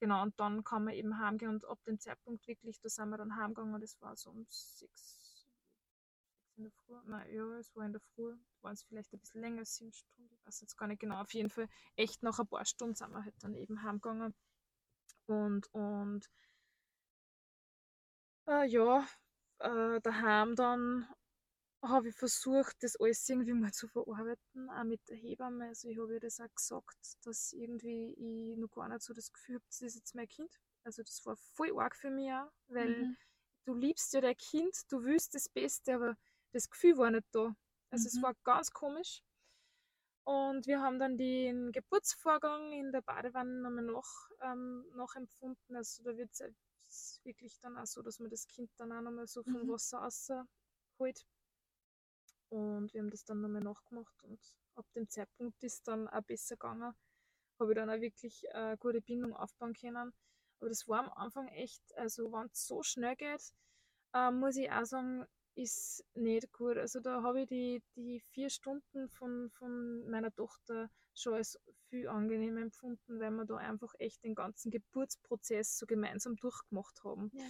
genau, 0.00 0.22
und 0.22 0.40
dann 0.40 0.64
kann 0.64 0.84
man 0.84 0.94
eben 0.94 1.18
heimgehen 1.18 1.50
und 1.50 1.66
ab 1.66 1.84
dem 1.84 2.00
Zeitpunkt 2.00 2.46
wirklich, 2.46 2.80
da 2.80 2.88
sind 2.88 3.10
wir 3.10 3.18
dann 3.18 3.36
heimgegangen, 3.36 3.78
das 3.82 4.00
war 4.00 4.16
so 4.16 4.30
um 4.30 4.46
sechs 4.48 5.46
in 6.56 6.64
der 6.64 6.72
Früh. 6.72 6.96
Nein, 7.04 7.34
ja, 7.34 7.58
es 7.58 7.74
war 7.74 7.84
in 7.84 7.92
der 7.92 8.00
Früh. 8.00 8.36
Waren 8.62 8.74
es 8.74 8.82
vielleicht 8.82 9.12
ein 9.12 9.18
bisschen 9.20 9.40
länger 9.40 9.64
sieben 9.64 9.92
Stunden. 9.92 10.31
Weiß 10.44 10.60
jetzt 10.60 10.76
gar 10.76 10.86
nicht 10.86 11.00
genau. 11.00 11.20
Auf 11.20 11.32
jeden 11.34 11.50
Fall, 11.50 11.68
echt 11.96 12.22
nach 12.22 12.38
ein 12.38 12.46
paar 12.46 12.64
Stunden 12.64 12.94
sind 12.94 13.12
wir 13.12 13.24
halt 13.24 13.34
dann 13.40 13.54
eben 13.54 13.82
heimgegangen. 13.82 14.34
Und, 15.26 15.72
und 15.72 16.28
äh, 18.48 18.66
ja, 18.66 19.06
äh, 19.60 20.00
daheim 20.00 20.56
dann 20.56 21.08
habe 21.82 22.08
ich 22.08 22.14
versucht, 22.14 22.76
das 22.82 22.96
alles 23.00 23.28
irgendwie 23.28 23.52
mal 23.52 23.72
zu 23.72 23.88
verarbeiten, 23.88 24.70
auch 24.70 24.84
mit 24.84 25.00
der 25.08 25.16
Hebamme. 25.16 25.68
Also 25.68 25.88
ich 25.88 25.98
habe 25.98 26.14
ihr 26.14 26.20
das 26.20 26.40
auch 26.40 26.54
gesagt, 26.54 27.16
dass 27.24 27.52
irgendwie 27.52 28.14
ich 28.14 28.56
noch 28.56 28.70
gar 28.70 28.88
nicht 28.88 29.02
so 29.02 29.12
das 29.12 29.32
Gefühl 29.32 29.56
habe, 29.56 29.64
das 29.68 29.82
ist 29.82 29.96
jetzt 29.96 30.14
mein 30.14 30.28
Kind. 30.28 30.60
Also 30.84 31.02
das 31.02 31.24
war 31.26 31.36
voll 31.36 31.78
arg 31.78 31.96
für 31.96 32.10
mich 32.10 32.30
auch, 32.32 32.52
weil 32.68 32.96
mhm. 32.96 33.16
du 33.64 33.74
liebst 33.74 34.12
ja 34.14 34.20
dein 34.20 34.36
Kind, 34.36 34.76
du 34.88 35.02
willst 35.02 35.34
das 35.34 35.48
Beste, 35.48 35.94
aber 35.94 36.16
das 36.52 36.70
Gefühl 36.70 36.96
war 36.98 37.10
nicht 37.10 37.26
da. 37.32 37.54
Also 37.90 38.04
mhm. 38.04 38.06
es 38.06 38.22
war 38.22 38.34
ganz 38.44 38.70
komisch. 38.70 39.22
Und 40.24 40.66
wir 40.66 40.80
haben 40.80 40.98
dann 40.98 41.18
den 41.18 41.72
Geburtsvorgang 41.72 42.72
in 42.72 42.92
der 42.92 43.00
Badewanne 43.00 43.60
nochmal 43.60 43.84
noch, 43.84 44.30
ähm, 44.40 44.84
nachempfunden. 44.94 45.76
Also 45.76 46.02
da 46.04 46.16
wird 46.16 46.30
es 46.88 47.20
wirklich 47.24 47.58
dann 47.58 47.76
auch 47.76 47.86
so, 47.86 48.02
dass 48.02 48.20
man 48.20 48.30
das 48.30 48.46
Kind 48.46 48.70
dann 48.76 48.92
auch 48.92 49.00
nochmal 49.00 49.26
so 49.26 49.42
vom 49.42 49.64
mhm. 49.64 49.68
Wasser 49.68 49.98
rausholt. 49.98 51.26
Und 52.50 52.92
wir 52.92 53.00
haben 53.00 53.10
das 53.10 53.24
dann 53.24 53.40
nochmal 53.40 53.62
nachgemacht 53.62 54.22
und 54.24 54.38
ab 54.74 54.86
dem 54.94 55.08
Zeitpunkt 55.08 55.62
ist 55.64 55.88
dann 55.88 56.06
auch 56.08 56.22
besser 56.22 56.54
gegangen. 56.56 56.94
habe 57.58 57.72
ich 57.72 57.76
dann 57.76 57.90
auch 57.90 58.00
wirklich 58.00 58.44
eine 58.54 58.76
gute 58.76 59.00
Bindung 59.00 59.34
aufbauen 59.34 59.72
können. 59.74 60.12
Aber 60.60 60.68
das 60.68 60.86
war 60.86 61.00
am 61.00 61.10
Anfang 61.10 61.48
echt, 61.48 61.82
also 61.96 62.30
wenn 62.30 62.46
es 62.52 62.66
so 62.66 62.82
schnell 62.82 63.16
geht, 63.16 63.52
äh, 64.12 64.30
muss 64.30 64.56
ich 64.56 64.70
auch 64.70 64.84
sagen, 64.84 65.26
ist 65.54 66.04
nicht 66.14 66.52
gut. 66.52 66.78
Also 66.78 67.00
da 67.00 67.22
habe 67.22 67.42
ich 67.42 67.48
die, 67.48 67.82
die 67.96 68.20
vier 68.20 68.50
Stunden 68.50 69.08
von, 69.08 69.50
von 69.50 70.08
meiner 70.08 70.32
Tochter 70.34 70.90
schon 71.14 71.34
als 71.34 71.58
viel 71.88 72.08
angenehmer 72.08 72.62
empfunden, 72.62 73.20
weil 73.20 73.30
wir 73.30 73.44
da 73.44 73.56
einfach 73.56 73.92
echt 73.98 74.24
den 74.24 74.34
ganzen 74.34 74.70
Geburtsprozess 74.70 75.78
so 75.78 75.86
gemeinsam 75.86 76.36
durchgemacht 76.36 77.04
haben. 77.04 77.30
Ja. 77.34 77.44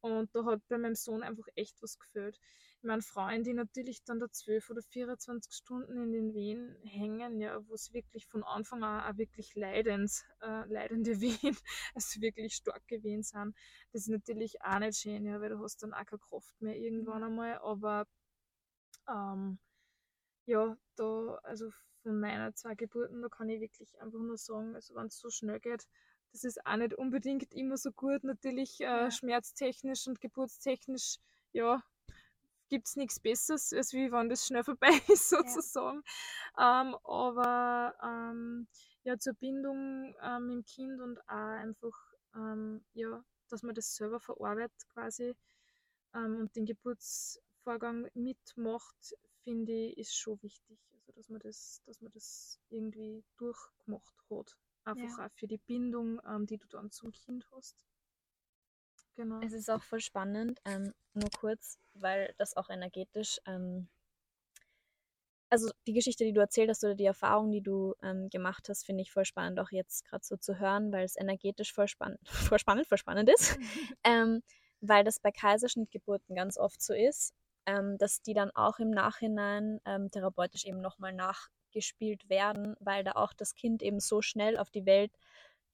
Und 0.00 0.34
da 0.34 0.44
hat 0.44 0.60
bei 0.68 0.78
meinem 0.78 0.94
Sohn 0.94 1.22
einfach 1.22 1.46
echt 1.56 1.82
was 1.82 1.98
gefällt. 1.98 2.38
Meine, 2.82 3.02
Frauen, 3.02 3.42
die 3.42 3.54
natürlich 3.54 4.04
dann 4.04 4.20
da 4.20 4.30
12 4.30 4.70
oder 4.70 4.82
24 4.82 5.52
Stunden 5.52 6.00
in 6.00 6.12
den 6.12 6.34
Wehen 6.34 6.76
hängen, 6.84 7.40
ja, 7.40 7.60
wo 7.68 7.74
es 7.74 7.92
wirklich 7.92 8.26
von 8.26 8.44
Anfang 8.44 8.84
an 8.84 9.12
auch 9.12 9.18
wirklich 9.18 9.54
leidend, 9.56 10.10
äh, 10.40 10.64
leidende 10.66 11.20
Wehen, 11.20 11.56
also 11.94 12.20
wirklich 12.20 12.54
starke 12.54 13.02
Wehen 13.02 13.22
sind, 13.22 13.54
das 13.92 14.02
ist 14.02 14.08
natürlich 14.08 14.62
auch 14.62 14.78
nicht 14.78 14.98
schön, 14.98 15.26
ja, 15.26 15.40
weil 15.40 15.50
du 15.50 15.58
hast 15.58 15.82
dann 15.82 15.92
auch 15.92 16.06
keine 16.06 16.20
Kraft 16.20 16.60
mehr 16.60 16.76
irgendwann 16.76 17.24
einmal, 17.24 17.58
aber 17.58 18.06
ähm, 19.08 19.58
ja, 20.46 20.76
da, 20.96 21.38
also 21.42 21.70
von 22.02 22.20
meiner 22.20 22.54
zwei 22.54 22.74
Geburten, 22.74 23.22
da 23.22 23.28
kann 23.28 23.48
ich 23.48 23.60
wirklich 23.60 24.00
einfach 24.00 24.18
nur 24.18 24.38
sagen, 24.38 24.74
also 24.74 24.94
wenn 24.94 25.06
es 25.06 25.18
so 25.18 25.30
schnell 25.30 25.60
geht, 25.60 25.86
das 26.32 26.44
ist 26.44 26.64
auch 26.66 26.76
nicht 26.76 26.94
unbedingt 26.94 27.52
immer 27.54 27.76
so 27.76 27.90
gut. 27.92 28.24
Natürlich 28.24 28.80
äh, 28.80 29.10
schmerztechnisch 29.10 30.06
und 30.06 30.20
geburtstechnisch, 30.20 31.16
ja, 31.52 31.82
gibt 32.68 32.88
es 32.88 32.96
nichts 32.96 33.20
Besseres, 33.20 33.72
als 33.72 33.92
wie 33.92 34.12
wenn 34.12 34.28
das 34.28 34.46
schnell 34.46 34.64
vorbei 34.64 35.00
ist, 35.08 35.28
sozusagen. 35.28 36.02
Ja. 36.56 36.82
Ähm, 36.82 36.94
aber 37.04 37.94
ähm, 38.02 38.68
ja, 39.04 39.18
zur 39.18 39.34
Bindung 39.34 40.14
ähm, 40.22 40.46
mit 40.46 40.56
dem 40.56 40.64
Kind 40.64 41.00
und 41.00 41.20
auch 41.28 41.34
einfach, 41.34 42.14
ähm, 42.34 42.84
ja, 42.94 43.24
dass 43.48 43.62
man 43.62 43.74
das 43.74 43.94
selber 43.94 44.20
verarbeitet 44.20 44.86
quasi 44.92 45.34
ähm, 46.14 46.40
und 46.40 46.56
den 46.56 46.66
Geburtsvorgang 46.66 48.08
mitmacht, 48.14 49.14
finde 49.42 49.72
ich, 49.72 49.98
ist 49.98 50.16
schon 50.16 50.40
wichtig. 50.42 50.78
Also 50.92 51.12
dass 51.12 51.28
man 51.28 51.40
das, 51.40 51.82
dass 51.86 52.00
man 52.00 52.12
das 52.12 52.60
irgendwie 52.68 53.24
durchgemacht 53.38 54.14
hat. 54.30 54.58
Einfach 54.84 55.18
ja. 55.18 55.26
auch 55.26 55.32
für 55.32 55.46
die 55.46 55.58
Bindung, 55.58 56.20
ähm, 56.26 56.46
die 56.46 56.58
du 56.58 56.66
dann 56.68 56.90
zum 56.90 57.12
Kind 57.12 57.46
hast. 57.52 57.76
Genau. 59.18 59.40
Es 59.40 59.52
ist 59.52 59.68
auch 59.68 59.82
voll 59.82 60.00
spannend, 60.00 60.60
ähm, 60.64 60.94
nur 61.12 61.28
kurz, 61.40 61.80
weil 62.02 62.34
das 62.38 62.56
auch 62.56 62.70
energetisch, 62.70 63.38
ähm, 63.46 63.88
also 65.50 65.70
die 65.86 65.94
Geschichte, 65.94 66.24
die 66.24 66.32
du 66.32 66.40
erzählt 66.40 66.68
hast 66.68 66.84
oder 66.84 66.94
die 66.94 67.04
Erfahrung, 67.06 67.50
die 67.50 67.62
du 67.62 67.94
ähm, 68.02 68.28
gemacht 68.28 68.68
hast, 68.68 68.84
finde 68.84 69.02
ich 69.02 69.12
voll 69.12 69.24
spannend, 69.24 69.58
auch 69.60 69.70
jetzt 69.70 70.04
gerade 70.04 70.24
so 70.24 70.36
zu 70.36 70.58
hören, 70.58 70.92
weil 70.92 71.04
es 71.04 71.16
energetisch 71.16 71.72
voll 71.72 71.88
spannend, 71.88 72.20
voll 72.28 72.58
spannend, 72.58 72.86
voll 72.86 72.98
spannend 72.98 73.30
ist. 73.30 73.58
Ähm, 74.04 74.42
weil 74.80 75.02
das 75.04 75.18
bei 75.18 75.32
Kaiserschnittgeburten 75.32 76.36
ganz 76.36 76.56
oft 76.56 76.80
so 76.80 76.94
ist, 76.94 77.34
ähm, 77.66 77.98
dass 77.98 78.22
die 78.22 78.34
dann 78.34 78.50
auch 78.52 78.78
im 78.78 78.90
Nachhinein 78.90 79.80
ähm, 79.84 80.10
therapeutisch 80.10 80.64
eben 80.64 80.80
nochmal 80.80 81.12
nachgespielt 81.12 82.28
werden, 82.28 82.76
weil 82.80 83.02
da 83.04 83.12
auch 83.12 83.32
das 83.32 83.54
Kind 83.54 83.82
eben 83.82 84.00
so 84.00 84.22
schnell 84.22 84.56
auf 84.56 84.70
die 84.70 84.86
Welt 84.86 85.12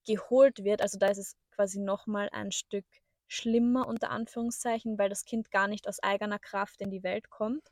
geholt 0.07 0.65
wird. 0.65 0.81
Also 0.83 0.99
da 0.99 1.09
ist 1.09 1.19
es 1.19 1.37
quasi 1.51 1.81
nochmal 1.81 2.29
ein 2.33 2.51
Stück 2.51 2.87
schlimmer 3.29 3.87
unter 3.87 4.11
Anführungszeichen, 4.11 4.99
weil 4.99 5.09
das 5.09 5.25
Kind 5.25 5.51
gar 5.51 5.69
nicht 5.69 5.89
aus 5.89 6.03
eigener 6.03 6.39
Kraft 6.39 6.81
in 6.81 6.91
die 6.91 7.03
Welt 7.03 7.31
kommt. 7.31 7.69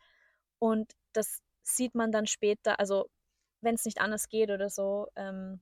Und 0.59 0.93
das 1.13 1.43
sieht 1.63 1.95
man 1.95 2.13
dann 2.13 2.27
später, 2.27 2.79
also 2.79 3.09
wenn 3.61 3.75
es 3.75 3.85
nicht 3.85 4.01
anders 4.01 4.29
geht 4.29 4.51
oder 4.51 4.69
so, 4.71 5.09
ähm, 5.17 5.61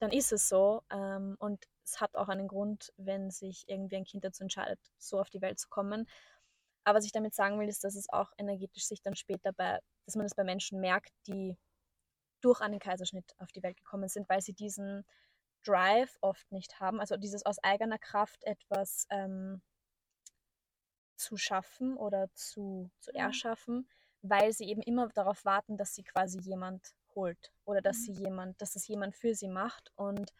dann 0.00 0.10
ist 0.10 0.32
es 0.32 0.48
so. 0.48 0.82
Ähm, 0.90 1.36
und 1.38 1.64
es 1.84 2.00
hat 2.00 2.16
auch 2.16 2.28
einen 2.28 2.48
Grund, 2.48 2.92
wenn 2.96 3.30
sich 3.30 3.64
irgendwie 3.68 3.96
ein 3.96 4.04
Kind 4.04 4.24
dazu 4.24 4.42
entscheidet, 4.42 4.80
so 4.98 5.20
auf 5.20 5.30
die 5.30 5.40
Welt 5.40 5.58
zu 5.58 5.68
kommen. 5.68 6.08
Aber 6.84 6.98
was 6.98 7.04
ich 7.04 7.12
damit 7.12 7.34
sagen 7.34 7.58
will, 7.60 7.68
ist, 7.68 7.84
dass 7.84 7.96
es 7.96 8.08
auch 8.08 8.32
energetisch 8.38 8.86
sich 8.86 9.02
dann 9.02 9.14
später 9.16 9.52
bei, 9.52 9.78
dass 10.06 10.16
man 10.16 10.26
es 10.26 10.34
bei 10.34 10.44
Menschen 10.44 10.80
merkt, 10.80 11.12
die 11.26 11.56
durch 12.40 12.60
einen 12.60 12.78
Kaiserschnitt 12.78 13.34
auf 13.38 13.52
die 13.52 13.62
Welt 13.62 13.76
gekommen 13.76 14.08
sind, 14.08 14.28
weil 14.28 14.40
sie 14.40 14.52
diesen 14.52 15.04
Drive 15.64 16.16
oft 16.20 16.50
nicht 16.52 16.80
haben, 16.80 17.00
also 17.00 17.16
dieses 17.16 17.44
aus 17.44 17.58
eigener 17.62 17.98
Kraft 17.98 18.44
etwas 18.44 19.06
ähm, 19.10 19.60
zu 21.16 21.36
schaffen 21.36 21.96
oder 21.96 22.32
zu, 22.34 22.90
zu 23.00 23.12
erschaffen, 23.14 23.88
weil 24.22 24.52
sie 24.52 24.68
eben 24.68 24.82
immer 24.82 25.08
darauf 25.08 25.44
warten, 25.44 25.76
dass 25.76 25.94
sie 25.94 26.04
quasi 26.04 26.38
jemand 26.40 26.94
holt 27.14 27.52
oder 27.64 27.80
dass 27.80 27.98
mhm. 27.98 28.02
sie 28.02 28.12
jemand, 28.22 28.62
dass 28.62 28.76
es 28.76 28.86
jemand 28.86 29.16
für 29.16 29.34
sie 29.34 29.48
macht 29.48 29.92
und 29.96 30.32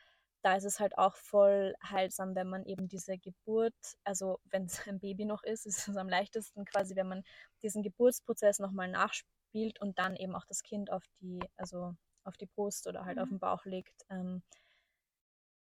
da 0.42 0.54
ist 0.54 0.64
es 0.64 0.78
halt 0.78 0.96
auch 0.96 1.16
voll 1.16 1.74
heilsam, 1.82 2.34
wenn 2.34 2.48
man 2.48 2.64
eben 2.64 2.88
diese 2.88 3.18
Geburt, 3.18 3.74
also 4.04 4.38
wenn 4.44 4.64
es 4.64 4.80
ein 4.88 5.00
Baby 5.00 5.24
noch 5.24 5.42
ist, 5.42 5.66
ist 5.66 5.88
es 5.88 5.96
am 5.96 6.08
leichtesten 6.08 6.64
quasi, 6.64 6.96
wenn 6.96 7.08
man 7.08 7.24
diesen 7.62 7.82
Geburtsprozess 7.82 8.58
nochmal 8.58 8.88
nachspielt 8.88 9.80
und 9.80 9.98
dann 9.98 10.16
eben 10.16 10.34
auch 10.34 10.44
das 10.46 10.62
Kind 10.62 10.90
auf 10.90 11.04
die, 11.20 11.40
also 11.56 11.94
auf 12.24 12.36
die 12.36 12.46
Brust 12.46 12.86
oder 12.86 13.04
halt 13.04 13.16
mhm. 13.16 13.22
auf 13.22 13.28
den 13.30 13.38
Bauch 13.38 13.64
legt. 13.64 14.04
Ähm, 14.10 14.42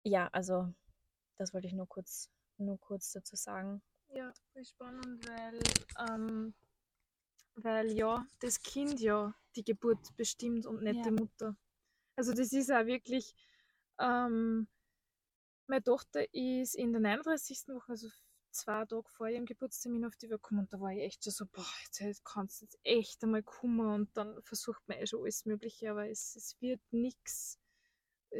ja, 0.03 0.27
also 0.31 0.73
das 1.37 1.53
wollte 1.53 1.67
ich 1.67 1.73
nur 1.73 1.87
kurz, 1.87 2.29
nur 2.57 2.79
kurz 2.79 3.11
dazu 3.11 3.35
sagen. 3.35 3.81
Ja, 4.09 4.33
voll 4.51 4.65
spannend, 4.65 5.27
weil, 5.27 5.59
ähm, 6.09 6.53
weil 7.55 7.91
ja, 7.91 8.25
das 8.39 8.61
Kind 8.61 8.99
ja 8.99 9.33
die 9.55 9.63
Geburt 9.63 10.15
bestimmt 10.17 10.65
und 10.65 10.83
nicht 10.83 10.97
ja. 10.97 11.03
die 11.03 11.11
Mutter. 11.11 11.55
Also 12.15 12.33
das 12.33 12.51
ist 12.51 12.71
auch 12.71 12.85
wirklich, 12.85 13.33
ähm, 13.99 14.67
meine 15.67 15.83
Tochter 15.83 16.25
ist 16.33 16.75
in 16.75 16.91
der 16.91 17.01
39. 17.01 17.67
Woche, 17.69 17.91
also 17.91 18.09
zwei 18.51 18.85
Tage 18.85 19.07
vor 19.09 19.29
ihrem 19.29 19.45
Geburtstermin 19.45 20.05
auf 20.05 20.17
die 20.17 20.29
Welt 20.29 20.41
gekommen 20.41 20.61
und 20.61 20.73
da 20.73 20.79
war 20.79 20.91
ich 20.91 21.01
echt 21.01 21.23
schon 21.23 21.31
so, 21.31 21.45
boah, 21.45 21.65
jetzt 21.99 22.25
kannst 22.25 22.61
du 22.61 22.65
jetzt 22.65 22.79
echt 22.83 23.23
einmal 23.23 23.43
kommen 23.43 23.87
und 23.87 24.17
dann 24.17 24.41
versucht 24.43 24.85
man 24.87 24.97
eh 24.97 25.07
schon 25.07 25.21
alles 25.21 25.45
Mögliche, 25.45 25.91
aber 25.91 26.09
es, 26.09 26.35
es 26.35 26.59
wird 26.61 26.81
nichts 26.91 27.60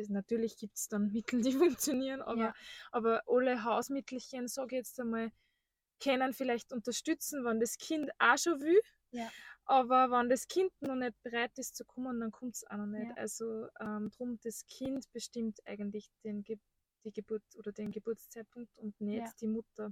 natürlich 0.07 0.57
gibt 0.57 0.77
es 0.77 0.87
dann 0.87 1.11
Mittel, 1.11 1.41
die 1.41 1.53
funktionieren, 1.53 2.21
aber, 2.21 2.41
ja. 2.41 2.53
aber 2.91 3.23
alle 3.27 3.63
Hausmittelchen, 3.63 4.47
sage 4.47 4.75
ich 4.75 4.79
jetzt 4.79 4.99
einmal, 4.99 5.31
können 6.01 6.33
vielleicht 6.33 6.73
unterstützen, 6.73 7.45
wenn 7.45 7.59
das 7.59 7.77
Kind 7.77 8.09
auch 8.19 8.37
schon 8.37 8.59
will. 8.61 8.81
Ja. 9.11 9.29
Aber 9.65 10.09
wenn 10.09 10.29
das 10.29 10.47
Kind 10.47 10.71
noch 10.81 10.95
nicht 10.95 11.21
bereit 11.21 11.57
ist 11.57 11.75
zu 11.75 11.85
kommen, 11.85 12.19
dann 12.19 12.31
kommt 12.31 12.55
es 12.55 12.67
auch 12.67 12.77
noch 12.77 12.87
nicht. 12.87 13.09
Ja. 13.09 13.15
Also 13.15 13.67
ähm, 13.79 14.09
drum, 14.09 14.39
das 14.43 14.65
Kind 14.65 15.11
bestimmt 15.11 15.59
eigentlich 15.65 16.09
den 16.23 16.43
Ge 16.43 16.57
die 17.03 17.11
Geburt 17.11 17.43
oder 17.55 17.71
den 17.71 17.89
Geburtszeitpunkt 17.89 18.77
und 18.77 18.99
nicht 19.01 19.25
ja. 19.25 19.33
die 19.41 19.47
Mutter. 19.47 19.91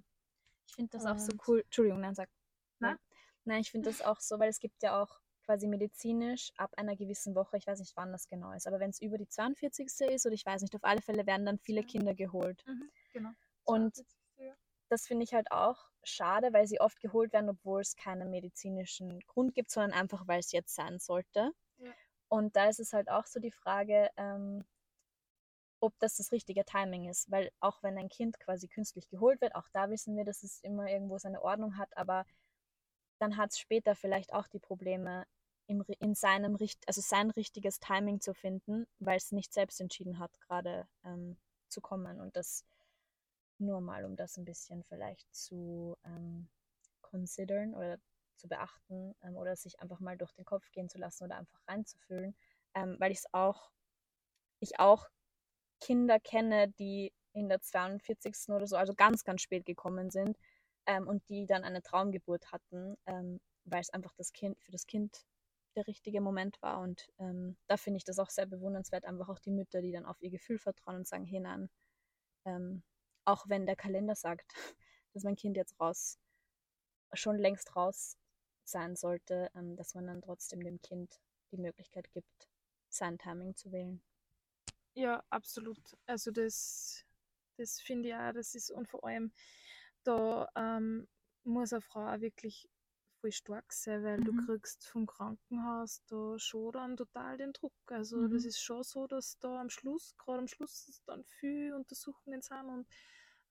Ich 0.68 0.76
finde 0.76 0.92
das 0.92 1.06
und 1.06 1.12
auch 1.12 1.18
so 1.18 1.32
cool. 1.48 1.62
Entschuldigung, 1.62 2.02
nein, 2.02 2.14
sag. 2.14 2.30
Nein, 2.78 2.98
nein 3.46 3.62
ich 3.62 3.72
finde 3.72 3.90
das 3.90 4.04
auch 4.04 4.20
so, 4.20 4.38
weil 4.38 4.50
es 4.50 4.60
gibt 4.60 4.84
ja 4.84 5.02
auch 5.02 5.20
quasi 5.50 5.66
medizinisch 5.66 6.52
ab 6.58 6.72
einer 6.78 6.96
gewissen 6.96 7.34
Woche, 7.34 7.58
ich 7.58 7.66
weiß 7.66 7.80
nicht, 7.80 7.98
wann 7.98 8.12
das 8.12 8.28
genau 8.28 8.52
ist, 8.52 8.68
aber 8.68 8.80
wenn 8.80 8.92
es 8.92 9.02
über 9.02 9.18
die 9.18 9.28
42. 9.28 9.88
ist 10.12 10.26
oder 10.28 10.36
ich 10.36 10.46
weiß 10.46 10.62
nicht, 10.62 10.76
auf 10.76 10.84
alle 10.84 11.02
Fälle 11.02 11.26
werden 11.26 11.48
dann 11.48 11.58
viele 11.58 11.84
Kinder 11.84 12.14
geholt. 12.14 12.64
Mhm, 12.68 12.92
genau. 13.14 13.32
Und 13.64 14.06
das 14.90 15.08
finde 15.08 15.24
ich 15.24 15.34
halt 15.34 15.52
auch 15.52 15.90
schade, 16.04 16.54
weil 16.54 16.68
sie 16.68 16.80
oft 16.80 17.00
geholt 17.00 17.34
werden, 17.34 17.50
obwohl 17.50 17.82
es 17.82 17.96
keinen 17.96 18.30
medizinischen 18.30 19.20
Grund 19.22 19.56
gibt, 19.56 19.72
sondern 19.72 19.94
einfach, 19.94 20.28
weil 20.28 20.40
es 20.40 20.52
jetzt 20.52 20.76
sein 20.76 21.00
sollte. 21.00 21.52
Ja. 21.78 21.94
Und 22.28 22.56
da 22.56 22.70
ist 22.70 22.80
es 22.80 22.94
halt 22.94 23.10
auch 23.10 23.26
so 23.26 23.40
die 23.40 23.52
Frage, 23.52 24.10
ähm, 24.18 24.64
ob 25.80 25.98
das 25.98 26.18
das 26.18 26.32
richtige 26.32 26.64
Timing 26.66 27.10
ist, 27.10 27.32
weil 27.32 27.52
auch 27.60 27.82
wenn 27.82 27.98
ein 27.98 28.10
Kind 28.10 28.40
quasi 28.40 28.68
künstlich 28.68 29.08
geholt 29.10 29.42
wird, 29.42 29.56
auch 29.56 29.68
da 29.70 29.90
wissen 29.90 30.16
wir, 30.16 30.26
dass 30.26 30.44
es 30.44 30.60
immer 30.62 30.88
irgendwo 30.90 31.18
seine 31.18 31.42
Ordnung 31.42 31.78
hat, 31.78 31.96
aber 31.98 32.26
dann 33.20 33.38
hat 33.38 33.52
es 33.52 33.60
später 33.60 33.96
vielleicht 33.96 34.34
auch 34.34 34.48
die 34.48 34.60
Probleme, 34.60 35.26
im, 35.70 35.86
in 36.00 36.16
seinem 36.16 36.58
also 36.88 37.02
sein 37.02 37.30
richtiges 37.30 37.80
Timing 37.80 38.22
zu 38.22 38.34
finden, 38.34 38.88
weil 38.98 39.18
es 39.18 39.32
nicht 39.32 39.54
selbst 39.54 39.80
entschieden 39.80 40.18
hat, 40.18 40.32
gerade 40.42 40.88
ähm, 41.06 41.38
zu 41.70 41.80
kommen. 41.80 42.20
Und 42.20 42.36
das 42.36 42.66
nur 43.60 43.80
mal, 43.80 44.04
um 44.04 44.16
das 44.16 44.38
ein 44.38 44.46
bisschen 44.46 44.84
vielleicht 44.86 45.32
zu 45.34 45.96
ähm, 46.06 46.50
considern 47.02 47.76
oder 47.76 48.00
zu 48.36 48.48
beachten 48.48 49.16
ähm, 49.22 49.36
oder 49.36 49.56
sich 49.56 49.80
einfach 49.80 50.00
mal 50.00 50.18
durch 50.18 50.34
den 50.34 50.46
Kopf 50.46 50.72
gehen 50.72 50.90
zu 50.90 50.98
lassen 50.98 51.26
oder 51.26 51.38
einfach 51.38 51.62
reinzufühlen, 51.68 52.36
ähm, 52.74 52.96
weil 53.00 53.12
ich 53.12 53.20
es 53.20 53.34
auch, 53.34 53.70
ich 54.60 54.80
auch 54.80 55.08
Kinder 55.80 56.20
kenne, 56.20 56.70
die 56.80 57.14
in 57.34 57.48
der 57.48 57.62
42. 57.62 58.50
oder 58.50 58.66
so, 58.66 58.76
also 58.76 58.96
ganz, 58.96 59.24
ganz 59.24 59.42
spät 59.42 59.66
gekommen 59.68 60.10
sind 60.10 60.36
ähm, 60.88 61.08
und 61.08 61.28
die 61.30 61.46
dann 61.46 61.64
eine 61.64 61.84
Traumgeburt 61.84 62.52
hatten, 62.52 62.98
ähm, 63.06 63.40
weil 63.66 63.82
es 63.82 63.92
einfach 63.92 64.14
das 64.16 64.34
Kind 64.34 64.60
für 64.62 64.72
das 64.72 64.88
Kind 64.88 65.28
der 65.80 65.88
richtige 65.88 66.22
Moment 66.22 66.62
war. 66.62 66.80
Und 66.82 67.10
ähm, 67.20 67.58
da 67.68 67.78
finde 67.78 67.98
ich 67.98 68.04
das 68.04 68.20
auch 68.20 68.30
sehr 68.30 68.46
bewundernswert, 68.46 69.06
einfach 69.06 69.30
auch 69.30 69.40
die 69.40 69.52
Mütter, 69.52 69.82
die 69.82 69.92
dann 69.92 70.06
auf 70.06 70.22
ihr 70.22 70.30
Gefühl 70.30 70.60
vertrauen 70.60 70.98
und 70.98 71.08
sagen, 71.08 71.26
hey 71.26 71.42
ähm, 72.46 72.84
auch 73.26 73.48
wenn 73.48 73.66
der 73.66 73.76
Kalender 73.76 74.16
sagt, 74.16 74.54
dass 75.14 75.24
mein 75.24 75.36
Kind 75.36 75.58
jetzt 75.58 75.80
raus, 75.80 76.20
schon 77.14 77.38
längst 77.38 77.76
raus 77.76 78.18
sein 78.64 78.96
sollte, 78.96 79.50
ähm, 79.56 79.76
dass 79.76 79.96
man 79.96 80.08
dann 80.08 80.22
trotzdem 80.22 80.62
dem 80.62 80.82
Kind 80.82 81.20
die 81.52 81.58
Möglichkeit 81.58 82.12
gibt, 82.12 82.50
sein 82.90 83.18
Timing 83.18 83.56
zu 83.56 83.72
wählen. 83.72 84.02
Ja, 84.94 85.24
absolut. 85.30 85.98
Also 86.06 86.32
das, 86.32 87.06
das 87.58 87.80
finde 87.80 88.10
ich 88.10 88.16
auch, 88.16 88.34
das 88.34 88.54
ist 88.54 88.70
und 88.72 88.88
vor 88.88 89.04
allem 89.06 89.32
da 90.04 90.48
ähm, 90.56 91.08
muss 91.44 91.74
eine 91.74 91.82
Frau 91.82 92.08
auch 92.08 92.20
wirklich 92.20 92.70
voll 93.22 93.32
stark 93.32 93.72
sein, 93.74 94.04
weil 94.04 94.20
du 94.24 94.32
Mhm. 94.32 94.46
kriegst 94.46 94.88
vom 94.88 95.06
Krankenhaus 95.06 96.02
da 96.08 96.38
schon 96.40 96.72
dann 96.74 96.98
total 96.98 97.38
den 97.38 97.54
Druck. 97.54 97.74
Also 97.88 98.22
Mhm. 98.22 98.28
das 98.28 98.46
ist 98.46 98.62
schon 98.62 98.84
so, 98.84 99.08
dass 99.08 99.38
da 99.40 99.60
am 99.62 99.70
Schluss, 99.70 100.16
gerade 100.18 100.40
am 100.40 100.48
Schluss 100.48 101.02
dann 101.06 101.24
viel 101.26 101.74
Untersuchungen 101.74 102.42
sind 102.42 102.66
und 102.66 102.88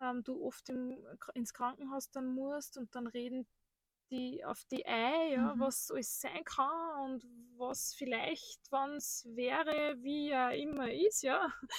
ähm, 0.01 0.23
du 0.25 0.45
oft 0.45 0.69
im, 0.71 1.05
ins 1.35 1.53
Krankenhaus 1.53 2.11
dann 2.11 2.27
musst 2.27 2.79
und 2.79 2.95
dann 2.95 3.07
reden 3.07 3.47
die 4.11 4.45
auf 4.45 4.65
die 4.71 4.87
ein, 4.87 5.33
ja, 5.33 5.55
Mhm. 5.55 5.59
was 5.59 5.91
alles 5.91 6.21
sein 6.21 6.43
kann 6.45 7.11
und 7.13 7.25
was 7.59 7.95
vielleicht, 7.95 8.61
wann 8.71 8.97
es 8.97 9.27
wäre, 9.35 9.97
wie 10.03 10.29
ja 10.31 10.51
immer 10.51 10.91
ist, 10.93 11.23
ja. 11.23 11.53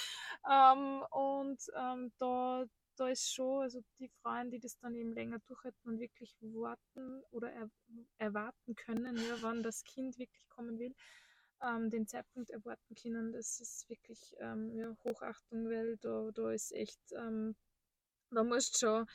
Ähm, 0.48 1.02
und 1.10 1.60
ähm, 1.76 2.12
da, 2.18 2.64
da 3.00 3.08
ist 3.08 3.32
schon, 3.32 3.62
also 3.62 3.80
die 3.98 4.10
Frauen, 4.20 4.50
die 4.50 4.60
das 4.60 4.76
dann 4.78 4.94
eben 4.94 5.12
länger 5.14 5.38
durchhalten 5.46 5.90
und 5.90 6.00
wirklich 6.00 6.36
warten 6.42 7.22
oder 7.30 7.50
er, 7.50 7.70
erwarten 8.18 8.74
können, 8.74 9.16
ja, 9.16 9.36
wann 9.40 9.62
das 9.62 9.84
Kind 9.84 10.18
wirklich 10.18 10.46
kommen 10.50 10.78
will, 10.78 10.94
ähm, 11.62 11.88
den 11.88 12.06
Zeitpunkt 12.06 12.50
erwarten 12.50 12.94
können, 12.94 13.32
das 13.32 13.58
ist 13.58 13.88
wirklich 13.88 14.34
ähm, 14.38 14.74
ja, 14.76 14.94
Hochachtung, 15.02 15.70
weil 15.70 15.96
da, 15.96 16.30
da 16.34 16.52
ist 16.52 16.72
echt, 16.72 17.00
ähm, 17.12 17.56
da 18.30 18.44
musst 18.44 18.78
schon 18.78 19.06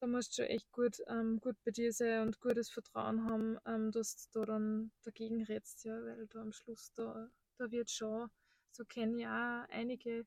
da 0.00 0.06
musst 0.06 0.38
du 0.38 0.42
schon 0.42 0.50
echt 0.50 0.70
gut, 0.70 0.98
ähm, 1.08 1.40
gut 1.40 1.56
bei 1.64 1.72
dir 1.72 1.92
sein 1.92 2.28
und 2.28 2.40
gutes 2.40 2.70
Vertrauen 2.70 3.24
haben, 3.24 3.58
ähm, 3.66 3.90
dass 3.90 4.30
du 4.30 4.40
da 4.40 4.46
dann 4.46 4.92
dagegen 5.02 5.42
redst, 5.42 5.84
ja, 5.84 6.00
weil 6.02 6.26
da 6.28 6.40
am 6.40 6.52
Schluss 6.52 6.92
da, 6.94 7.28
da 7.58 7.70
wird 7.70 7.90
schon, 7.90 8.30
so 8.70 8.84
kenne 8.84 9.18
ich 9.18 9.26
auch 9.26 9.68
einige, 9.76 10.24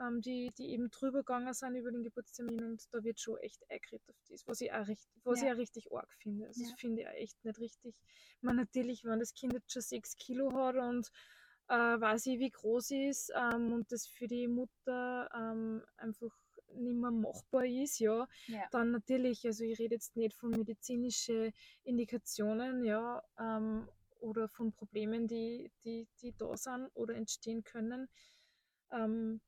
ähm, 0.00 0.20
die, 0.20 0.52
die 0.56 0.70
eben 0.70 0.90
drüber 0.90 1.18
gegangen 1.18 1.52
sind 1.54 1.74
über 1.76 1.90
den 1.90 2.02
Geburtstermin 2.02 2.64
und 2.64 2.82
da 2.92 3.02
wird 3.02 3.20
schon 3.20 3.38
echt 3.38 3.68
eingeredet 3.70 4.08
auf 4.10 4.16
das, 4.28 4.46
was 4.46 4.60
ich 4.60 4.72
auch 4.72 4.86
richtig, 4.86 5.10
was 5.24 5.40
Ja. 5.40 5.46
ich 5.48 5.52
auch 5.52 5.58
richtig 5.58 5.92
arg 5.92 6.12
finde. 6.14 6.46
Also 6.46 6.62
Ja. 6.62 6.70
das 6.70 6.80
finde 6.80 7.02
ich 7.02 7.08
auch 7.08 7.12
echt 7.12 7.44
nicht 7.44 7.58
richtig. 7.58 7.94
Ich 8.36 8.42
meine, 8.42 8.60
natürlich, 8.60 9.04
wenn 9.04 9.18
das 9.18 9.34
Kind 9.34 9.52
jetzt 9.54 9.72
schon 9.72 9.82
sechs 9.82 10.16
Kilo 10.16 10.52
hat 10.54 10.76
und 10.76 11.10
äh, 11.68 11.74
weiß 12.00 12.26
ich, 12.26 12.38
wie 12.38 12.50
groß 12.50 12.90
ist 12.92 13.32
ähm, 13.34 13.72
und 13.72 13.90
das 13.90 14.06
für 14.06 14.26
die 14.28 14.46
Mutter 14.48 15.28
ähm, 15.34 15.82
einfach 15.96 16.36
nicht 16.68 16.96
mehr 16.96 17.10
machbar 17.10 17.64
ist, 17.64 17.98
ja, 17.98 18.26
Ja. 18.46 18.68
dann 18.70 18.90
natürlich, 18.90 19.46
also 19.46 19.64
ich 19.64 19.78
rede 19.78 19.94
jetzt 19.94 20.16
nicht 20.16 20.34
von 20.36 20.50
medizinischen 20.50 21.52
Indikationen, 21.82 22.84
ja, 22.84 23.22
ähm, 23.38 23.88
oder 24.20 24.48
von 24.48 24.72
Problemen, 24.72 25.26
die, 25.28 25.70
die, 25.84 26.08
die 26.20 26.34
da 26.36 26.56
sind 26.56 26.88
oder 26.94 27.14
entstehen 27.14 27.62
können, 27.62 28.08
ähm, 28.90 29.40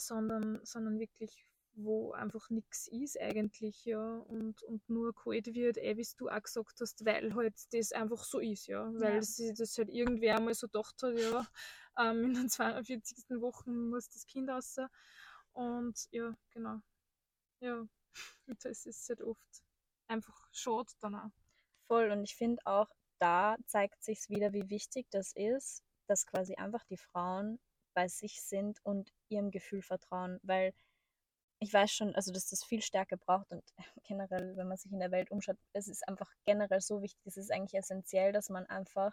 sondern, 0.00 0.60
sondern 0.64 0.98
wirklich, 0.98 1.46
wo 1.74 2.12
einfach 2.12 2.50
nichts 2.50 2.88
ist 2.88 3.18
eigentlich, 3.20 3.84
ja, 3.84 4.00
und, 4.18 4.62
und 4.64 4.88
nur 4.88 5.14
geholt 5.14 5.46
wird, 5.54 5.78
eh, 5.78 5.96
wie 5.96 6.06
du 6.18 6.28
auch 6.28 6.42
gesagt 6.42 6.80
hast, 6.80 7.04
weil 7.06 7.34
halt 7.34 7.54
das 7.72 7.92
einfach 7.92 8.24
so 8.24 8.40
ist, 8.40 8.66
ja, 8.66 8.92
weil 8.94 9.16
Ja. 9.16 9.22
sich 9.22 9.54
das 9.54 9.76
halt 9.78 9.88
irgendwer 9.90 10.36
einmal 10.36 10.54
so 10.54 10.66
gedacht 10.66 11.02
hat, 11.02 11.14
ja, 11.18 11.46
ähm, 11.98 12.24
in 12.24 12.34
den 12.34 12.48
42. 12.50 13.40
Wochen 13.40 13.88
muss 13.90 14.08
das 14.08 14.26
Kind 14.26 14.50
raus 14.50 14.76
und 15.52 16.08
ja, 16.10 16.34
genau, 16.50 16.80
ja, 17.60 17.76
und 17.80 17.88
das 18.64 18.86
ist 18.86 19.08
halt 19.08 19.22
oft 19.22 19.62
einfach 20.08 20.48
schade 20.52 20.92
dann 21.00 21.14
auch. 21.14 21.30
Voll. 21.86 22.10
Und 22.10 22.24
ich 22.24 22.36
finde 22.36 22.62
auch, 22.66 22.88
da 23.18 23.56
zeigt 23.66 24.02
sich 24.02 24.28
wieder, 24.28 24.52
wie 24.52 24.68
wichtig 24.70 25.06
das 25.10 25.32
ist, 25.34 25.82
dass 26.06 26.26
quasi 26.26 26.54
einfach 26.56 26.84
die 26.84 26.96
Frauen 26.96 27.60
bei 27.94 28.08
sich 28.08 28.42
sind 28.42 28.78
und 28.84 29.12
ihrem 29.28 29.50
Gefühl 29.50 29.82
vertrauen. 29.82 30.38
Weil 30.42 30.72
ich 31.60 31.72
weiß 31.72 31.92
schon, 31.92 32.14
also 32.14 32.32
dass 32.32 32.48
das 32.48 32.64
viel 32.64 32.82
Stärke 32.82 33.16
braucht 33.16 33.50
und 33.50 33.64
generell, 34.04 34.56
wenn 34.56 34.68
man 34.68 34.78
sich 34.78 34.92
in 34.92 35.00
der 35.00 35.10
Welt 35.10 35.30
umschaut, 35.30 35.58
es 35.72 35.88
ist 35.88 36.06
einfach 36.08 36.30
generell 36.44 36.80
so 36.80 37.02
wichtig, 37.02 37.20
es 37.26 37.36
ist 37.36 37.52
eigentlich 37.52 37.78
essentiell, 37.78 38.32
dass 38.32 38.48
man 38.48 38.66
einfach 38.66 39.12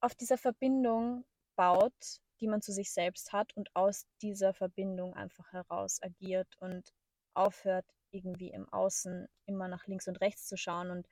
auf 0.00 0.14
dieser 0.14 0.36
Verbindung 0.36 1.24
baut, 1.56 2.20
die 2.40 2.48
man 2.48 2.60
zu 2.60 2.72
sich 2.72 2.92
selbst 2.92 3.32
hat 3.32 3.56
und 3.56 3.74
aus 3.74 4.06
dieser 4.20 4.52
Verbindung 4.52 5.14
einfach 5.14 5.52
heraus 5.52 6.02
agiert 6.02 6.48
und 6.58 6.92
aufhört, 7.34 7.86
irgendwie 8.10 8.50
im 8.50 8.68
Außen 8.68 9.28
immer 9.46 9.68
nach 9.68 9.86
links 9.86 10.08
und 10.08 10.20
rechts 10.20 10.46
zu 10.46 10.56
schauen. 10.56 10.90
Und 10.90 11.06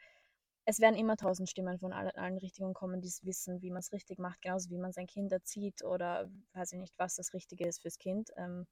es 0.70 0.80
werden 0.80 0.94
immer 0.94 1.16
tausend 1.16 1.50
Stimmen 1.50 1.78
von 1.78 1.92
allen, 1.92 2.10
allen 2.12 2.38
Richtungen 2.38 2.74
kommen, 2.74 3.00
die 3.00 3.10
wissen, 3.22 3.60
wie 3.60 3.70
man 3.70 3.80
es 3.80 3.92
richtig 3.92 4.18
macht, 4.18 4.40
genauso 4.40 4.70
wie 4.70 4.78
man 4.78 4.92
sein 4.92 5.06
Kind 5.08 5.32
erzieht 5.32 5.82
oder 5.84 6.30
weiß 6.54 6.72
ich 6.72 6.78
nicht, 6.78 6.94
was 6.96 7.16
das 7.16 7.34
Richtige 7.34 7.66
ist 7.66 7.82
fürs 7.82 7.98
Kind. 7.98 8.30
Ähm, 8.36 8.66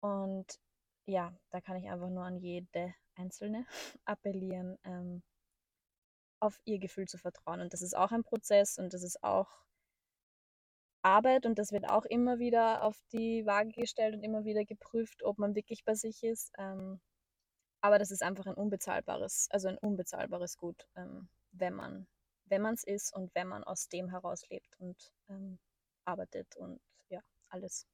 und 0.00 0.46
ja, 1.06 1.34
da 1.50 1.60
kann 1.60 1.76
ich 1.76 1.88
einfach 1.90 2.10
nur 2.10 2.24
an 2.24 2.36
jede 2.38 2.94
Einzelne 3.14 3.66
appellieren, 4.04 4.78
ähm, 4.84 5.22
auf 6.40 6.60
ihr 6.64 6.78
Gefühl 6.78 7.06
zu 7.08 7.18
vertrauen. 7.18 7.60
Und 7.60 7.72
das 7.72 7.82
ist 7.82 7.96
auch 7.96 8.12
ein 8.12 8.22
Prozess 8.22 8.78
und 8.78 8.92
das 8.92 9.02
ist 9.02 9.22
auch 9.22 9.48
Arbeit 11.02 11.46
und 11.46 11.58
das 11.58 11.72
wird 11.72 11.88
auch 11.88 12.04
immer 12.04 12.38
wieder 12.38 12.84
auf 12.84 13.00
die 13.12 13.46
Waage 13.46 13.72
gestellt 13.72 14.14
und 14.14 14.22
immer 14.22 14.44
wieder 14.44 14.64
geprüft, 14.66 15.22
ob 15.22 15.38
man 15.38 15.54
wirklich 15.54 15.84
bei 15.84 15.94
sich 15.94 16.22
ist. 16.22 16.52
Ähm, 16.58 17.00
aber 17.80 17.98
das 17.98 18.10
ist 18.10 18.22
einfach 18.22 18.46
ein 18.46 18.54
unbezahlbares, 18.54 19.48
also 19.50 19.68
ein 19.68 19.78
unbezahlbares 19.78 20.56
Gut, 20.56 20.86
ähm, 20.96 21.28
wenn 21.52 21.74
man 21.74 22.06
wenn 22.50 22.62
man 22.62 22.74
es 22.74 22.84
ist 22.84 23.14
und 23.14 23.34
wenn 23.34 23.46
man 23.48 23.64
aus 23.64 23.88
dem 23.88 24.10
heraus 24.10 24.42
lebt 24.50 24.76
und 24.78 25.12
ähm, 25.28 25.58
arbeitet 26.04 26.56
und 26.56 26.80
ja, 27.08 27.20
alles. 27.48 27.86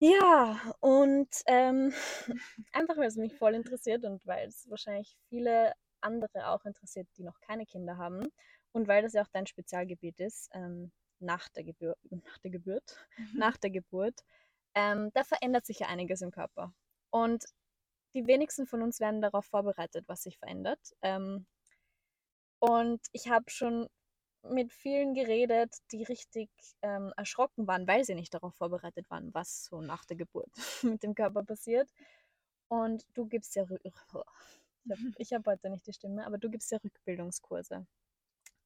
Ja, 0.00 0.60
und 0.80 1.28
ähm, 1.46 1.92
einfach 2.72 2.96
weil 2.96 3.08
es 3.08 3.16
mich 3.16 3.34
voll 3.34 3.54
interessiert 3.54 4.04
und 4.04 4.24
weil 4.26 4.48
es 4.48 4.68
wahrscheinlich 4.70 5.16
viele 5.28 5.74
andere 6.00 6.48
auch 6.48 6.64
interessiert, 6.64 7.08
die 7.16 7.24
noch 7.24 7.40
keine 7.40 7.66
Kinder 7.66 7.96
haben 7.98 8.26
und 8.72 8.88
weil 8.88 9.02
das 9.02 9.12
ja 9.12 9.22
auch 9.22 9.28
dein 9.32 9.46
Spezialgebiet 9.46 10.20
ist, 10.20 10.48
ähm, 10.52 10.92
nach 11.20 11.48
der 11.48 11.64
Geburt, 11.64 11.98
nach 12.10 12.38
der 12.38 12.50
Geburt, 12.50 12.96
nach 13.34 13.56
der 13.56 13.70
Geburt, 13.70 14.20
da 14.74 15.24
verändert 15.24 15.66
sich 15.66 15.80
ja 15.80 15.88
einiges 15.88 16.22
im 16.22 16.30
Körper. 16.30 16.72
Und 17.10 17.44
die 18.14 18.26
wenigsten 18.26 18.66
von 18.66 18.82
uns 18.82 19.00
werden 19.00 19.20
darauf 19.22 19.46
vorbereitet, 19.46 20.04
was 20.08 20.22
sich 20.22 20.38
verändert. 20.38 20.80
Ähm, 21.02 21.46
und 22.60 23.00
ich 23.12 23.28
habe 23.28 23.50
schon 23.50 23.88
mit 24.42 24.72
vielen 24.72 25.14
geredet, 25.14 25.74
die 25.92 26.04
richtig 26.04 26.50
ähm, 26.82 27.12
erschrocken 27.16 27.66
waren, 27.66 27.86
weil 27.86 28.04
sie 28.04 28.14
nicht 28.14 28.32
darauf 28.34 28.54
vorbereitet 28.54 29.10
waren, 29.10 29.32
was 29.34 29.64
so 29.66 29.80
nach 29.80 30.04
der 30.04 30.16
Geburt 30.16 30.50
mit 30.82 31.02
dem 31.02 31.14
Körper 31.14 31.44
passiert. 31.44 31.90
Und 32.68 33.04
du 33.14 33.26
gibst 33.26 33.56
ja, 33.56 33.64
Rü- 33.64 33.80
ich 35.18 35.32
habe 35.32 35.50
heute 35.50 35.70
nicht 35.70 35.86
die 35.86 35.92
Stimme, 35.92 36.26
aber 36.26 36.38
du 36.38 36.50
gibst 36.50 36.70
ja 36.72 36.78
Rückbildungskurse. 36.78 37.86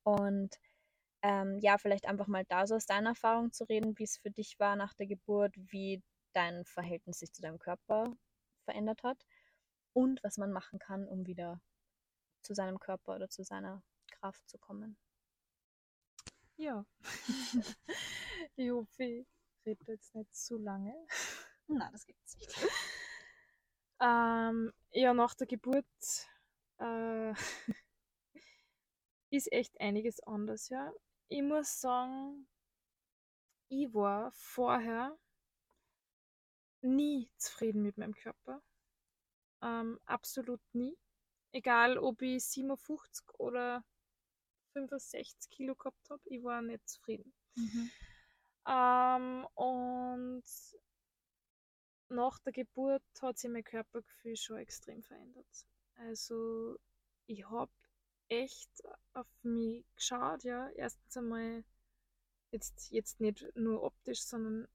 Und 0.04 0.58
ähm, 1.22 1.58
ja, 1.60 1.78
vielleicht 1.78 2.06
einfach 2.06 2.26
mal 2.28 2.44
da 2.48 2.66
so 2.66 2.76
aus 2.76 2.86
deiner 2.86 3.10
Erfahrung 3.10 3.52
zu 3.52 3.64
reden, 3.64 3.98
wie 3.98 4.04
es 4.04 4.18
für 4.18 4.30
dich 4.30 4.58
war 4.58 4.76
nach 4.76 4.94
der 4.94 5.06
Geburt, 5.06 5.54
wie 5.56 6.02
dein 6.32 6.64
Verhältnis 6.64 7.20
sich 7.20 7.32
zu 7.32 7.42
deinem 7.42 7.58
Körper 7.58 8.12
verändert 8.64 9.02
hat 9.04 9.18
und 9.92 10.22
was 10.22 10.38
man 10.38 10.52
machen 10.52 10.78
kann, 10.78 11.06
um 11.06 11.26
wieder 11.26 11.60
zu 12.42 12.54
seinem 12.54 12.78
Körper 12.78 13.16
oder 13.16 13.28
zu 13.28 13.44
seiner 13.44 13.82
Kraft 14.10 14.48
zu 14.48 14.58
kommen. 14.58 14.96
Ja. 16.56 16.84
ich 18.56 18.70
hoffe, 18.70 19.04
ich 19.04 19.26
rede 19.66 19.84
jetzt 19.86 20.14
nicht 20.14 20.34
zu 20.34 20.58
lange. 20.58 20.94
Na, 21.66 21.90
das 21.90 22.06
gibt's 22.06 22.36
nicht. 22.36 22.54
Ähm, 24.00 24.72
ja, 24.90 25.14
nach 25.14 25.34
der 25.34 25.46
Geburt 25.46 25.86
äh, 26.78 27.32
ist 29.30 29.52
echt 29.52 29.80
einiges 29.80 30.20
anders, 30.20 30.68
ja. 30.68 30.92
Ich 31.28 31.42
muss 31.42 31.80
sagen, 31.80 32.48
ich 33.68 33.94
war 33.94 34.32
vorher 34.32 35.16
nie 36.82 37.30
zufrieden 37.38 37.82
mit 37.82 37.96
meinem 37.96 38.14
Körper. 38.14 38.60
Ähm, 39.62 39.98
absolut 40.06 40.60
nie. 40.72 40.96
Egal, 41.52 41.98
ob 41.98 42.22
ich 42.22 42.44
57 42.44 43.38
oder 43.38 43.84
65 44.72 45.50
Kilo 45.50 45.74
gehabt 45.74 46.10
habe, 46.10 46.22
ich 46.24 46.42
war 46.42 46.62
nicht 46.62 46.88
zufrieden. 46.88 47.32
Mhm. 47.54 47.90
Ähm, 48.66 49.46
und 49.54 50.44
nach 52.08 52.38
der 52.40 52.52
Geburt 52.52 53.02
hat 53.20 53.38
sich 53.38 53.50
mein 53.50 53.64
Körpergefühl 53.64 54.36
schon 54.36 54.58
extrem 54.58 55.02
verändert. 55.02 55.66
Also 55.94 56.78
ich 57.26 57.48
habe 57.48 57.72
echt 58.28 58.70
auf 59.12 59.26
mich 59.42 59.84
geschaut, 59.94 60.44
ja. 60.44 60.68
Erstens 60.70 61.16
einmal 61.16 61.64
jetzt, 62.50 62.90
jetzt 62.90 63.20
nicht 63.20 63.44
nur 63.54 63.82
optisch, 63.82 64.22
sondern 64.22 64.68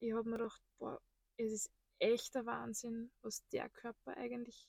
ich 0.00 0.12
habe 0.12 0.28
mir 0.28 0.38
gedacht, 0.38 0.62
boah, 0.78 1.00
es 1.36 1.52
ist 1.52 1.70
echt 2.00 2.34
der 2.34 2.46
Wahnsinn, 2.46 3.10
was 3.22 3.46
der 3.48 3.68
Körper 3.70 4.16
eigentlich 4.16 4.68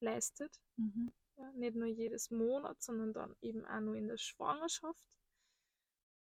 leistet. 0.00 0.60
Mhm. 0.76 1.12
Ja, 1.36 1.52
nicht 1.52 1.76
nur 1.76 1.88
jedes 1.88 2.30
Monat, 2.30 2.82
sondern 2.82 3.12
dann 3.12 3.36
eben 3.40 3.64
auch 3.66 3.80
nur 3.80 3.96
in 3.96 4.08
der 4.08 4.18
Schwangerschaft. 4.18 5.18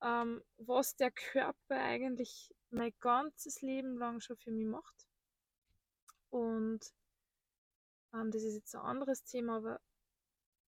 ähm, 0.01 0.43
was 0.57 0.95
der 0.95 1.11
Körper 1.11 1.75
eigentlich 1.77 2.53
mein 2.69 2.93
ganzes 2.99 3.61
Leben 3.61 3.97
lang 3.97 4.19
schon 4.21 4.37
für 4.37 4.51
mich 4.51 4.67
macht. 4.67 5.07
Und 6.29 6.93
ähm, 8.13 8.31
das 8.31 8.43
ist 8.43 8.55
jetzt 8.55 8.75
ein 8.75 8.81
anderes 8.81 9.23
Thema, 9.23 9.57
aber 9.57 9.81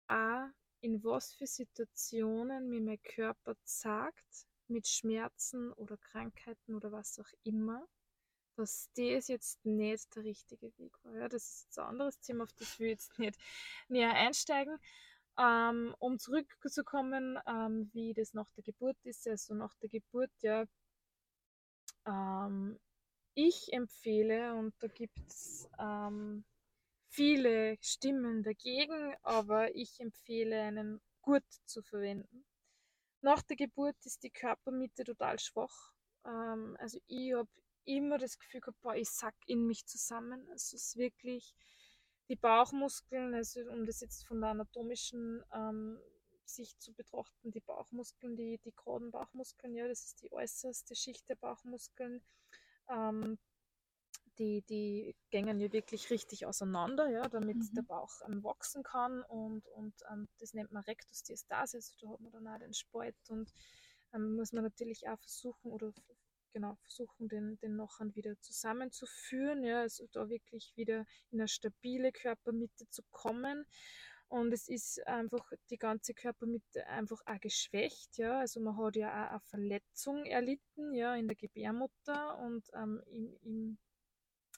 auch 0.08 0.48
in 0.80 1.02
was 1.04 1.32
für 1.34 1.46
Situationen 1.46 2.68
mir 2.68 2.80
mein 2.80 3.02
Körper 3.02 3.56
sagt, 3.64 4.46
mit 4.68 4.86
Schmerzen 4.88 5.72
oder 5.74 5.96
Krankheiten 5.98 6.74
oder 6.74 6.92
was 6.92 7.18
auch 7.18 7.30
immer, 7.44 7.86
dass 8.56 8.90
das 8.94 9.28
jetzt 9.28 9.64
nicht 9.64 10.14
der 10.16 10.24
richtige 10.24 10.76
Weg 10.78 10.92
war. 11.04 11.14
Ja, 11.14 11.28
das 11.28 11.44
ist 11.44 11.64
jetzt 11.64 11.78
ein 11.78 11.86
anderes 11.86 12.20
Thema, 12.20 12.44
auf 12.44 12.52
das 12.54 12.74
ich 12.74 12.80
jetzt 12.80 13.18
nicht 13.18 13.38
näher 13.88 14.14
einsteigen. 14.14 14.78
Ähm, 15.38 15.94
um 15.98 16.18
zurückzukommen, 16.18 17.38
ähm, 17.46 17.90
wie 17.92 18.14
das 18.14 18.32
nach 18.32 18.50
der 18.52 18.64
Geburt 18.64 18.96
ist, 19.04 19.28
also 19.28 19.54
nach 19.54 19.74
der 19.76 19.90
Geburt, 19.90 20.30
ja, 20.40 20.64
ähm, 22.06 22.78
ich 23.34 23.70
empfehle, 23.72 24.54
und 24.54 24.74
da 24.78 24.86
gibt 24.88 25.18
es 25.28 25.68
ähm, 25.78 26.44
viele 27.08 27.76
Stimmen 27.82 28.42
dagegen, 28.42 29.14
aber 29.22 29.74
ich 29.74 30.00
empfehle 30.00 30.62
einen 30.62 31.02
Gurt 31.20 31.44
zu 31.66 31.82
verwenden. 31.82 32.46
Nach 33.20 33.42
der 33.42 33.56
Geburt 33.56 33.96
ist 34.06 34.22
die 34.22 34.30
Körpermitte 34.30 35.04
total 35.04 35.38
schwach. 35.38 35.92
Ähm, 36.24 36.76
also 36.78 36.98
ich 37.08 37.34
habe 37.34 37.50
immer 37.86 38.18
das 38.18 38.38
Gefühl 38.38 38.60
gehabt, 38.60 38.80
boah, 38.82 38.94
ich 38.94 39.10
sack 39.10 39.36
in 39.46 39.66
mich 39.66 39.86
zusammen. 39.86 40.40
Also 40.50 40.76
es 40.76 40.88
ist 40.88 40.96
wirklich 40.96 41.54
die 42.28 42.36
Bauchmuskeln, 42.36 43.34
also 43.34 43.60
um 43.70 43.86
das 43.86 44.00
jetzt 44.00 44.26
von 44.26 44.40
der 44.40 44.50
anatomischen 44.50 45.42
ähm, 45.54 45.98
Sicht 46.44 46.80
zu 46.80 46.92
betrachten, 46.92 47.50
die 47.50 47.60
Bauchmuskeln, 47.60 48.36
die, 48.36 48.58
die 48.58 48.74
geraden 48.74 49.10
Bauchmuskeln, 49.10 49.74
ja, 49.74 49.86
das 49.86 50.04
ist 50.04 50.22
die 50.22 50.32
äußerste 50.32 50.94
Schicht 50.94 51.28
der 51.28 51.36
Bauchmuskeln. 51.36 52.22
Ähm, 52.88 53.38
die, 54.38 54.62
die 54.62 55.16
gängen 55.30 55.60
ja 55.60 55.72
wirklich 55.72 56.10
richtig 56.10 56.46
auseinander, 56.46 57.08
ja, 57.08 57.22
damit 57.28 57.56
mhm. 57.56 57.74
der 57.74 57.82
Bauch 57.82 58.20
ähm, 58.26 58.44
wachsen 58.44 58.82
kann 58.82 59.22
und, 59.22 59.66
und 59.68 59.94
ähm, 60.12 60.28
das 60.38 60.52
nennt 60.52 60.72
man 60.72 60.82
Rektusdiastasis, 60.82 61.96
da 62.00 62.08
hat 62.10 62.20
man 62.20 62.32
dann 62.32 62.48
auch 62.48 62.58
den 62.58 62.74
Spalt 62.74 63.16
und 63.28 63.50
ähm, 64.14 64.36
muss 64.36 64.52
man 64.52 64.64
natürlich 64.64 65.08
auch 65.08 65.18
versuchen 65.18 65.72
oder 65.72 65.92
genau 66.52 66.76
versuchen, 66.76 67.28
den, 67.28 67.58
den 67.58 67.74
Knochen 67.74 68.14
wieder 68.14 68.40
zusammenzuführen, 68.40 69.62
ja, 69.64 69.80
also 69.80 70.06
da 70.12 70.28
wirklich 70.28 70.72
wieder 70.76 71.04
in 71.30 71.40
eine 71.40 71.48
stabile 71.48 72.12
Körpermitte 72.12 72.88
zu 72.88 73.02
kommen. 73.10 73.66
Und 74.28 74.52
es 74.52 74.68
ist 74.68 75.06
einfach 75.06 75.52
die 75.70 75.78
ganze 75.78 76.12
Körpermitte 76.12 76.86
einfach 76.88 77.20
auch 77.26 77.40
geschwächt, 77.40 78.18
ja. 78.18 78.40
Also 78.40 78.60
man 78.60 78.76
hat 78.76 78.96
ja 78.96 79.28
auch 79.28 79.30
eine 79.30 79.40
Verletzung 79.40 80.24
erlitten, 80.24 80.92
ja, 80.94 81.14
in 81.14 81.28
der 81.28 81.36
Gebärmutter 81.36 82.38
und 82.38 82.68
ähm, 82.74 83.02
im, 83.06 83.36
im, 83.42 83.78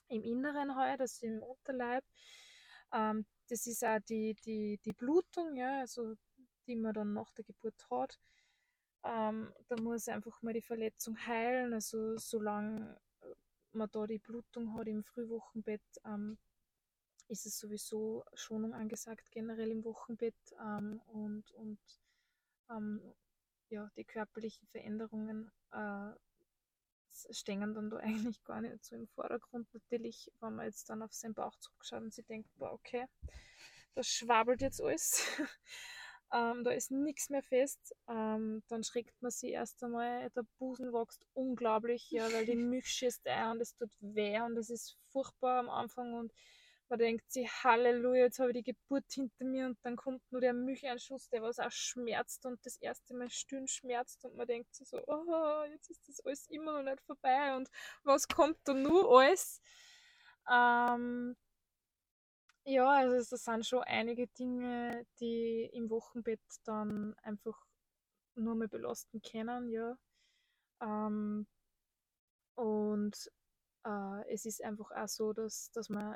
im 0.07 0.23
Inneren 0.23 0.75
halt, 0.75 1.01
also 1.01 1.25
im 1.25 1.43
Unterleib. 1.43 2.03
Ähm, 2.91 3.25
das 3.47 3.67
ist 3.67 3.83
auch 3.85 3.99
die, 4.07 4.35
die, 4.45 4.79
die 4.83 4.93
Blutung, 4.93 5.55
ja, 5.55 5.79
also 5.81 6.15
die 6.65 6.75
man 6.75 6.93
dann 6.93 7.13
nach 7.13 7.31
der 7.31 7.45
Geburt 7.45 7.85
hat. 7.91 8.19
Ähm, 9.03 9.53
da 9.67 9.75
muss 9.81 10.07
einfach 10.07 10.41
mal 10.41 10.53
die 10.53 10.61
Verletzung 10.61 11.17
heilen. 11.25 11.73
Also 11.73 12.17
solange 12.17 12.99
man 13.71 13.89
da 13.91 14.05
die 14.05 14.19
Blutung 14.19 14.73
hat 14.77 14.87
im 14.87 15.03
Frühwochenbett, 15.03 15.81
ähm, 16.05 16.37
ist 17.27 17.45
es 17.45 17.59
sowieso 17.59 18.23
Schonung 18.33 18.73
angesagt, 18.73 19.31
generell 19.31 19.71
im 19.71 19.83
Wochenbett. 19.83 20.35
Ähm, 20.59 20.99
und 21.07 21.51
und 21.51 21.79
ähm, 22.69 23.13
ja, 23.69 23.89
die 23.95 24.05
körperlichen 24.05 24.67
Veränderungen 24.67 25.51
äh, 25.71 26.11
stehen 27.31 27.73
dann 27.73 27.89
da 27.89 27.97
eigentlich 28.03 28.43
gar 28.43 28.61
nicht 28.61 28.83
so 28.83 28.95
im 28.95 29.07
Vordergrund. 29.07 29.73
Natürlich, 29.73 30.31
wenn 30.39 30.55
man 30.55 30.65
jetzt 30.65 30.89
dann 30.89 31.01
auf 31.01 31.13
seinen 31.13 31.33
Bauch 31.33 31.55
zurückschaut 31.57 32.01
und 32.01 32.13
sich 32.13 32.25
denkt, 32.25 32.49
boah, 32.57 32.73
okay, 32.73 33.05
das 33.95 34.07
schwabbelt 34.07 34.61
jetzt 34.61 34.81
alles. 34.81 35.23
ähm, 36.31 36.63
da 36.63 36.71
ist 36.71 36.91
nichts 36.91 37.29
mehr 37.29 37.41
fest, 37.41 37.95
ähm, 38.07 38.63
dann 38.67 38.83
schreckt 38.83 39.19
man 39.21 39.31
sich 39.31 39.51
erst 39.51 39.83
einmal, 39.83 40.29
der 40.31 40.45
Busen 40.59 40.93
wächst 40.93 41.25
unglaublich, 41.33 42.09
ja, 42.11 42.31
weil 42.31 42.45
die 42.45 42.55
Milch 42.55 42.87
schießt 42.87 43.27
ein 43.27 43.51
und 43.51 43.61
es 43.61 43.75
tut 43.75 43.91
weh 43.99 44.39
und 44.41 44.57
es 44.57 44.69
ist 44.69 44.97
furchtbar 45.11 45.59
am 45.59 45.69
Anfang 45.69 46.13
und 46.13 46.33
man 46.89 46.99
denkt 46.99 47.31
sich, 47.31 47.47
Halleluja, 47.63 48.23
jetzt 48.23 48.39
habe 48.39 48.49
ich 48.49 48.63
die 48.63 48.73
Geburt 48.73 49.05
hinter 49.11 49.45
mir 49.45 49.67
und 49.67 49.77
dann 49.83 49.95
kommt 49.95 50.23
nur 50.31 50.41
der 50.41 50.53
Milcheinschuss, 50.53 51.29
der 51.29 51.43
was 51.43 51.59
auch 51.59 51.71
schmerzt 51.71 52.45
und 52.45 52.59
das 52.65 52.77
erste 52.77 53.13
Mal 53.13 53.29
stillen 53.29 53.67
schmerzt 53.67 54.25
und 54.25 54.35
man 54.35 54.47
denkt 54.47 54.73
sich 54.73 54.87
so, 54.87 54.99
oh, 55.05 55.63
jetzt 55.71 55.89
ist 55.91 56.07
das 56.09 56.19
alles 56.25 56.47
immer 56.47 56.81
noch 56.81 56.91
nicht 56.91 57.01
vorbei 57.03 57.55
und 57.55 57.69
was 58.03 58.27
kommt 58.27 58.57
da 58.63 58.73
nur 58.73 59.19
alles? 59.19 59.61
Ähm, 60.51 61.35
ja, 62.69 62.87
also 62.89 63.15
es 63.15 63.29
sind 63.29 63.65
schon 63.65 63.83
einige 63.83 64.27
Dinge, 64.27 65.05
die 65.19 65.69
im 65.73 65.89
Wochenbett 65.89 66.41
dann 66.63 67.15
einfach 67.23 67.57
nur 68.35 68.55
mal 68.55 68.67
belasten 68.67 69.21
können, 69.21 69.69
ja. 69.69 69.97
Ähm, 70.81 71.47
und 72.55 73.31
äh, 73.85 74.33
es 74.33 74.45
ist 74.45 74.63
einfach 74.63 74.91
auch 74.91 75.07
so, 75.07 75.33
dass, 75.33 75.71
dass 75.71 75.89
man 75.89 76.15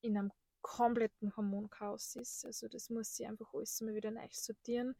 in 0.00 0.18
einem 0.18 0.32
kompletten 0.62 1.36
Hormonchaos 1.36 2.16
ist. 2.16 2.44
Also 2.44 2.68
das 2.68 2.90
muss 2.90 3.14
sich 3.14 3.26
einfach 3.26 3.52
alles 3.54 3.80
mal 3.80 3.94
wieder 3.94 4.10
neu 4.10 4.26
sortieren. 4.32 4.96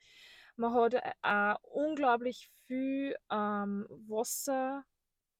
Man 0.56 0.74
hat 0.74 0.94
auch 1.22 1.56
unglaublich 1.62 2.50
viel 2.66 3.16
ähm, 3.30 3.86
Wasser 4.06 4.84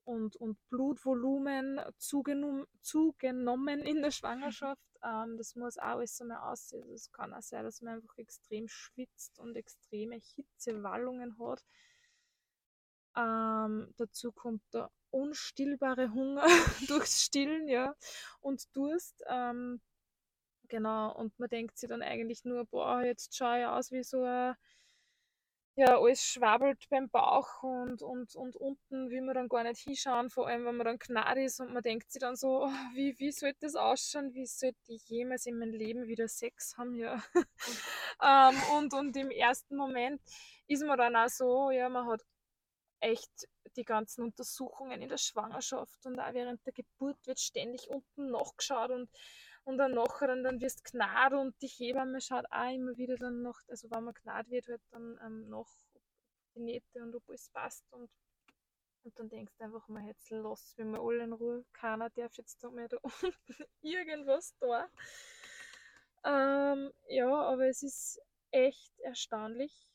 und, 0.04 0.36
und 0.36 0.58
Blutvolumen 0.68 1.80
zugenommen, 1.98 2.66
zugenommen 2.82 3.80
in 3.80 4.02
der 4.02 4.10
Schwangerschaft. 4.10 4.80
Ähm, 5.04 5.36
das 5.36 5.54
muss 5.54 5.76
auch 5.76 5.98
alles 5.98 6.18
einmal 6.22 6.38
aussehen. 6.50 6.80
Also 6.84 6.94
es 6.94 7.12
kann 7.12 7.34
auch 7.34 7.42
sein, 7.42 7.62
dass 7.62 7.82
man 7.82 7.96
einfach 7.96 8.16
extrem 8.16 8.68
schwitzt 8.68 9.38
und 9.38 9.54
extreme 9.54 10.16
Hitzewallungen 10.16 11.38
hat. 11.38 11.62
Ähm, 13.14 13.92
dazu 13.98 14.32
kommt 14.32 14.62
der 14.72 14.90
unstillbare 15.10 16.10
Hunger 16.12 16.46
durchs 16.88 17.22
Stillen, 17.22 17.68
ja, 17.68 17.94
und 18.40 18.74
Durst. 18.74 19.22
Ähm, 19.28 19.82
genau, 20.68 21.14
und 21.14 21.38
man 21.38 21.50
denkt 21.50 21.76
sich 21.76 21.88
dann 21.90 22.02
eigentlich 22.02 22.44
nur, 22.44 22.64
boah, 22.64 23.02
jetzt 23.02 23.36
schaue 23.36 23.60
ich 23.60 23.66
aus 23.66 23.92
wie 23.92 24.02
so 24.02 24.22
ein 24.22 24.54
ja, 25.76 25.98
alles 25.98 26.22
schwabbelt 26.22 26.88
beim 26.88 27.08
Bauch 27.10 27.62
und, 27.62 28.00
und, 28.00 28.36
und 28.36 28.54
unten 28.56 29.10
will 29.10 29.22
man 29.22 29.34
dann 29.34 29.48
gar 29.48 29.64
nicht 29.64 29.80
hinschauen, 29.80 30.30
vor 30.30 30.46
allem 30.46 30.64
wenn 30.64 30.76
man 30.76 30.86
dann 30.86 30.98
gnad 30.98 31.36
ist 31.36 31.60
und 31.60 31.72
man 31.72 31.82
denkt 31.82 32.12
sich 32.12 32.20
dann 32.20 32.36
so, 32.36 32.64
oh, 32.64 32.68
wie, 32.94 33.18
wie 33.18 33.32
sollte 33.32 33.58
das 33.62 33.74
ausschauen, 33.74 34.32
wie 34.34 34.46
sollte 34.46 34.78
ich 34.86 35.08
jemals 35.08 35.46
in 35.46 35.58
meinem 35.58 35.74
Leben 35.74 36.06
wieder 36.06 36.28
Sex 36.28 36.76
haben, 36.76 36.94
ja. 36.94 37.20
ähm, 38.22 38.62
und, 38.76 38.94
und 38.94 39.16
im 39.16 39.30
ersten 39.30 39.76
Moment 39.76 40.20
ist 40.68 40.84
man 40.84 40.96
dann 40.96 41.16
auch 41.16 41.28
so, 41.28 41.70
ja, 41.70 41.88
man 41.88 42.06
hat 42.06 42.22
echt 43.00 43.48
die 43.76 43.84
ganzen 43.84 44.22
Untersuchungen 44.22 45.02
in 45.02 45.08
der 45.08 45.18
Schwangerschaft 45.18 46.06
und 46.06 46.20
auch 46.20 46.32
während 46.32 46.64
der 46.64 46.72
Geburt 46.72 47.18
wird 47.26 47.40
ständig 47.40 47.88
unten 47.88 48.30
nachgeschaut 48.30 48.90
und 48.90 49.10
und 49.64 49.78
dann 49.78 49.92
nachher 49.92 50.28
dann, 50.28 50.44
dann 50.44 50.60
wirst 50.60 50.84
gnad 50.84 51.32
und 51.32 51.60
die 51.62 51.68
Hebamme 51.68 52.20
schaut 52.20 52.46
auch 52.50 52.72
immer 52.72 52.96
wieder 52.96 53.16
dann 53.16 53.42
noch, 53.42 53.58
also 53.68 53.90
wenn 53.90 54.04
man 54.04 54.14
gnad 54.14 54.48
wird, 54.50 54.68
halt 54.68 54.82
dann 54.90 55.18
ähm, 55.24 55.48
noch 55.48 55.70
die 56.54 56.60
Nähte 56.60 57.02
und 57.02 57.14
ob 57.14 57.28
alles 57.28 57.48
passt 57.50 57.84
und, 57.92 58.10
und 59.04 59.18
dann 59.18 59.28
denkst 59.28 59.54
du 59.58 59.64
einfach 59.64 59.88
mal 59.88 60.04
jetzt 60.06 60.30
los, 60.30 60.74
wenn 60.76 60.90
wir 60.90 61.00
alle 61.00 61.24
in 61.24 61.32
Ruhe, 61.32 61.64
keiner 61.72 62.10
darf 62.10 62.34
jetzt 62.36 62.62
da 62.62 62.70
mehr 62.70 62.88
da 62.88 62.98
unten 63.02 63.34
irgendwas 63.80 64.54
da. 64.60 64.88
Ähm, 66.24 66.92
ja, 67.08 67.28
aber 67.28 67.66
es 67.66 67.82
ist 67.82 68.20
echt 68.50 68.98
erstaunlich, 69.00 69.86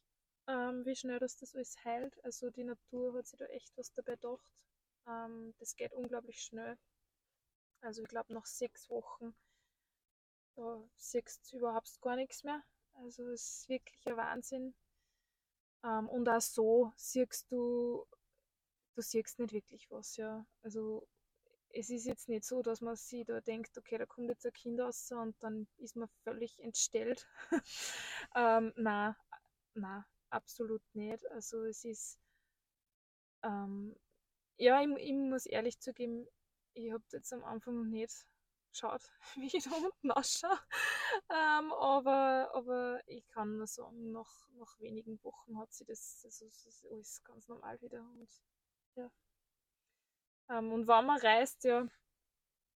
ähm, 0.48 0.86
wie 0.86 0.96
schnell 0.96 1.20
das, 1.20 1.38
das 1.38 1.56
alles 1.56 1.76
heilt. 1.84 2.24
Also 2.24 2.50
die 2.50 2.64
Natur 2.64 3.16
hat 3.18 3.28
sich 3.28 3.40
da 3.40 3.46
echt 3.46 3.76
was 3.78 3.94
dabei 3.94 4.14
gedacht. 4.14 4.66
Ähm, 5.08 5.54
das 5.60 5.76
geht 5.76 5.94
unglaublich 5.94 6.42
schnell. 6.42 6.78
Also 7.82 8.02
ich 8.04 8.10
glaube, 8.10 8.34
nach 8.34 8.46
sechs 8.46 8.90
Wochen 8.90 9.34
da 10.56 10.84
siehst 10.97 11.52
du 11.52 11.58
überhaupt 11.58 12.00
gar 12.02 12.16
nichts 12.16 12.43
mehr. 12.43 12.64
Also 12.93 13.28
es 13.30 13.62
ist 13.62 13.70
wirklich 13.70 14.06
ein 14.08 14.18
Wahnsinn. 14.18 14.76
Ähm, 15.84 16.10
und 16.10 16.28
auch 16.28 16.41
so 16.41 16.91
siehst 16.95 17.52
du, 17.52 18.06
du 18.95 19.02
siehst 19.02 19.39
nicht 19.39 19.54
wirklich 19.54 19.89
was, 19.89 20.18
ja. 20.18 20.45
Also 20.62 21.08
es 21.72 21.89
ist 21.89 22.06
jetzt 22.06 22.30
nicht 22.30 22.43
so, 22.43 22.62
dass 22.62 22.82
man 22.82 22.95
sich 22.95 23.26
da 23.26 23.41
denkt, 23.41 23.78
okay, 23.78 23.97
da 23.97 24.06
kommt 24.06 24.30
jetzt 24.30 24.45
ein 24.45 24.54
Kind 24.54 24.80
raus 24.80 25.12
und 25.12 25.36
dann 25.41 25.68
ist 25.78 25.95
man 25.95 26.10
völlig 26.24 26.60
entstellt. 26.60 27.28
ähm, 28.36 28.74
na, 28.76 29.16
na, 29.74 30.06
absolut 30.30 30.82
nicht. 30.93 31.26
Also 31.32 31.64
es 31.66 31.86
ist, 31.86 32.20
ähm, 33.43 33.95
ja, 34.58 34.82
ich, 34.82 34.89
ich, 34.97 35.14
muss 35.14 35.45
ehrlich 35.45 35.80
zugeben, 35.80 36.28
ich 36.74 36.91
habe 36.91 37.04
jetzt 37.12 37.32
am 37.34 37.43
Anfang 37.43 37.89
nicht 37.89 38.26
schaut, 38.72 39.02
wie 39.36 39.56
ich 39.56 39.64
da 39.64 39.72
unten 39.72 40.12
ausschaue. 40.12 40.60
Ähm, 41.30 41.72
aber, 41.74 42.52
aber 42.54 43.02
ich 43.08 43.28
kann 43.28 43.58
nur 43.58 43.68
sagen, 43.68 44.12
nach, 44.12 44.50
nach 44.54 44.80
wenigen 44.80 45.22
Wochen 45.24 45.58
hat 45.58 45.74
sich 45.74 45.88
das, 45.88 46.22
also, 46.26 46.46
das 46.46 46.66
ist 46.66 46.86
alles 46.92 47.24
ganz 47.24 47.48
normal 47.48 47.82
wieder. 47.82 48.02
Und, 48.02 48.30
ja. 48.96 49.12
Ähm, 50.50 50.72
und 50.72 50.88
wenn 50.88 51.06
man 51.06 51.20
reist, 51.20 51.64
ja, 51.64 51.88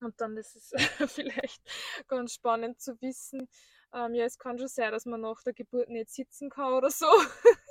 und 0.01 0.20
dann 0.20 0.36
ist 0.36 0.57
es 0.57 0.72
vielleicht 1.14 1.62
ganz 2.09 2.34
spannend 2.34 2.80
zu 2.80 3.01
wissen, 3.01 3.49
ähm, 3.95 4.14
ja, 4.14 4.24
es 4.24 4.38
kann 4.38 4.59
schon 4.59 4.68
sein, 4.68 4.90
dass 4.90 5.07
man 5.07 5.20
nach 5.20 5.43
der 5.43 5.53
Geburt 5.53 5.88
nicht 5.88 6.11
sitzen 6.11 6.51
kann 6.51 6.72
oder 6.72 6.90
so. 6.90 7.07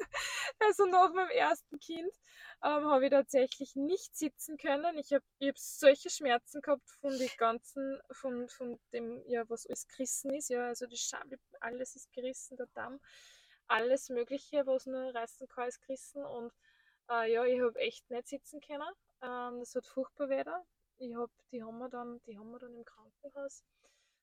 also 0.62 0.86
nach 0.86 1.12
meinem 1.14 1.30
ersten 1.30 1.80
Kind 1.80 2.12
ähm, 2.64 2.86
habe 2.86 3.06
ich 3.06 3.12
tatsächlich 3.12 3.76
nicht 3.76 4.16
sitzen 4.16 4.58
können. 4.58 4.98
Ich 4.98 5.14
habe 5.14 5.24
ich 5.40 5.50
hab 5.50 5.58
solche 5.58 6.10
Schmerzen 6.10 6.62
gehabt 6.62 6.90
von 7.02 7.18
den 7.18 7.30
ganzen, 7.38 8.00
von, 8.12 8.48
von 8.50 8.80
dem, 8.94 9.24
ja, 9.28 9.48
was 9.50 9.66
alles 9.66 9.88
gerissen 9.88 10.34
ist. 10.34 10.50
Ja, 10.50 10.68
also 10.68 10.86
die 10.86 10.98
Scham, 10.98 11.30
alles 11.60 11.96
ist 11.96 12.12
gerissen, 12.12 12.58
der 12.58 12.68
Damm, 12.74 13.00
alles 13.68 14.10
Mögliche, 14.10 14.66
was 14.68 14.86
nur 14.86 15.14
reißen 15.14 15.48
kann, 15.48 15.68
ist 15.68 15.82
gerissen. 15.82 16.24
Und 16.24 16.52
äh, 17.10 17.32
ja, 17.32 17.46
ich 17.46 17.62
habe 17.62 17.80
echt 17.80 18.10
nicht 18.10 18.28
sitzen 18.28 18.62
können. 18.62 18.94
Ähm, 19.22 19.60
das 19.60 19.76
hat 19.76 19.88
furchtbar 19.88 20.30
wieder. 20.30 20.66
Ich 20.98 21.16
hab, 21.16 21.32
die, 21.52 21.64
haben 21.64 21.80
wir 21.80 21.90
dann, 21.90 22.22
die 22.28 22.38
haben 22.38 22.52
wir 22.52 22.60
dann 22.60 22.76
im 22.76 22.86
Krankenhaus 22.86 23.64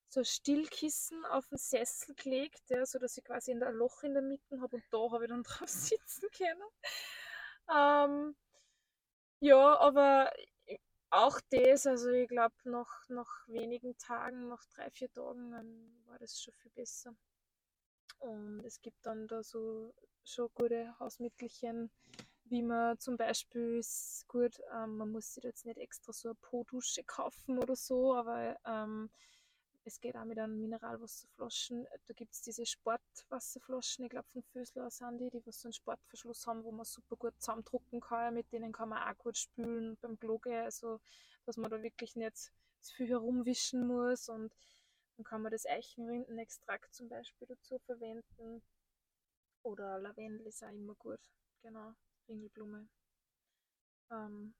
so 0.09 0.23
Stillkissen 0.23 1.23
auf 1.25 1.47
den 1.47 1.57
Sessel 1.57 2.15
gelegt, 2.15 2.63
ja, 2.69 2.85
so 2.85 2.99
dass 2.99 3.17
ich 3.17 3.23
quasi 3.23 3.51
ein 3.51 3.59
Loch 3.59 4.03
in 4.03 4.13
der 4.13 4.23
Mitte 4.23 4.59
habe 4.59 4.77
und 4.77 4.83
da 4.91 5.11
habe 5.11 5.25
ich 5.25 5.29
dann 5.29 5.43
drauf 5.43 5.69
sitzen 5.69 6.27
können. 6.35 6.69
Ähm, 7.71 8.35
ja, 9.39 9.77
aber 9.79 10.31
auch 11.11 11.39
das, 11.49 11.87
also 11.87 12.09
ich 12.09 12.27
glaube, 12.27 12.55
nach, 12.65 13.07
nach 13.09 13.47
wenigen 13.47 13.97
Tagen, 13.97 14.47
nach 14.47 14.63
drei, 14.65 14.89
vier 14.91 15.11
Tagen, 15.11 15.53
ähm, 15.53 16.03
war 16.05 16.19
das 16.19 16.41
schon 16.41 16.53
viel 16.55 16.71
besser. 16.71 17.15
Und 18.19 18.63
es 18.65 18.81
gibt 18.81 19.05
dann 19.05 19.27
da 19.27 19.43
so 19.43 19.93
schon 20.23 20.49
gute 20.53 20.97
Hausmittelchen, 20.99 21.89
wie 22.45 22.61
man 22.61 22.99
zum 22.99 23.15
Beispiel 23.17 23.81
gut, 24.27 24.59
ähm, 24.73 24.97
man 24.97 25.11
muss 25.11 25.33
sich 25.33 25.43
jetzt 25.43 25.65
nicht 25.65 25.77
extra 25.77 26.11
so 26.11 26.29
eine 26.29 26.35
Po-Dusche 26.35 27.03
kaufen 27.03 27.57
oder 27.59 27.75
so, 27.75 28.15
aber 28.15 28.57
ähm, 28.65 29.09
es 29.85 29.99
geht 29.99 30.15
auch 30.15 30.25
mit 30.25 30.37
einem 30.39 30.59
Mineralwasserflaschen. 30.59 31.87
Da 32.07 32.13
gibt 32.13 32.33
es 32.33 32.41
diese 32.41 32.65
Sportwasserflaschen, 32.65 34.05
ich 34.05 34.11
glaube 34.11 34.27
von 34.27 34.43
Fösler 34.43 34.89
sind 34.91 35.19
die, 35.19 35.29
die 35.29 35.45
was 35.45 35.61
so 35.61 35.67
einen 35.67 35.73
Sportverschluss 35.73 36.45
haben, 36.47 36.63
wo 36.63 36.71
man 36.71 36.85
super 36.85 37.15
gut 37.15 37.33
zusammendrucken 37.39 38.01
kann. 38.01 38.33
Mit 38.33 38.51
denen 38.51 38.71
kann 38.71 38.89
man 38.89 39.01
auch 39.01 39.17
gut 39.17 39.37
spülen 39.37 39.97
beim 40.01 40.19
Kloge, 40.19 40.63
also 40.63 40.99
dass 41.45 41.57
man 41.57 41.71
da 41.71 41.81
wirklich 41.81 42.15
nicht 42.15 42.51
zu 42.81 42.95
viel 42.95 43.09
herumwischen 43.09 43.87
muss. 43.87 44.29
Und 44.29 44.53
dann 45.17 45.23
kann 45.23 45.41
man 45.41 45.51
das 45.51 45.65
Eichenrindenextrakt 45.65 46.93
zum 46.93 47.09
Beispiel 47.09 47.47
dazu 47.47 47.79
verwenden. 47.79 48.61
Oder 49.63 49.99
Lavendel 49.99 50.47
ist 50.47 50.63
auch 50.63 50.69
immer 50.69 50.95
gut. 50.95 51.19
Genau. 51.61 51.93
Ringelblume. 52.27 52.87
Ähm, 54.11 54.53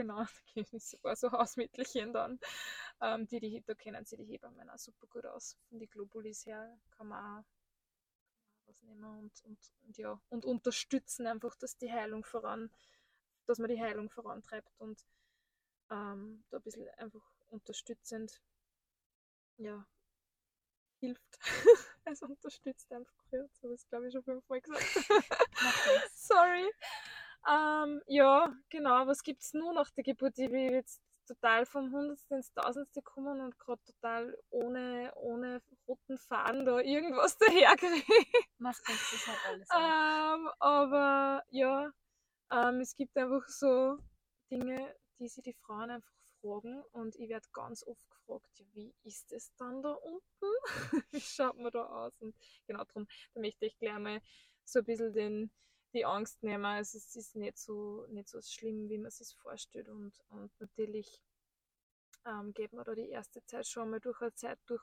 genau, 0.00 0.24
da 0.54 0.62
gibt 0.62 0.72
es 0.74 0.90
sogar 0.90 1.16
so 1.16 1.30
Hausmittelchen 1.30 2.12
dann. 2.12 2.38
Ähm, 3.00 3.26
die, 3.26 3.40
die, 3.40 3.62
da 3.66 3.74
kennen 3.74 4.04
sie 4.04 4.16
die 4.16 4.24
Hebammen 4.24 4.70
auch 4.70 4.78
super 4.78 5.06
gut 5.06 5.26
aus. 5.26 5.56
Von 5.68 5.78
den 5.78 5.88
Globulis 5.88 6.46
her 6.46 6.78
kann 6.90 7.08
man 7.08 7.40
auch 7.40 7.44
was 8.66 8.82
nehmen 8.82 9.04
und, 9.04 9.44
und, 9.44 9.58
und, 9.82 9.98
ja, 9.98 10.20
und 10.28 10.44
unterstützen 10.44 11.26
einfach, 11.26 11.54
dass 11.56 11.76
die 11.76 11.90
Heilung 11.90 12.24
voran, 12.24 12.70
dass 13.46 13.58
man 13.58 13.68
die 13.68 13.80
Heilung 13.80 14.10
vorantreibt 14.10 14.72
und 14.78 15.04
ähm, 15.90 16.44
da 16.50 16.58
ein 16.58 16.62
bisschen 16.62 16.88
einfach 16.90 17.32
unterstützend 17.48 18.40
ja, 19.56 19.86
hilft. 21.00 21.38
es 22.04 22.22
unterstützt 22.22 22.92
einfach. 22.92 23.24
Das 23.30 23.62
habe 23.62 23.74
ich 23.74 23.88
glaube 23.88 24.06
ich 24.06 24.12
schon 24.12 24.22
fünfmal 24.22 24.60
gesagt. 24.60 24.84
Sorry. 26.14 26.70
Ähm, 27.48 28.02
ja, 28.06 28.52
genau. 28.68 29.06
Was 29.06 29.22
gibt 29.22 29.42
es 29.42 29.54
nur 29.54 29.72
nach 29.72 29.90
der 29.90 30.04
Geburt? 30.04 30.38
Ich 30.38 30.50
will 30.50 30.72
jetzt 30.72 31.02
total 31.26 31.64
vom 31.64 31.92
Hundertste 31.92 32.34
ins 32.34 32.52
Tausendste 32.52 33.02
kommen 33.02 33.40
und 33.40 33.58
gerade 33.58 33.82
total 33.84 34.36
ohne, 34.50 35.12
ohne 35.14 35.62
roten 35.86 36.18
Faden 36.18 36.64
da 36.64 36.80
irgendwas 36.80 37.38
daherkriege. 37.38 38.04
Machst 38.58 38.86
du 38.86 38.92
das 38.92 39.26
halt 39.26 39.38
alles. 39.46 39.68
Ähm, 39.72 40.50
aber 40.58 41.44
ja, 41.50 41.92
ähm, 42.50 42.80
es 42.80 42.94
gibt 42.96 43.16
einfach 43.16 43.46
so 43.48 43.98
Dinge, 44.50 44.94
die 45.18 45.28
sich 45.28 45.44
die 45.44 45.54
Frauen 45.54 45.90
einfach 45.90 46.10
fragen 46.40 46.82
und 46.92 47.14
ich 47.16 47.28
werde 47.28 47.46
ganz 47.52 47.86
oft 47.86 48.08
gefragt, 48.10 48.48
ja, 48.58 48.64
wie 48.72 48.94
ist 49.04 49.32
es 49.32 49.54
dann 49.56 49.82
da 49.82 49.92
unten? 49.92 50.24
wie 51.10 51.20
schaut 51.20 51.58
man 51.58 51.70
da 51.70 51.84
aus? 51.84 52.12
Und 52.20 52.34
genau 52.66 52.84
darum, 52.84 53.06
da 53.34 53.40
möchte 53.40 53.66
ich 53.66 53.78
gleich 53.78 53.98
mal 53.98 54.20
so 54.64 54.80
ein 54.80 54.84
bisschen 54.84 55.12
den, 55.12 55.50
die 55.92 56.04
Angst 56.04 56.42
nehmen. 56.42 56.64
Also 56.64 56.98
es 56.98 57.16
ist 57.16 57.36
nicht 57.36 57.58
so, 57.58 58.06
nicht 58.08 58.28
so 58.28 58.40
schlimm, 58.42 58.88
wie 58.88 58.98
man 58.98 59.08
es 59.08 59.18
sich 59.18 59.34
vorstellt. 59.36 59.88
Und, 59.88 60.12
und 60.28 60.50
natürlich 60.60 61.20
ähm, 62.26 62.52
geht 62.52 62.72
man 62.72 62.84
da 62.84 62.94
die 62.94 63.08
erste 63.08 63.44
Zeit 63.44 63.66
schon 63.66 63.90
mal 63.90 64.00
durch 64.00 64.20
eine 64.20 64.34
Zeit 64.34 64.58
durch, 64.66 64.82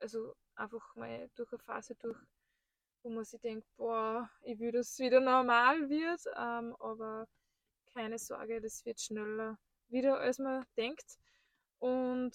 also 0.00 0.34
einfach 0.54 0.94
mal 0.96 1.30
durch 1.34 1.52
eine 1.52 1.58
Phase 1.60 1.94
durch, 1.96 2.18
wo 3.02 3.10
man 3.10 3.24
sich 3.24 3.40
denkt, 3.40 3.66
boah, 3.76 4.30
ich 4.42 4.58
will, 4.58 4.72
dass 4.72 4.90
es 4.92 4.98
wieder 4.98 5.20
normal 5.20 5.88
wird. 5.88 6.24
Ähm, 6.36 6.76
aber 6.78 7.26
keine 7.92 8.18
Sorge, 8.18 8.60
das 8.60 8.84
wird 8.84 9.00
schneller 9.00 9.58
wieder, 9.88 10.18
als 10.18 10.38
man 10.38 10.64
denkt. 10.76 11.18
Und 11.78 12.32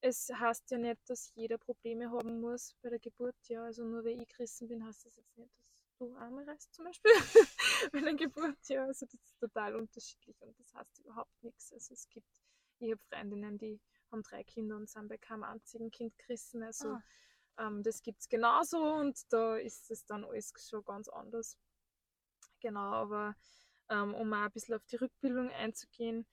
es 0.00 0.30
heißt 0.32 0.70
ja 0.70 0.78
nicht, 0.78 1.00
dass 1.08 1.32
jeder 1.34 1.58
Probleme 1.58 2.10
haben 2.10 2.40
muss 2.40 2.74
bei 2.82 2.90
der 2.90 2.98
Geburt. 2.98 3.36
Ja, 3.48 3.64
also 3.64 3.84
nur 3.84 4.04
weil 4.04 4.20
ich 4.20 4.28
gerissen 4.28 4.68
bin, 4.68 4.84
heißt 4.84 5.04
das 5.04 5.16
jetzt 5.16 5.36
nicht, 5.36 5.52
du 6.00 6.16
Arme 6.16 6.46
reißt 6.46 6.72
zum 6.72 6.86
Beispiel 6.86 7.12
bei 7.92 8.00
der 8.00 8.14
Geburt. 8.14 8.56
Ja, 8.68 8.86
also 8.86 9.06
das 9.06 9.14
ist 9.14 9.38
total 9.38 9.76
unterschiedlich 9.76 10.40
und 10.40 10.58
das 10.58 10.74
heißt 10.74 10.98
überhaupt 11.00 11.42
nichts. 11.42 11.72
Also 11.72 11.94
es 11.94 12.08
gibt, 12.08 12.26
ich 12.78 12.90
habe 12.90 13.02
Freundinnen, 13.08 13.58
die 13.58 13.80
haben 14.10 14.22
drei 14.22 14.42
Kinder 14.44 14.76
und 14.76 14.88
sind 14.88 15.08
bei 15.08 15.18
keinem 15.18 15.44
einzigen 15.44 15.90
Kind 15.90 16.16
gerissen. 16.18 16.62
Also 16.62 16.88
ah. 16.88 17.02
ähm, 17.58 17.82
das 17.82 18.02
gibt 18.02 18.20
es 18.20 18.28
genauso 18.28 18.82
und 18.94 19.20
da 19.32 19.56
ist 19.56 19.90
es 19.90 20.04
dann 20.06 20.24
alles 20.24 20.52
schon 20.68 20.84
ganz 20.84 21.08
anders. 21.08 21.56
Genau, 22.60 22.92
aber 22.92 23.36
ähm, 23.88 24.14
um 24.14 24.32
auch 24.32 24.38
ein 24.38 24.52
bisschen 24.52 24.74
auf 24.74 24.84
die 24.86 24.96
Rückbildung 24.96 25.50
einzugehen, 25.50 26.26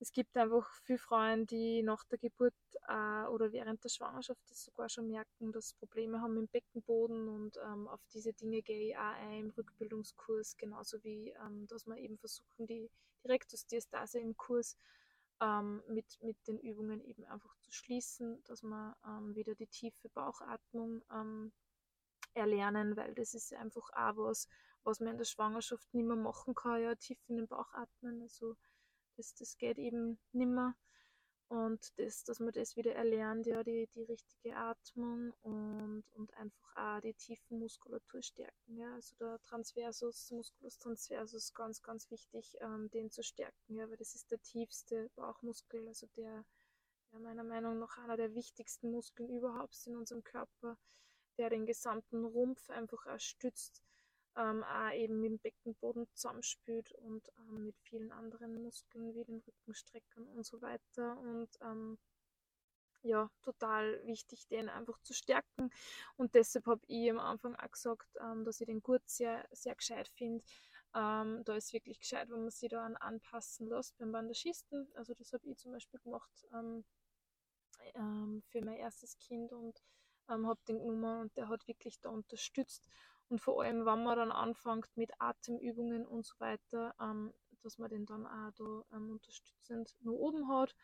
es 0.00 0.12
gibt 0.12 0.36
einfach 0.36 0.72
viele 0.84 0.98
Frauen, 0.98 1.46
die 1.46 1.82
nach 1.82 2.04
der 2.04 2.18
Geburt 2.18 2.54
äh, 2.86 3.26
oder 3.26 3.52
während 3.52 3.82
der 3.82 3.88
Schwangerschaft 3.88 4.40
das 4.48 4.64
sogar 4.64 4.88
schon 4.88 5.08
merken, 5.08 5.50
dass 5.52 5.74
Probleme 5.74 6.20
haben 6.20 6.36
im 6.36 6.48
Beckenboden 6.48 7.28
und 7.28 7.58
ähm, 7.64 7.88
auf 7.88 8.00
diese 8.12 8.32
Dinge 8.32 8.62
gehe 8.62 8.90
ich 8.90 8.96
auch 8.96 9.00
ein 9.00 9.40
im 9.40 9.50
Rückbildungskurs, 9.50 10.56
genauso 10.56 11.02
wie, 11.02 11.34
ähm, 11.44 11.66
dass 11.66 11.86
wir 11.86 11.96
eben 11.96 12.16
versuchen, 12.18 12.66
die, 12.66 12.90
die 13.24 13.28
Rektusdiastase 13.28 14.20
im 14.20 14.36
Kurs 14.36 14.76
ähm, 15.40 15.82
mit, 15.88 16.06
mit 16.22 16.36
den 16.46 16.58
Übungen 16.60 17.00
eben 17.00 17.24
einfach 17.24 17.56
zu 17.56 17.72
schließen, 17.72 18.42
dass 18.44 18.62
wir 18.62 18.96
ähm, 19.04 19.34
wieder 19.34 19.54
die 19.56 19.66
tiefe 19.66 20.08
Bauchatmung 20.10 21.02
ähm, 21.12 21.52
erlernen, 22.34 22.96
weil 22.96 23.14
das 23.14 23.34
ist 23.34 23.52
einfach 23.52 23.90
auch 23.90 24.16
was, 24.16 24.48
was 24.84 25.00
man 25.00 25.10
in 25.10 25.18
der 25.18 25.24
Schwangerschaft 25.24 25.92
nicht 25.92 26.06
mehr 26.06 26.16
machen 26.16 26.54
kann, 26.54 26.82
ja, 26.82 26.94
tief 26.94 27.18
in 27.28 27.36
den 27.36 27.48
Bauch 27.48 27.72
atmen, 27.72 28.22
also 28.22 28.56
das, 29.18 29.34
das 29.34 29.58
geht 29.58 29.78
eben 29.78 30.18
nimmer. 30.32 30.74
Und 31.48 31.98
das, 31.98 32.24
dass 32.24 32.40
man 32.40 32.52
das 32.52 32.76
wieder 32.76 32.94
erlernt, 32.94 33.46
ja, 33.46 33.64
die, 33.64 33.88
die 33.94 34.02
richtige 34.02 34.54
Atmung 34.54 35.32
und, 35.40 36.04
und 36.12 36.34
einfach 36.34 36.76
auch 36.76 37.00
die 37.00 37.14
tiefen 37.14 37.58
Muskulatur 37.58 38.22
stärken. 38.22 38.76
Ja. 38.76 38.92
Also 38.94 39.16
der 39.18 39.40
Transversus, 39.44 40.30
Musculus 40.30 40.78
transversus, 40.78 41.54
ganz, 41.54 41.82
ganz 41.82 42.10
wichtig, 42.10 42.54
ähm, 42.60 42.90
den 42.90 43.10
zu 43.10 43.22
stärken, 43.22 43.76
ja, 43.76 43.88
weil 43.88 43.96
das 43.96 44.14
ist 44.14 44.30
der 44.30 44.42
tiefste 44.42 45.10
Bauchmuskel, 45.16 45.88
also 45.88 46.06
der, 46.16 46.44
ja, 47.12 47.18
meiner 47.18 47.44
Meinung 47.44 47.78
nach 47.78 47.96
einer 47.96 48.18
der 48.18 48.34
wichtigsten 48.34 48.90
Muskeln 48.90 49.30
überhaupt 49.30 49.74
in 49.86 49.96
unserem 49.96 50.22
Körper, 50.22 50.76
der 51.38 51.48
den 51.48 51.64
gesamten 51.64 52.26
Rumpf 52.26 52.68
einfach 52.68 53.06
auch 53.06 53.20
stützt 53.20 53.82
ähm, 54.38 54.62
auch 54.62 54.92
eben 54.92 55.20
mit 55.20 55.32
dem 55.32 55.38
Beckenboden 55.38 56.06
zusammenspült 56.14 56.92
und 56.92 57.28
ähm, 57.38 57.64
mit 57.66 57.76
vielen 57.82 58.12
anderen 58.12 58.62
Muskeln 58.62 59.14
wie 59.14 59.24
den 59.24 59.40
Rückenstreckern 59.40 60.26
und 60.28 60.46
so 60.46 60.62
weiter. 60.62 61.18
Und 61.18 61.48
ähm, 61.60 61.98
ja, 63.02 63.30
total 63.42 64.04
wichtig, 64.06 64.46
den 64.48 64.68
einfach 64.68 64.98
zu 65.02 65.12
stärken. 65.12 65.70
Und 66.16 66.34
deshalb 66.34 66.66
habe 66.66 66.82
ich 66.86 67.10
am 67.10 67.18
Anfang 67.18 67.56
auch 67.56 67.70
gesagt, 67.70 68.08
ähm, 68.20 68.44
dass 68.44 68.60
ich 68.60 68.66
den 68.66 68.82
Gurt 68.82 69.08
sehr, 69.08 69.46
sehr 69.50 69.74
gescheit 69.74 70.08
finde. 70.08 70.44
Ähm, 70.94 71.42
da 71.44 71.54
ist 71.54 71.72
wirklich 71.72 71.98
gescheit, 71.98 72.30
wenn 72.30 72.42
man 72.42 72.50
sich 72.50 72.70
da 72.70 72.86
anpassen 72.86 73.66
lässt 73.66 73.96
beim 73.98 74.12
Bandaschisten. 74.12 74.88
Also 74.94 75.14
das 75.14 75.32
habe 75.32 75.48
ich 75.48 75.58
zum 75.58 75.72
Beispiel 75.72 76.00
gemacht 76.00 76.46
ähm, 76.52 76.84
für 78.48 78.64
mein 78.64 78.76
erstes 78.76 79.18
Kind 79.18 79.52
und 79.52 79.82
habe 80.28 80.60
den 80.68 80.78
genommen 80.78 81.22
und 81.22 81.36
der 81.36 81.48
hat 81.48 81.66
wirklich 81.66 82.00
da 82.00 82.10
unterstützt. 82.10 82.86
Und 83.28 83.40
vor 83.40 83.62
allem, 83.62 83.84
wenn 83.84 84.04
man 84.04 84.16
dann 84.16 84.32
anfängt 84.32 84.88
mit 84.96 85.10
Atemübungen 85.20 86.06
und 86.06 86.24
so 86.24 86.34
weiter, 86.38 86.94
ähm, 87.00 87.32
dass 87.62 87.78
man 87.78 87.90
den 87.90 88.06
dann 88.06 88.26
auch 88.26 88.50
da 88.56 88.96
ähm, 88.96 89.10
unterstützend 89.10 89.94
nur 90.00 90.18
oben 90.18 90.48
hat. 90.48 90.74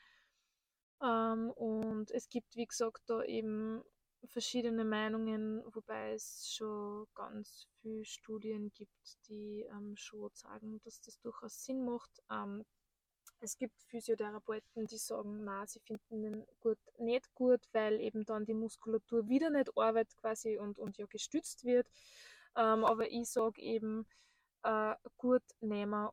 Ähm, 1.02 1.50
und 1.50 2.10
es 2.10 2.28
gibt, 2.28 2.56
wie 2.56 2.66
gesagt, 2.66 3.02
da 3.06 3.22
eben 3.22 3.82
verschiedene 4.26 4.84
Meinungen, 4.84 5.62
wobei 5.74 6.12
es 6.12 6.50
schon 6.54 7.06
ganz 7.14 7.66
viele 7.80 8.04
Studien 8.04 8.72
gibt, 8.72 9.28
die 9.28 9.66
ähm, 9.70 9.96
schon 9.96 10.30
sagen, 10.34 10.80
dass 10.84 11.00
das 11.00 11.18
durchaus 11.20 11.64
Sinn 11.64 11.84
macht. 11.84 12.22
Ähm, 12.30 12.64
es 13.40 13.58
gibt 13.58 13.82
Physiotherapeuten, 13.82 14.86
die 14.86 14.96
sagen, 14.96 15.44
na, 15.44 15.66
sie 15.66 15.80
finden 15.80 16.22
den 16.22 16.46
gut, 16.60 16.78
nicht 16.98 17.34
gut, 17.34 17.60
weil 17.72 18.00
eben 18.00 18.24
dann 18.24 18.46
die 18.46 18.54
Muskulatur 18.54 19.28
wieder 19.28 19.50
nicht 19.50 19.76
arbeitet 19.76 20.16
quasi 20.16 20.56
und, 20.56 20.78
und 20.78 20.96
ja 20.96 21.06
gestützt 21.06 21.64
wird. 21.64 21.90
Ähm, 22.56 22.84
aber 22.84 23.10
ich 23.10 23.28
sage 23.28 23.60
eben, 23.60 24.06
äh, 24.62 24.94
gut 25.18 25.42
nehmen 25.60 26.08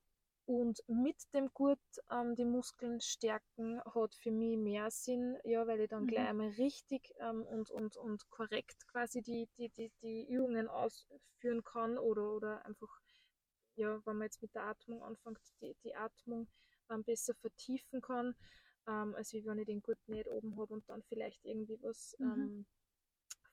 und 0.46 0.84
mit 0.88 1.16
dem 1.34 1.50
Gurt 1.54 1.80
ähm, 2.10 2.36
die 2.36 2.46
Muskeln 2.46 3.00
stärken 3.00 3.82
hat 3.86 4.16
für 4.16 4.32
mich 4.32 4.58
mehr 4.58 4.92
Sinn, 4.92 5.38
ja, 5.44 5.66
weil 5.68 5.82
ich 5.82 5.90
dann 5.90 6.04
mhm. 6.04 6.08
gleich 6.08 6.28
einmal 6.28 6.50
richtig 6.50 7.14
ähm, 7.20 7.44
und, 7.44 7.70
und, 7.72 7.96
und 7.96 8.30
korrekt 8.30 8.86
quasi 8.88 9.22
die, 9.22 9.48
die, 9.58 9.70
die, 9.70 9.92
die 10.02 10.28
Übungen 10.28 10.68
ausführen 10.68 11.64
kann 11.64 11.98
oder, 11.98 12.34
oder 12.34 12.66
einfach, 12.66 13.02
ja, 13.76 14.06
wenn 14.06 14.18
man 14.18 14.26
jetzt 14.26 14.42
mit 14.42 14.54
der 14.54 14.64
Atmung 14.64 15.04
anfängt, 15.04 15.40
die, 15.62 15.76
die 15.84 15.96
Atmung 15.96 16.48
ähm, 16.90 17.04
besser 17.04 17.34
vertiefen 17.36 18.02
kann, 18.02 18.36
ähm, 18.88 19.16
als 19.16 19.34
wenn 19.34 19.60
ich 19.60 19.66
den 19.68 19.82
Gurt 19.82 20.00
nicht 20.08 20.28
oben 20.28 20.58
habe 20.58 20.74
und 20.74 20.90
dann 20.90 21.04
vielleicht 21.04 21.46
irgendwie 21.46 21.80
was 21.82 22.16
mhm. 22.20 22.26
Ähm, 22.26 22.66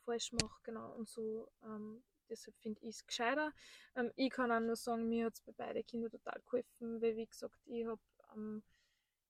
falsch 0.04 0.32
mache, 0.32 0.58
genau, 0.64 0.94
und 0.94 1.08
so 1.08 1.48
ähm, 1.62 2.02
deshalb 2.28 2.56
finde 2.58 2.80
ich 2.82 2.96
es 2.96 3.06
gescheiter. 3.06 3.52
Ähm, 3.94 4.12
ich 4.16 4.30
kann 4.30 4.52
auch 4.52 4.60
nur 4.60 4.76
sagen, 4.76 5.08
mir 5.08 5.26
hat 5.26 5.34
es 5.34 5.40
bei 5.40 5.52
beiden 5.52 5.84
Kindern 5.86 6.10
total 6.10 6.40
geholfen, 6.44 7.00
weil 7.00 7.16
wie 7.16 7.26
gesagt, 7.26 7.58
ich 7.66 7.86
habe 7.86 8.00
ähm, 8.34 8.62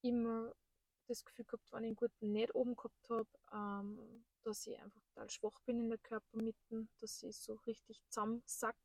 immer 0.02 0.54
das 1.06 1.24
Gefühl 1.24 1.44
gehabt, 1.46 1.72
wenn 1.72 1.84
ich 1.84 1.88
einen 1.88 1.96
guten 1.96 2.32
nicht 2.32 2.54
oben 2.54 2.76
gehabt 2.76 3.10
habe, 3.10 3.28
ähm, 3.52 4.24
dass 4.42 4.66
ich 4.66 4.78
einfach 4.78 5.02
total 5.14 5.30
schwach 5.30 5.60
bin 5.64 5.80
in 5.80 5.88
der 5.88 5.98
Körpermitte, 5.98 6.88
dass 7.00 7.22
ich 7.22 7.36
so 7.36 7.54
richtig 7.66 8.02
zusammensack. 8.08 8.76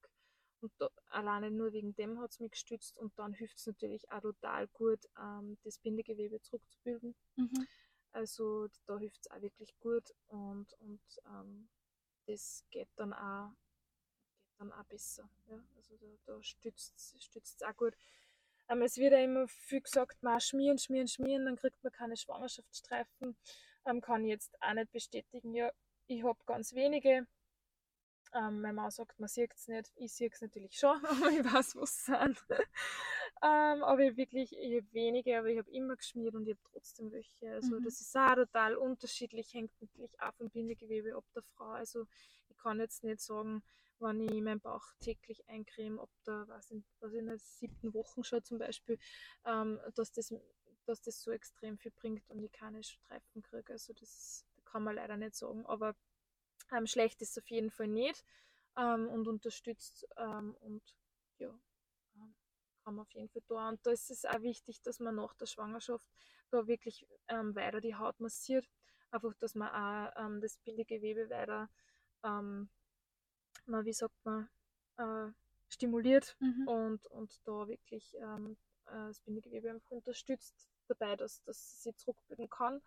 Und 0.61 0.71
da, 0.77 0.89
alleine 1.07 1.51
nur 1.51 1.73
wegen 1.73 1.93
dem 1.93 2.19
hat 2.19 2.31
es 2.31 2.39
mich 2.39 2.51
gestützt 2.51 2.97
und 2.97 3.17
dann 3.19 3.33
hilft 3.33 3.57
es 3.57 3.65
natürlich 3.65 4.09
auch 4.09 4.21
total 4.21 4.67
gut, 4.69 5.05
ähm, 5.19 5.57
das 5.63 5.77
Bindegewebe 5.77 6.41
zurückzubilden. 6.41 7.15
Mhm. 7.35 7.67
Also 8.13 8.69
da 8.85 8.97
hilft 8.97 9.19
es 9.21 9.31
auch 9.31 9.41
wirklich 9.41 9.77
gut 9.79 10.13
und, 10.27 10.71
und 10.79 11.01
ähm, 11.25 11.67
das 12.27 12.63
geht 12.69 12.89
dann 12.95 13.11
auch 13.11 13.51
dann 14.57 14.71
auch 14.71 14.83
besser. 14.85 15.29
Ja? 15.47 15.57
Also 15.75 15.97
da, 15.97 16.07
da 16.25 16.43
stützt 16.43 17.17
es 17.35 17.61
auch 17.61 17.75
gut. 17.75 17.95
Ähm, 18.69 18.81
es 18.81 18.97
wird 18.97 19.13
ja 19.13 19.19
immer 19.19 19.47
viel 19.47 19.81
gesagt, 19.81 20.21
mal 20.23 20.39
schmieren, 20.39 20.77
schmieren, 20.77 21.07
schmieren, 21.07 21.45
dann 21.45 21.55
kriegt 21.55 21.83
man 21.83 21.91
keine 21.91 22.15
Schwangerschaftsstreifen. 22.15 23.35
Ähm, 23.85 24.01
kann 24.01 24.23
ich 24.23 24.29
jetzt 24.29 24.61
auch 24.61 24.73
nicht 24.73 24.91
bestätigen. 24.91 25.53
Ja, 25.53 25.71
ich 26.07 26.23
habe 26.23 26.39
ganz 26.45 26.73
wenige. 26.73 27.27
Ähm, 28.33 28.61
meine 28.61 28.73
Mama 28.73 28.89
sagt, 28.89 29.19
man 29.19 29.29
sieht 29.29 29.53
es 29.53 29.67
nicht. 29.67 29.91
Ich 29.95 30.13
sehe 30.13 30.29
es 30.31 30.41
natürlich 30.41 30.77
schon, 30.77 31.05
aber 31.05 31.29
ich 31.29 31.43
weiß, 31.43 31.75
was 31.75 31.91
es 31.91 32.05
sind. 32.05 32.43
ähm, 33.43 33.83
aber 33.83 33.99
ich 33.99 34.17
wirklich, 34.17 34.57
ich 34.57 34.75
habe 34.77 34.93
wenige, 34.93 35.37
aber 35.37 35.49
ich 35.49 35.59
habe 35.59 35.69
immer 35.71 35.95
geschmiert 35.95 36.33
und 36.33 36.47
ich 36.47 36.55
habe 36.55 36.69
trotzdem 36.71 37.11
welche. 37.11 37.53
Also 37.53 37.79
mhm. 37.79 37.83
das 37.83 38.01
ist 38.01 38.15
auch 38.15 38.35
total 38.35 38.75
unterschiedlich, 38.75 39.53
hängt 39.53 39.71
natürlich 39.81 40.19
auch 40.19 40.33
vom 40.35 40.49
Bindegewebe 40.49 41.15
ab 41.15 41.25
der 41.35 41.43
Frau. 41.43 41.71
Also 41.71 42.07
ich 42.49 42.57
kann 42.57 42.79
jetzt 42.79 43.03
nicht 43.03 43.19
sagen, 43.19 43.61
wenn 44.03 44.19
ich 44.21 44.41
meinen 44.41 44.59
Bauch 44.59 44.83
täglich 44.99 45.47
eincreme, 45.47 45.99
ob 45.99 46.09
da, 46.23 46.47
was 46.47 46.71
in, 46.71 46.85
was 46.99 47.13
in 47.13 47.27
der 47.27 47.39
siebten 47.39 47.93
Woche 47.93 48.23
schon 48.23 48.43
zum 48.43 48.57
Beispiel, 48.59 48.99
ähm, 49.45 49.79
dass, 49.95 50.11
das, 50.11 50.33
dass 50.85 51.01
das 51.01 51.21
so 51.21 51.31
extrem 51.31 51.77
viel 51.77 51.91
bringt 51.91 52.29
und 52.29 52.43
ich 52.43 52.51
keine 52.51 52.83
Streifen 52.83 53.41
kriege. 53.41 53.73
Also 53.73 53.93
das 53.93 54.45
kann 54.65 54.83
man 54.83 54.95
leider 54.95 55.17
nicht 55.17 55.35
sagen. 55.35 55.65
Aber 55.65 55.95
ähm, 56.71 56.87
schlecht 56.87 57.21
ist 57.21 57.31
es 57.31 57.43
auf 57.43 57.49
jeden 57.49 57.71
Fall 57.71 57.87
nicht 57.87 58.23
ähm, 58.77 59.07
und 59.09 59.27
unterstützt 59.27 60.07
ähm, 60.17 60.55
und 60.61 60.83
ja, 61.37 61.49
ähm, 62.15 62.35
kann 62.83 62.95
man 62.95 63.05
auf 63.05 63.13
jeden 63.13 63.29
Fall 63.29 63.43
da. 63.47 63.69
Und 63.69 63.85
da 63.85 63.91
ist 63.91 64.11
es 64.11 64.25
auch 64.25 64.41
wichtig, 64.41 64.81
dass 64.81 64.99
man 64.99 65.15
nach 65.15 65.33
der 65.35 65.45
Schwangerschaft 65.45 66.07
da 66.49 66.67
wirklich 66.67 67.07
ähm, 67.27 67.55
weiter 67.55 67.81
die 67.81 67.95
Haut 67.95 68.19
massiert. 68.19 68.69
Einfach, 69.11 69.33
dass 69.35 69.53
man 69.53 69.69
auch 69.69 70.39
das 70.41 70.57
Bindegewebe 70.57 71.29
weiter 71.29 71.69
na, 73.65 73.85
wie 73.85 73.93
sagt 73.93 74.15
man, 74.23 74.49
äh, 74.97 75.31
stimuliert 75.69 76.35
mhm. 76.39 76.67
und, 76.67 77.07
und 77.07 77.41
da 77.45 77.67
wirklich 77.67 78.15
ähm, 78.19 78.57
äh, 78.85 79.07
das 79.07 79.19
Bindegewebe 79.21 79.69
einfach 79.69 79.91
unterstützt 79.91 80.69
dabei, 80.87 81.15
dass, 81.15 81.41
dass 81.43 81.81
sie 81.81 81.95
zurückbilden 81.95 82.49
kann. 82.49 82.81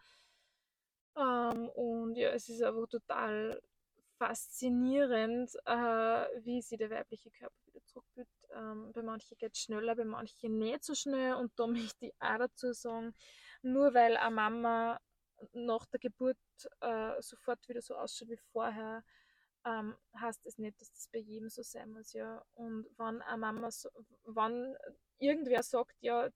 Ähm, 1.16 1.68
und 1.70 2.16
ja, 2.16 2.30
es 2.30 2.48
ist 2.48 2.62
einfach 2.62 2.88
total 2.88 3.60
faszinierend, 4.18 5.54
äh, 5.66 6.26
wie 6.44 6.62
sie 6.62 6.76
der 6.76 6.90
weibliche 6.90 7.30
Körper 7.30 7.56
wieder 7.66 7.84
zurückbildet. 7.84 8.32
Ähm, 8.50 8.92
bei 8.92 9.02
manchen 9.02 9.36
geht 9.36 9.54
es 9.54 9.60
schneller, 9.60 9.94
bei 9.94 10.04
manchen 10.04 10.58
nicht 10.58 10.84
so 10.84 10.94
schnell. 10.94 11.34
Und 11.34 11.52
da 11.58 11.66
möchte 11.94 12.06
ich 12.06 12.14
auch 12.18 12.38
dazu 12.38 12.72
sagen, 12.72 13.14
nur 13.62 13.94
weil 13.94 14.16
eine 14.16 14.34
Mama 14.34 15.00
nach 15.52 15.84
der 15.86 16.00
Geburt 16.00 16.38
äh, 16.80 17.20
sofort 17.20 17.68
wieder 17.68 17.82
so 17.82 17.94
ausschaut 17.94 18.28
wie 18.28 18.38
vorher, 18.52 19.04
ähm, 19.66 19.96
heißt 20.18 20.46
es 20.46 20.58
nicht, 20.58 20.80
dass 20.80 20.92
das 20.92 21.08
bei 21.08 21.18
jedem 21.18 21.50
so 21.50 21.62
sein 21.62 21.90
muss, 21.90 22.12
ja. 22.12 22.44
Und 22.54 22.86
wenn 22.96 23.20
eine 23.22 23.36
Mama, 23.36 23.70
so, 23.70 23.90
wenn 24.24 24.76
irgendwer 25.18 25.62
sagt, 25.62 25.96
ja, 26.00 26.30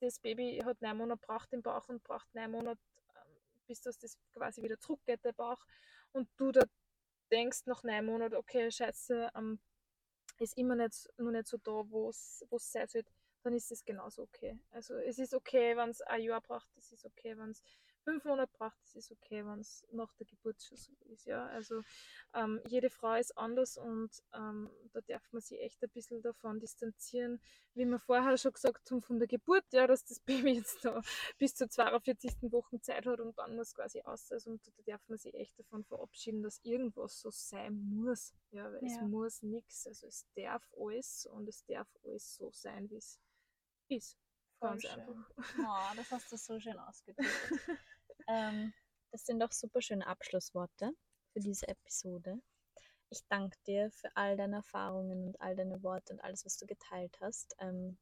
das 0.00 0.20
Baby 0.20 0.60
hat 0.64 0.80
neun 0.82 0.98
Monate 0.98 1.20
braucht 1.26 1.52
im 1.52 1.62
Bauch 1.62 1.88
und 1.88 2.04
braucht 2.04 2.32
neun 2.34 2.50
Monate, 2.50 2.80
ähm, 3.16 3.32
bis 3.66 3.80
das, 3.80 3.98
quasi 4.34 4.62
wieder 4.62 4.78
zurückgeht, 4.78 5.24
der 5.24 5.32
Bauch, 5.32 5.64
und 6.12 6.28
du 6.36 6.52
da 6.52 6.64
denkst 7.32 7.62
nach 7.64 7.82
neun 7.82 8.04
Monaten, 8.04 8.36
okay, 8.36 8.70
scheiße, 8.70 9.30
ähm, 9.34 9.58
ist 10.38 10.56
immer 10.56 10.76
nicht, 10.76 11.08
nur 11.16 11.32
nicht 11.32 11.48
so 11.48 11.56
da, 11.56 11.82
wo 11.90 12.10
es 12.10 12.44
sein 12.58 12.86
sollte, 12.86 13.10
dann 13.42 13.54
ist 13.54 13.72
es 13.72 13.84
genauso 13.84 14.22
okay. 14.22 14.58
Also 14.70 14.94
es 14.94 15.18
ist 15.18 15.34
okay, 15.34 15.76
wenn 15.76 15.90
es 15.90 16.00
ein 16.02 16.22
Jahr 16.22 16.40
braucht, 16.40 16.68
es 16.76 16.92
ist 16.92 17.04
okay, 17.06 17.36
wenn 17.36 17.50
es 17.50 17.62
fünf 18.08 18.24
Monate 18.24 18.50
braucht, 18.56 18.80
das 18.80 18.96
ist 18.96 19.12
okay, 19.12 19.44
wenn 19.44 19.60
es 19.60 19.86
nach 19.92 20.14
der 20.14 20.24
Geburt 20.24 20.62
schon 20.62 20.78
so 20.78 20.92
ist. 21.12 21.26
Ja? 21.26 21.46
Also 21.48 21.82
ähm, 22.32 22.58
jede 22.66 22.88
Frau 22.88 23.12
ist 23.14 23.36
anders 23.36 23.76
und 23.76 24.10
ähm, 24.32 24.70
da 24.94 25.02
darf 25.02 25.30
man 25.30 25.42
sich 25.42 25.60
echt 25.60 25.82
ein 25.82 25.90
bisschen 25.90 26.22
davon 26.22 26.58
distanzieren, 26.58 27.38
wie 27.74 27.84
wir 27.84 27.98
vorher 27.98 28.38
schon 28.38 28.54
gesagt 28.54 28.90
haben, 28.90 29.02
von 29.02 29.18
der 29.18 29.28
Geburt, 29.28 29.64
ja, 29.72 29.86
dass 29.86 30.06
das 30.06 30.20
Baby 30.48 30.52
jetzt 30.54 30.82
da 30.86 31.02
bis 31.36 31.54
zur 31.54 31.68
42. 31.68 32.50
Woche 32.50 32.80
Zeit 32.80 33.04
hat 33.04 33.20
und 33.20 33.36
dann 33.36 33.56
muss 33.56 33.74
quasi 33.74 34.00
aus. 34.00 34.32
Also, 34.32 34.52
und 34.52 34.66
da 34.66 34.82
darf 34.86 35.06
man 35.08 35.18
sich 35.18 35.34
echt 35.34 35.58
davon 35.58 35.84
verabschieden, 35.84 36.42
dass 36.42 36.60
irgendwas 36.62 37.20
so 37.20 37.30
sein 37.30 37.78
muss. 37.90 38.32
Ja, 38.52 38.72
weil 38.72 38.82
ja. 38.82 38.88
es 38.88 39.02
muss 39.02 39.42
nichts. 39.42 39.86
Also 39.86 40.06
es 40.06 40.26
darf 40.34 40.66
alles 40.80 41.26
und 41.30 41.46
es 41.46 41.62
darf 41.66 41.88
alles 42.04 42.36
so 42.36 42.50
sein, 42.52 42.88
wie 42.88 42.96
es 42.96 43.20
ist. 43.88 44.16
Ganz 44.60 44.84
einfach. 44.86 45.30
Oh, 45.58 45.94
das 45.94 46.10
hast 46.10 46.32
du 46.32 46.36
so 46.36 46.58
schön 46.58 46.78
ausgedrückt. 46.78 47.28
Ähm, 48.28 48.72
das 49.10 49.24
sind 49.24 49.40
doch 49.40 49.52
super 49.52 49.80
schöne 49.80 50.06
Abschlussworte 50.06 50.92
für 51.32 51.40
diese 51.40 51.66
Episode. 51.68 52.40
Ich 53.10 53.20
danke 53.28 53.56
dir 53.66 53.90
für 53.90 54.14
all 54.14 54.36
deine 54.36 54.56
Erfahrungen 54.56 55.28
und 55.28 55.40
all 55.40 55.56
deine 55.56 55.82
Worte 55.82 56.12
und 56.12 56.20
alles, 56.20 56.44
was 56.44 56.58
du 56.58 56.66
geteilt 56.66 57.16
hast. 57.20 57.56
Ähm, 57.58 57.96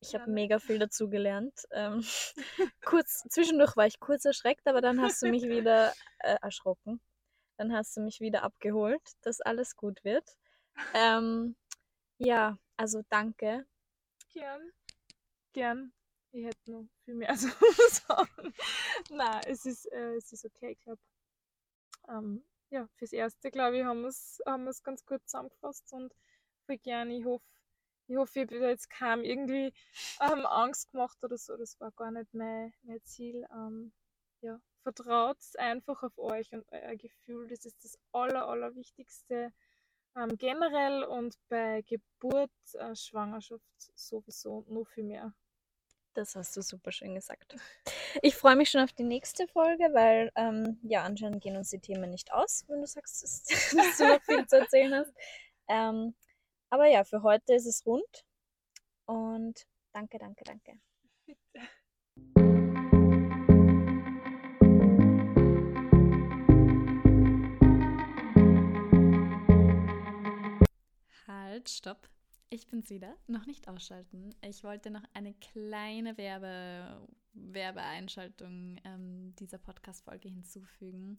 ich 0.00 0.14
habe 0.14 0.30
mega 0.30 0.58
viel 0.58 0.78
dazugelernt. 0.78 1.66
Ähm, 1.70 2.04
kurz, 2.84 3.24
zwischendurch 3.30 3.76
war 3.76 3.86
ich 3.86 3.98
kurz 4.00 4.24
erschreckt, 4.24 4.66
aber 4.66 4.80
dann 4.80 5.00
hast 5.00 5.22
du 5.22 5.28
mich 5.28 5.42
wieder 5.48 5.92
äh, 6.18 6.36
erschrocken. 6.40 7.00
Dann 7.56 7.72
hast 7.72 7.96
du 7.96 8.00
mich 8.00 8.20
wieder 8.20 8.42
abgeholt, 8.42 9.02
dass 9.22 9.40
alles 9.40 9.76
gut 9.76 10.04
wird. 10.04 10.36
Ähm, 10.92 11.56
ja, 12.18 12.58
also 12.76 13.02
danke. 13.08 13.66
Gern. 14.32 14.70
Gern. 15.52 15.92
Ich 16.34 16.44
hätte 16.44 16.72
noch 16.72 16.84
viel 17.04 17.14
mehr 17.14 17.34
zu 17.36 17.48
sagen. 18.06 18.52
Nein, 19.08 19.40
es 19.46 19.64
ist, 19.66 19.86
äh, 19.92 20.16
es 20.16 20.32
ist 20.32 20.44
okay, 20.44 20.72
ich 20.72 20.80
glaube. 20.80 21.00
Ähm, 22.08 22.44
ja, 22.70 22.88
fürs 22.96 23.12
Erste, 23.12 23.52
glaube 23.52 23.78
ich, 23.78 23.84
haben 23.84 24.00
wir 24.00 24.08
es 24.08 24.40
haben 24.44 24.68
ganz 24.82 25.06
gut 25.06 25.20
zusammengefasst 25.26 25.92
und 25.92 26.12
voll 26.66 26.78
gerne. 26.78 27.16
Ich 27.16 27.24
hoffe, 27.24 27.44
ich 28.08 28.16
hoffe, 28.16 28.40
ich 28.40 28.50
habe 28.50 28.66
jetzt 28.66 28.90
kaum 28.90 29.22
irgendwie 29.22 29.72
ähm, 30.20 30.44
Angst 30.44 30.90
gemacht 30.90 31.16
oder 31.22 31.38
so. 31.38 31.56
Das 31.56 31.78
war 31.78 31.92
gar 31.92 32.10
nicht 32.10 32.34
mein, 32.34 32.74
mein 32.82 33.00
Ziel. 33.04 33.46
Ähm, 33.52 33.92
ja, 34.40 34.60
vertraut 34.82 35.38
einfach 35.56 36.02
auf 36.02 36.18
euch 36.18 36.52
und 36.52 36.66
euer 36.72 36.96
Gefühl. 36.96 37.46
Das 37.46 37.64
ist 37.64 37.84
das 37.84 37.96
Aller, 38.10 38.48
Allerwichtigste 38.48 39.52
ähm, 40.16 40.36
generell 40.36 41.04
und 41.04 41.36
bei 41.48 41.82
Geburt, 41.82 42.50
äh, 42.72 42.96
Schwangerschaft 42.96 43.62
sowieso 43.94 44.64
noch 44.68 44.86
viel 44.88 45.04
mehr. 45.04 45.32
Das 46.14 46.36
hast 46.36 46.56
du 46.56 46.62
super 46.62 46.92
schön 46.92 47.16
gesagt. 47.16 47.56
Ich 48.22 48.36
freue 48.36 48.54
mich 48.54 48.70
schon 48.70 48.80
auf 48.80 48.92
die 48.92 49.02
nächste 49.02 49.48
Folge, 49.48 49.82
weil 49.92 50.30
ähm, 50.36 50.78
ja, 50.84 51.02
anscheinend 51.02 51.42
gehen 51.42 51.56
uns 51.56 51.70
die 51.70 51.80
Themen 51.80 52.08
nicht 52.08 52.32
aus, 52.32 52.64
wenn 52.68 52.80
du 52.80 52.86
sagst, 52.86 53.24
dass, 53.24 53.42
dass 53.76 53.96
du 53.98 54.06
noch 54.06 54.22
viel 54.22 54.46
zu 54.46 54.58
erzählen 54.58 54.94
hast. 54.94 55.12
Ähm, 55.66 56.14
aber 56.70 56.86
ja, 56.86 57.02
für 57.02 57.24
heute 57.24 57.54
ist 57.54 57.66
es 57.66 57.84
rund. 57.84 58.24
Und 59.06 59.66
danke, 59.92 60.18
danke, 60.18 60.44
danke. 60.44 60.80
Halt, 71.26 71.68
stopp. 71.68 72.08
Ich 72.50 72.68
bin's 72.68 72.90
wieder. 72.90 73.16
Noch 73.26 73.46
nicht 73.46 73.68
ausschalten. 73.68 74.34
Ich 74.42 74.64
wollte 74.64 74.90
noch 74.90 75.04
eine 75.12 75.34
kleine 75.34 76.16
Werbe, 76.16 77.08
Werbeeinschaltung 77.32 78.78
ähm, 78.84 79.34
dieser 79.36 79.58
Podcast-Folge 79.58 80.28
hinzufügen, 80.28 81.18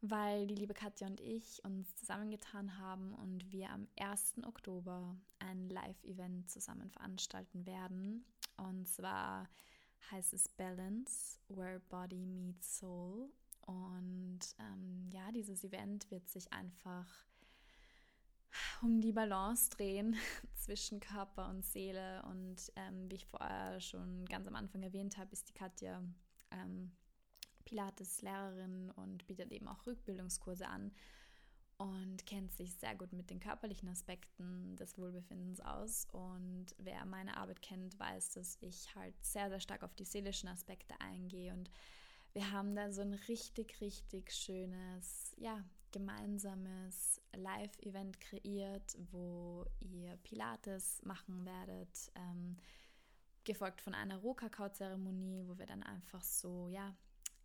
weil 0.00 0.46
die 0.46 0.54
liebe 0.54 0.74
Katja 0.74 1.06
und 1.06 1.20
ich 1.20 1.62
uns 1.64 1.94
zusammengetan 1.96 2.78
haben 2.78 3.14
und 3.14 3.50
wir 3.52 3.70
am 3.70 3.88
1. 3.98 4.36
Oktober 4.46 5.16
ein 5.38 5.68
Live-Event 5.68 6.50
zusammen 6.50 6.90
veranstalten 6.90 7.66
werden. 7.66 8.24
Und 8.56 8.88
zwar 8.88 9.48
heißt 10.10 10.32
es 10.32 10.48
Balance, 10.48 11.38
Where 11.48 11.80
Body 11.88 12.24
Meets 12.24 12.78
Soul. 12.78 13.30
Und 13.66 14.40
ähm, 14.58 15.10
ja, 15.12 15.30
dieses 15.32 15.62
Event 15.62 16.10
wird 16.10 16.28
sich 16.30 16.50
einfach 16.52 17.27
um 18.82 19.00
die 19.00 19.12
Balance 19.12 19.70
drehen 19.70 20.16
zwischen 20.54 21.00
Körper 21.00 21.48
und 21.48 21.64
Seele. 21.64 22.22
Und 22.24 22.72
ähm, 22.76 23.10
wie 23.10 23.16
ich 23.16 23.26
vorher 23.26 23.80
schon 23.80 24.24
ganz 24.26 24.46
am 24.46 24.54
Anfang 24.54 24.82
erwähnt 24.82 25.16
habe, 25.16 25.32
ist 25.32 25.48
die 25.48 25.54
Katja 25.54 26.02
ähm, 26.50 26.92
Pilates-Lehrerin 27.64 28.90
und 28.92 29.26
bietet 29.26 29.52
eben 29.52 29.68
auch 29.68 29.86
Rückbildungskurse 29.86 30.66
an 30.66 30.92
und 31.76 32.26
kennt 32.26 32.52
sich 32.52 32.74
sehr 32.74 32.96
gut 32.96 33.12
mit 33.12 33.30
den 33.30 33.38
körperlichen 33.38 33.88
Aspekten 33.88 34.76
des 34.76 34.98
Wohlbefindens 34.98 35.60
aus. 35.60 36.06
Und 36.12 36.66
wer 36.78 37.04
meine 37.04 37.36
Arbeit 37.36 37.62
kennt, 37.62 37.98
weiß, 37.98 38.30
dass 38.30 38.58
ich 38.60 38.94
halt 38.96 39.14
sehr, 39.24 39.48
sehr 39.48 39.60
stark 39.60 39.84
auf 39.84 39.94
die 39.94 40.04
seelischen 40.04 40.48
Aspekte 40.48 41.00
eingehe 41.00 41.52
und 41.52 41.70
wir 42.32 42.52
haben 42.52 42.74
da 42.74 42.92
so 42.92 43.00
ein 43.00 43.14
richtig, 43.14 43.80
richtig 43.80 44.32
schönes, 44.32 45.34
ja, 45.38 45.64
gemeinsames 45.92 47.20
Live-Event 47.34 48.20
kreiert, 48.20 48.96
wo 49.10 49.66
ihr 49.80 50.16
Pilates 50.22 51.00
machen 51.04 51.44
werdet, 51.44 52.12
ähm, 52.14 52.56
gefolgt 53.44 53.80
von 53.80 53.94
einer 53.94 54.18
Rohkakao-Zeremonie, 54.18 55.44
wo 55.46 55.58
wir 55.58 55.66
dann 55.66 55.82
einfach 55.82 56.22
so, 56.22 56.68
ja, 56.68 56.94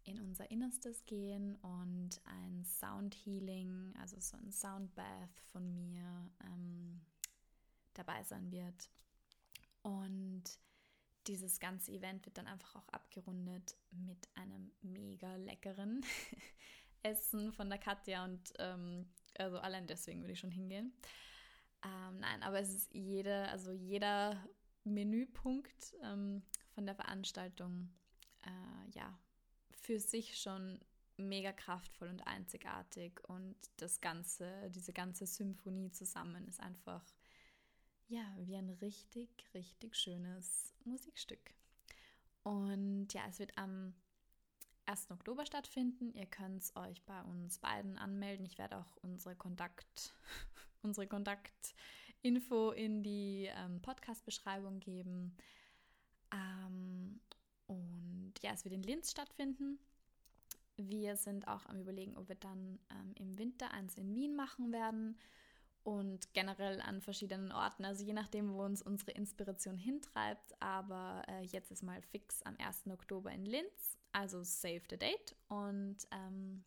in 0.05 0.19
unser 0.19 0.51
Innerstes 0.51 1.05
gehen 1.05 1.55
und 1.57 2.21
ein 2.25 2.65
Sound 2.65 3.15
Healing, 3.15 3.93
also 3.99 4.19
so 4.19 4.35
ein 4.37 4.51
Sound 4.51 4.93
Bath 4.95 5.39
von 5.51 5.73
mir 5.75 6.29
ähm, 6.43 7.01
dabei 7.93 8.23
sein 8.23 8.51
wird. 8.51 8.89
Und 9.81 10.43
dieses 11.27 11.59
ganze 11.59 11.91
Event 11.91 12.25
wird 12.25 12.37
dann 12.37 12.47
einfach 12.47 12.75
auch 12.75 12.89
abgerundet 12.89 13.77
mit 13.91 14.27
einem 14.35 14.71
mega 14.81 15.35
leckeren 15.37 16.05
Essen 17.03 17.51
von 17.53 17.69
der 17.69 17.79
Katja 17.79 18.23
und 18.23 18.53
ähm, 18.59 19.07
also 19.37 19.57
allein 19.59 19.87
deswegen 19.87 20.21
würde 20.21 20.33
ich 20.33 20.39
schon 20.39 20.51
hingehen. 20.51 20.93
Ähm, 21.83 22.19
nein, 22.19 22.43
aber 22.43 22.59
es 22.59 22.73
ist 22.73 22.93
jede, 22.93 23.47
also 23.49 23.71
jeder 23.71 24.41
Menüpunkt 24.83 25.95
ähm, 26.03 26.43
von 26.73 26.85
der 26.85 26.95
Veranstaltung, 26.95 27.93
äh, 28.43 28.89
ja, 28.91 29.17
für 29.71 29.99
sich 29.99 30.39
schon 30.39 30.79
mega 31.17 31.51
kraftvoll 31.51 32.09
und 32.09 32.25
einzigartig 32.25 33.19
und 33.27 33.55
das 33.77 34.01
ganze, 34.01 34.69
diese 34.71 34.93
ganze 34.93 35.27
Symphonie 35.27 35.91
zusammen 35.91 36.47
ist 36.47 36.59
einfach 36.59 37.03
ja, 38.07 38.35
wie 38.39 38.55
ein 38.55 38.69
richtig, 38.69 39.29
richtig 39.53 39.95
schönes 39.95 40.73
Musikstück. 40.85 41.53
Und 42.43 43.13
ja, 43.13 43.23
es 43.27 43.39
wird 43.39 43.57
am 43.57 43.93
1. 44.85 45.11
Oktober 45.11 45.45
stattfinden. 45.45 46.13
Ihr 46.13 46.25
könnt 46.25 46.63
es 46.63 46.75
euch 46.75 47.01
bei 47.03 47.21
uns 47.23 47.59
beiden 47.59 47.97
anmelden. 47.97 48.45
Ich 48.45 48.57
werde 48.57 48.77
auch 48.77 48.97
unsere 49.01 49.35
Kontakt, 49.35 50.13
unsere 50.81 51.07
Kontaktinfo 51.07 52.71
in 52.71 53.03
die 53.03 53.49
ähm, 53.55 53.81
Podcast-Beschreibung 53.81 54.79
geben. 54.79 55.35
Ähm, 56.31 57.19
und 57.67 58.33
ja, 58.41 58.51
es 58.53 58.65
wird 58.65 58.73
in 58.73 58.83
Linz 58.83 59.11
stattfinden. 59.11 59.79
Wir 60.75 61.15
sind 61.17 61.47
auch 61.47 61.65
am 61.67 61.79
Überlegen, 61.79 62.17
ob 62.17 62.27
wir 62.29 62.35
dann 62.35 62.79
ähm, 62.89 63.13
im 63.15 63.37
Winter 63.37 63.71
eins 63.71 63.95
in 63.95 64.13
Wien 64.15 64.35
machen 64.35 64.71
werden 64.71 65.17
und 65.83 66.33
generell 66.33 66.81
an 66.81 67.01
verschiedenen 67.01 67.51
Orten, 67.51 67.85
also 67.85 68.03
je 68.03 68.13
nachdem, 68.13 68.53
wo 68.53 68.63
uns 68.63 68.81
unsere 68.81 69.11
Inspiration 69.11 69.77
hintreibt. 69.77 70.61
Aber 70.61 71.23
äh, 71.27 71.43
jetzt 71.43 71.71
ist 71.71 71.83
mal 71.83 72.01
fix 72.01 72.41
am 72.43 72.55
1. 72.57 72.87
Oktober 72.87 73.31
in 73.31 73.45
Linz, 73.45 73.97
also 74.11 74.43
save 74.43 74.81
the 74.89 74.97
date. 74.97 75.35
Und 75.49 75.97
ähm, 76.11 76.63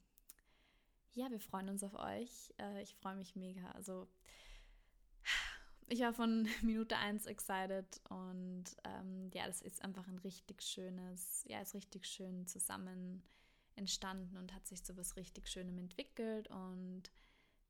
ja, 1.12 1.30
wir 1.30 1.40
freuen 1.40 1.70
uns 1.70 1.82
auf 1.82 1.94
euch. 1.94 2.52
Äh, 2.58 2.82
ich 2.82 2.94
freue 2.96 3.16
mich 3.16 3.36
mega. 3.36 3.70
Also 3.70 4.06
ich 5.88 6.00
war 6.00 6.12
von 6.12 6.46
Minute 6.62 6.96
1 6.96 7.26
excited 7.26 8.00
und 8.08 8.64
ähm, 8.84 9.30
ja, 9.32 9.46
das 9.46 9.62
ist 9.62 9.82
einfach 9.82 10.06
ein 10.08 10.18
richtig 10.18 10.62
schönes, 10.62 11.44
ja, 11.46 11.60
ist 11.60 11.74
richtig 11.74 12.06
schön 12.06 12.46
zusammen 12.46 13.22
entstanden 13.76 14.36
und 14.36 14.54
hat 14.54 14.66
sich 14.66 14.82
zu 14.84 14.96
was 14.96 15.16
richtig 15.16 15.48
Schönem 15.48 15.78
entwickelt 15.78 16.48
und 16.48 17.04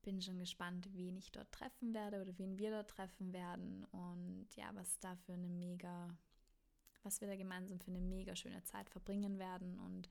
bin 0.07 0.21
schon 0.21 0.39
gespannt, 0.39 0.87
wen 0.93 1.17
ich 1.17 1.33
dort 1.33 1.51
treffen 1.51 1.93
werde 1.93 2.21
oder 2.21 2.37
wen 2.37 2.57
wir 2.57 2.71
dort 2.71 2.89
treffen 2.89 3.33
werden 3.33 3.83
und 3.91 4.47
ja, 4.55 4.73
was 4.73 4.97
da 4.99 5.17
für 5.17 5.33
eine 5.33 5.49
mega, 5.49 6.17
was 7.03 7.19
wir 7.19 7.27
da 7.27 7.35
gemeinsam 7.35 7.81
für 7.81 7.91
eine 7.91 7.99
mega 7.99 8.33
schöne 8.33 8.63
Zeit 8.63 8.89
verbringen 8.89 9.37
werden 9.37 9.77
und 9.81 10.07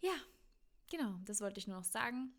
ja, 0.00 0.14
genau, 0.90 1.18
das 1.26 1.42
wollte 1.42 1.58
ich 1.58 1.66
nur 1.66 1.76
noch 1.76 1.84
sagen. 1.84 2.32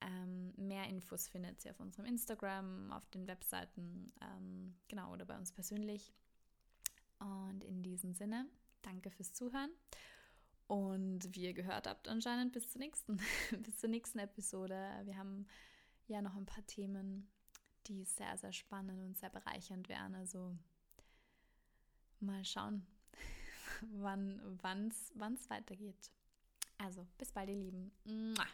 Ähm, 0.00 0.52
mehr 0.56 0.88
Infos 0.88 1.28
findet 1.28 1.64
ihr 1.64 1.70
auf 1.70 1.78
unserem 1.78 2.06
Instagram, 2.06 2.90
auf 2.90 3.08
den 3.10 3.28
Webseiten, 3.28 4.12
ähm, 4.20 4.74
genau, 4.88 5.12
oder 5.12 5.24
bei 5.24 5.38
uns 5.38 5.52
persönlich. 5.52 6.12
Und 7.20 7.62
in 7.62 7.84
diesem 7.84 8.12
Sinne, 8.12 8.48
danke 8.82 9.08
fürs 9.12 9.34
Zuhören. 9.34 9.70
Und 10.66 11.32
wie 11.36 11.44
ihr 11.44 11.54
gehört 11.54 11.86
habt, 11.86 12.08
anscheinend 12.08 12.52
bis 12.52 12.68
zur 12.70 12.80
nächsten, 12.80 13.20
bis 13.62 13.78
zur 13.78 13.88
nächsten 13.88 14.18
Episode. 14.18 15.02
Wir 15.04 15.16
haben 15.16 15.46
ja 16.08 16.22
noch 16.22 16.36
ein 16.36 16.46
paar 16.46 16.66
Themen, 16.66 17.30
die 17.86 18.04
sehr, 18.04 18.36
sehr 18.36 18.52
spannend 18.52 19.00
und 19.00 19.18
sehr 19.18 19.30
bereichernd 19.30 19.88
wären. 19.88 20.14
Also 20.14 20.56
mal 22.20 22.44
schauen, 22.44 22.86
wann 23.92 24.88
es 24.88 25.50
weitergeht. 25.50 26.10
Also 26.78 27.06
bis 27.18 27.32
bald, 27.32 27.48
ihr 27.48 27.56
Lieben. 27.56 27.92
Mua. 28.04 28.46